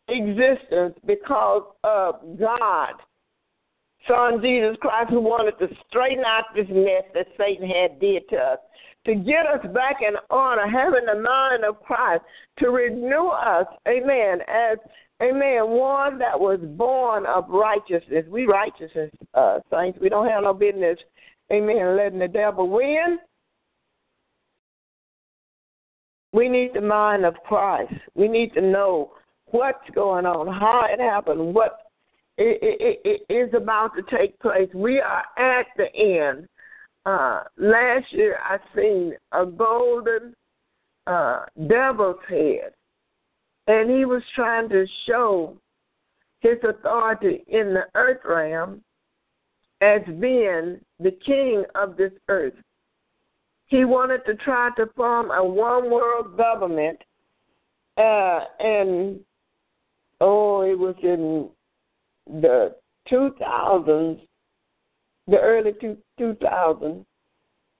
existence 0.08 0.94
because 1.06 1.62
of 1.84 2.14
God, 2.38 2.94
Son 4.08 4.40
Jesus 4.42 4.76
Christ, 4.80 5.10
who 5.10 5.20
wanted 5.20 5.58
to 5.58 5.68
straighten 5.88 6.24
out 6.24 6.44
this 6.54 6.66
mess 6.70 7.04
that 7.14 7.26
Satan 7.38 7.68
had 7.68 8.00
did 8.00 8.28
to 8.30 8.36
us, 8.36 8.58
to 9.06 9.14
get 9.14 9.46
us 9.46 9.64
back 9.74 9.96
in 10.00 10.14
order, 10.30 10.66
having 10.66 11.06
the 11.06 11.20
mind 11.20 11.64
of 11.64 11.82
Christ, 11.82 12.22
to 12.58 12.70
renew 12.70 13.28
us, 13.28 13.66
amen, 13.86 14.40
as 14.48 14.78
Amen. 15.20 15.68
One 15.70 16.16
that 16.20 16.38
was 16.38 16.60
born 16.62 17.26
of 17.26 17.48
righteousness. 17.48 18.24
We 18.28 18.46
righteousness, 18.46 19.10
uh, 19.34 19.58
saints. 19.68 19.98
We 20.00 20.08
don't 20.08 20.28
have 20.28 20.44
no 20.44 20.54
business 20.54 20.96
Amen. 21.52 21.96
Letting 21.96 22.18
the 22.18 22.28
devil 22.28 22.68
win. 22.68 23.18
We 26.32 26.48
need 26.48 26.72
the 26.74 26.82
mind 26.82 27.24
of 27.24 27.34
Christ. 27.46 27.92
We 28.14 28.28
need 28.28 28.52
to 28.54 28.60
know 28.60 29.12
what's 29.46 29.88
going 29.94 30.26
on, 30.26 30.46
how 30.46 30.86
it 30.90 31.00
happened, 31.00 31.54
what 31.54 31.87
is 32.38 33.50
about 33.54 33.92
to 33.96 34.16
take 34.16 34.38
place. 34.38 34.68
We 34.74 35.00
are 35.00 35.24
at 35.38 35.66
the 35.76 35.94
end. 35.94 36.48
Uh, 37.04 37.42
last 37.56 38.12
year, 38.12 38.38
I 38.44 38.58
seen 38.76 39.14
a 39.32 39.44
golden 39.46 40.34
uh, 41.06 41.44
devil's 41.68 42.20
head, 42.28 42.72
and 43.66 43.90
he 43.90 44.04
was 44.04 44.22
trying 44.34 44.68
to 44.68 44.86
show 45.06 45.56
his 46.40 46.58
authority 46.62 47.44
in 47.48 47.74
the 47.74 47.84
earth 47.94 48.20
realm 48.24 48.82
as 49.80 50.02
being 50.20 50.78
the 51.00 51.12
king 51.24 51.64
of 51.74 51.96
this 51.96 52.12
earth. 52.28 52.54
He 53.66 53.84
wanted 53.84 54.24
to 54.26 54.34
try 54.34 54.70
to 54.76 54.86
form 54.96 55.30
a 55.30 55.44
one 55.44 55.90
world 55.90 56.36
government, 56.36 56.98
uh, 57.96 58.40
and 58.60 59.20
oh, 60.20 60.62
it 60.62 60.78
was 60.78 60.94
in 61.02 61.48
the 62.28 62.74
2000s, 63.10 64.20
the 65.26 65.38
early 65.38 65.72
two, 65.80 65.96
2000s, 66.20 67.04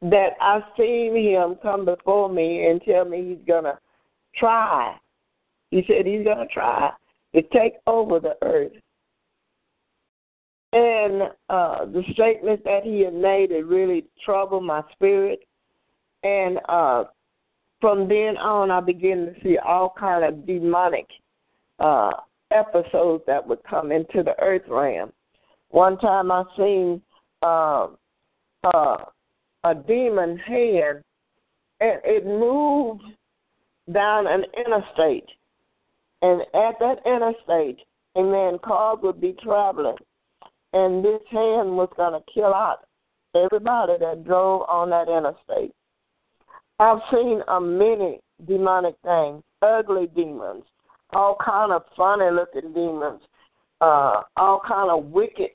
that 0.03 0.31
I 0.41 0.61
seen 0.77 1.17
him 1.17 1.57
come 1.63 1.85
before 1.85 2.29
me 2.29 2.67
and 2.67 2.81
tell 2.83 3.05
me 3.05 3.31
he's 3.31 3.47
gonna 3.47 3.79
try. 4.37 4.97
He 5.71 5.85
said 5.87 6.07
he's 6.07 6.25
gonna 6.25 6.47
try 6.53 6.91
to 7.35 7.43
take 7.43 7.75
over 7.87 8.21
the 8.21 8.37
earth. 8.43 8.73
And 10.73 11.23
uh, 11.49 11.87
the 11.87 12.03
statement 12.13 12.63
that 12.65 12.85
he 12.85 13.01
had 13.01 13.15
made 13.15 13.51
it 13.51 13.65
really 13.65 14.05
troubled 14.25 14.65
my 14.65 14.83
spirit. 14.93 15.41
And 16.23 16.61
uh, 16.69 17.05
from 17.81 18.09
then 18.09 18.37
on, 18.37 18.71
I 18.71 18.81
began 18.81 19.27
to 19.27 19.35
see 19.43 19.57
all 19.59 19.95
kind 19.99 20.25
of 20.25 20.47
demonic 20.47 21.07
uh, 21.79 22.11
episodes 22.51 23.25
that 23.27 23.47
would 23.47 23.63
come 23.69 23.93
into 23.93 24.23
the 24.23 24.35
earth 24.41 24.63
realm. 24.69 25.13
One 25.71 25.99
time 25.99 26.31
I 26.31 26.45
seen 26.57 27.03
uh, 27.43 27.89
uh, 28.65 28.97
a 29.65 29.75
demon 29.87 30.39
hand, 30.39 31.05
and 31.81 32.01
it 32.05 32.27
moved 32.27 33.03
down 33.93 34.27
an 34.27 34.45
interstate. 34.57 35.29
And 36.23 36.41
at 36.41 36.79
that 36.81 36.99
interstate, 37.07 37.79
a 38.17 38.23
man 38.23 38.59
cars 38.59 38.99
would 39.03 39.21
be 39.21 39.37
traveling 39.43 39.97
and 40.73 41.05
this 41.05 41.21
hand 41.31 41.77
was 41.77 41.89
going 41.97 42.13
to 42.13 42.33
kill 42.33 42.53
out 42.55 42.87
everybody 43.35 43.95
that 44.01 44.25
drove 44.25 44.63
on 44.69 44.91
that 44.91 45.09
interstate. 45.09 45.75
I've 46.79 47.01
seen 47.11 47.43
a 47.49 47.61
many 47.61 48.21
demonic 48.47 48.95
things, 49.03 49.43
ugly 49.63 50.09
demons, 50.15 50.65
all 51.13 51.37
kind 51.45 51.73
of 51.73 51.83
funny 51.97 52.31
looking 52.31 52.73
demons, 52.73 53.21
uh, 53.81 54.23
all 54.37 54.61
kind 54.67 54.91
of 54.91 55.07
wicked 55.07 55.51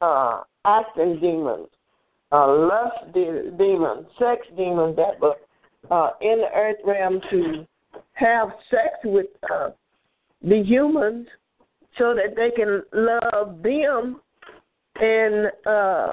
uh, 0.00 0.42
acting 0.64 1.20
demons, 1.20 1.68
uh, 2.32 2.46
lust 2.46 3.12
de- 3.14 3.50
demons, 3.56 4.06
sex 4.18 4.46
demons 4.56 4.96
that 4.96 5.20
were 5.20 5.36
uh, 5.90 6.10
in 6.20 6.38
the 6.38 6.48
earth 6.54 6.76
realm 6.84 7.20
to 7.30 7.66
have 8.14 8.48
sex 8.70 8.90
with 9.04 9.26
uh, 9.52 9.70
the 10.42 10.62
humans 10.62 11.26
so 11.96 12.14
that 12.14 12.36
they 12.36 12.50
can 12.50 12.82
love 12.92 13.62
them 13.62 14.20
and 15.00 15.50
uh, 15.66 16.12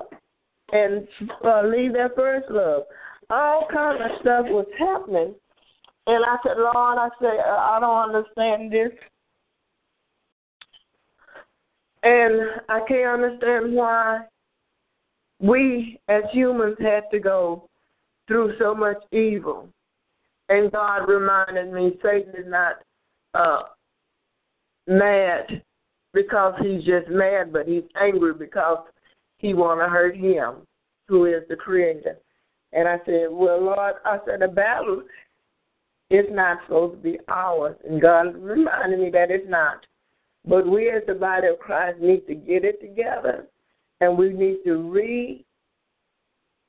and 0.72 1.08
uh, 1.44 1.62
leave 1.64 1.94
their 1.94 2.10
first 2.16 2.50
love. 2.50 2.84
All 3.30 3.68
kind 3.72 4.02
of 4.02 4.20
stuff 4.22 4.46
was 4.48 4.68
happening, 4.78 5.36
and 6.08 6.24
I 6.26 6.38
said, 6.44 6.58
Lord, 6.58 6.98
I 6.98 7.10
said, 7.20 7.40
uh, 7.46 7.58
I 7.58 7.80
don't 7.80 8.16
understand 8.16 8.72
this, 8.72 8.92
and 12.04 12.62
I 12.70 12.82
can't 12.88 13.24
understand 13.24 13.74
why 13.74 14.22
we 15.40 16.00
as 16.08 16.24
humans 16.32 16.78
had 16.80 17.04
to 17.12 17.20
go 17.20 17.70
through 18.28 18.54
so 18.60 18.74
much 18.74 18.98
evil. 19.12 19.68
And 20.50 20.72
God 20.72 21.10
reminded 21.10 21.74
me 21.74 21.98
Satan 22.04 22.34
is 22.38 22.46
not 22.48 22.76
uh, 23.34 23.64
mad 24.88 25.64
because 26.14 26.54
he's 26.62 26.84
just 26.84 27.10
mad, 27.10 27.52
but 27.52 27.68
he's 27.68 27.84
angry 28.00 28.34
because 28.34 28.86
he 29.38 29.54
want 29.54 29.82
to 29.82 29.90
hurt 29.90 30.16
him, 30.16 30.58
who 31.08 31.26
is 31.26 31.44
the 31.50 31.56
creator. 31.56 32.18
And 32.74 32.88
I 32.88 32.98
said, 33.06 33.28
Well, 33.32 33.64
Lord, 33.64 33.96
I 34.06 34.20
said, 34.26 34.42
the 34.42 34.48
battle 34.48 35.02
is 36.10 36.26
not 36.32 36.60
supposed 36.66 36.98
to 36.98 37.02
be 37.02 37.20
ours. 37.28 37.76
And 37.88 38.02
God 38.02 38.36
reminded 38.36 39.00
me 39.00 39.10
that 39.12 39.32
it's 39.32 39.50
not. 39.50 39.86
But 40.48 40.68
we 40.68 40.90
as 40.90 41.02
the 41.08 41.16
body 41.16 41.48
of 41.48 41.60
Christ 41.60 42.00
need 42.00 42.28
to 42.28 42.36
get 42.36 42.64
it 42.64 42.80
together 42.80 43.48
and 44.02 44.18
we 44.18 44.34
need 44.34 44.60
to 44.66 44.92
re 44.92 45.46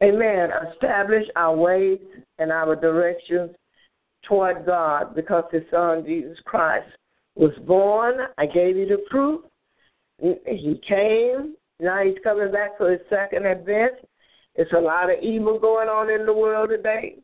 Amen. 0.02 0.50
Establish 0.74 1.24
our 1.36 1.56
ways 1.56 1.98
and 2.38 2.52
our 2.52 2.76
directions 2.76 3.50
toward 4.28 4.66
God 4.66 5.14
because 5.14 5.44
His 5.50 5.62
Son 5.70 6.04
Jesus 6.04 6.36
Christ 6.44 6.88
was 7.34 7.52
born. 7.66 8.14
I 8.36 8.44
gave 8.44 8.76
you 8.76 8.86
the 8.86 9.02
proof. 9.08 9.42
He 10.20 10.80
came. 10.86 11.54
Now 11.80 12.02
He's 12.04 12.18
coming 12.22 12.52
back 12.52 12.76
for 12.76 12.90
His 12.90 13.00
second 13.08 13.46
advent. 13.46 13.94
It's 14.54 14.72
a 14.72 14.80
lot 14.80 15.10
of 15.10 15.22
evil 15.22 15.58
going 15.58 15.88
on 15.88 16.10
in 16.10 16.26
the 16.26 16.32
world 16.32 16.70
today, 16.70 17.16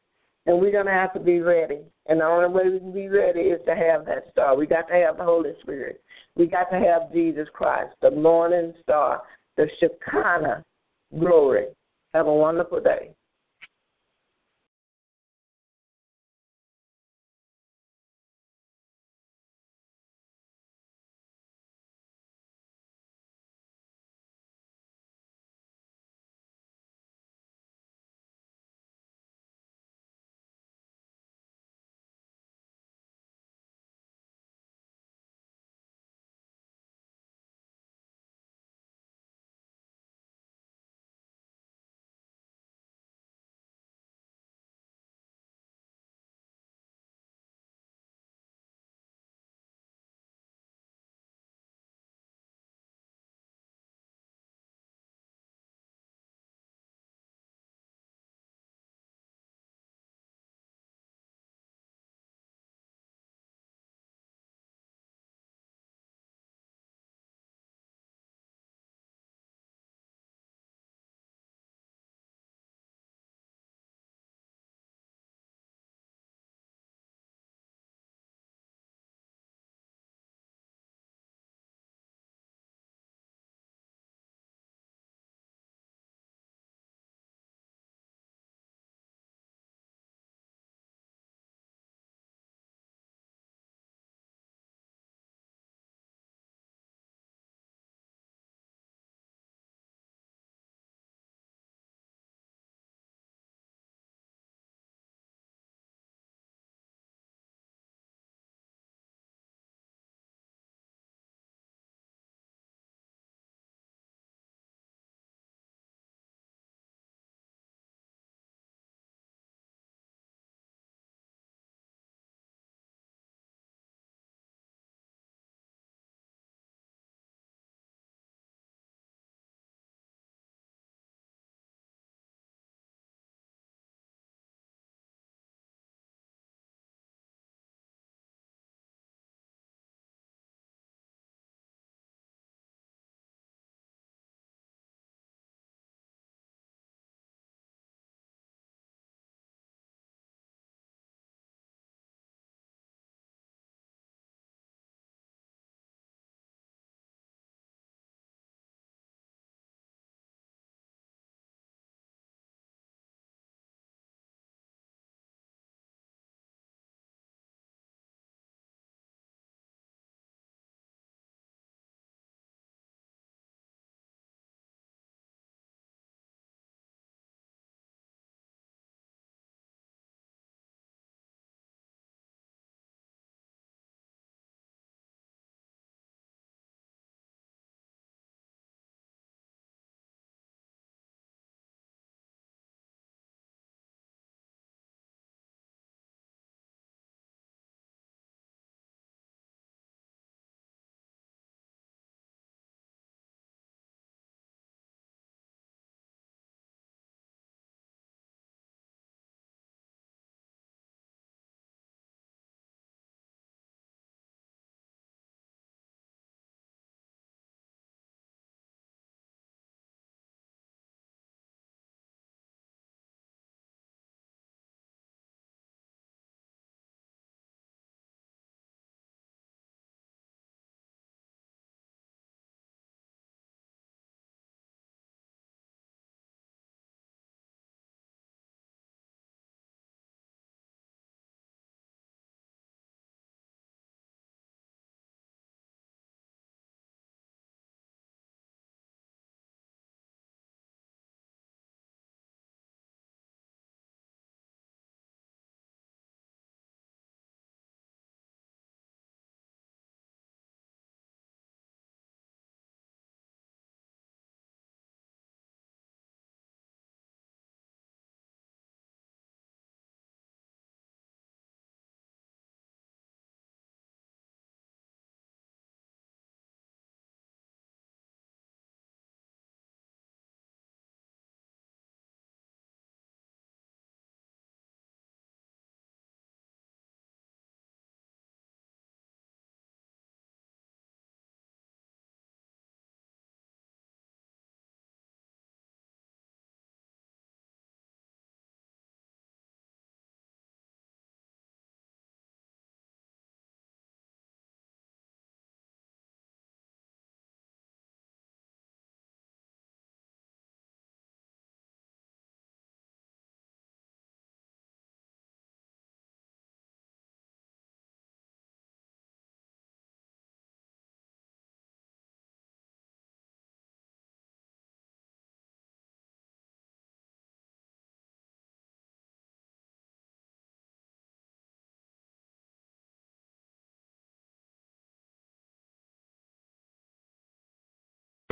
and 0.47 0.61
we're 0.61 0.72
going 0.72 0.86
to 0.86 0.93
have 0.93 1.12
to 1.14 1.20
be 1.20 1.40
ready. 1.40 1.80
And 2.07 2.20
the 2.20 2.24
only 2.24 2.49
way 2.49 2.68
we 2.70 2.78
can 2.78 2.93
be 2.93 3.09
ready 3.09 3.40
is 3.40 3.61
to 3.66 3.74
have 3.74 4.05
that 4.07 4.24
star. 4.32 4.57
We 4.57 4.66
got 4.66 4.88
to 4.88 4.95
have 4.95 5.16
the 5.16 5.24
Holy 5.24 5.53
Spirit. 5.62 6.03
We 6.36 6.47
got 6.47 6.70
to 6.70 6.78
have 6.78 7.12
Jesus 7.12 7.49
Christ, 7.53 7.95
the 8.01 8.11
morning 8.11 8.72
star, 8.82 9.22
the 9.57 9.68
Shekinah 9.78 10.64
glory. 11.18 11.66
Have 12.14 12.26
a 12.26 12.34
wonderful 12.34 12.80
day. 12.80 13.11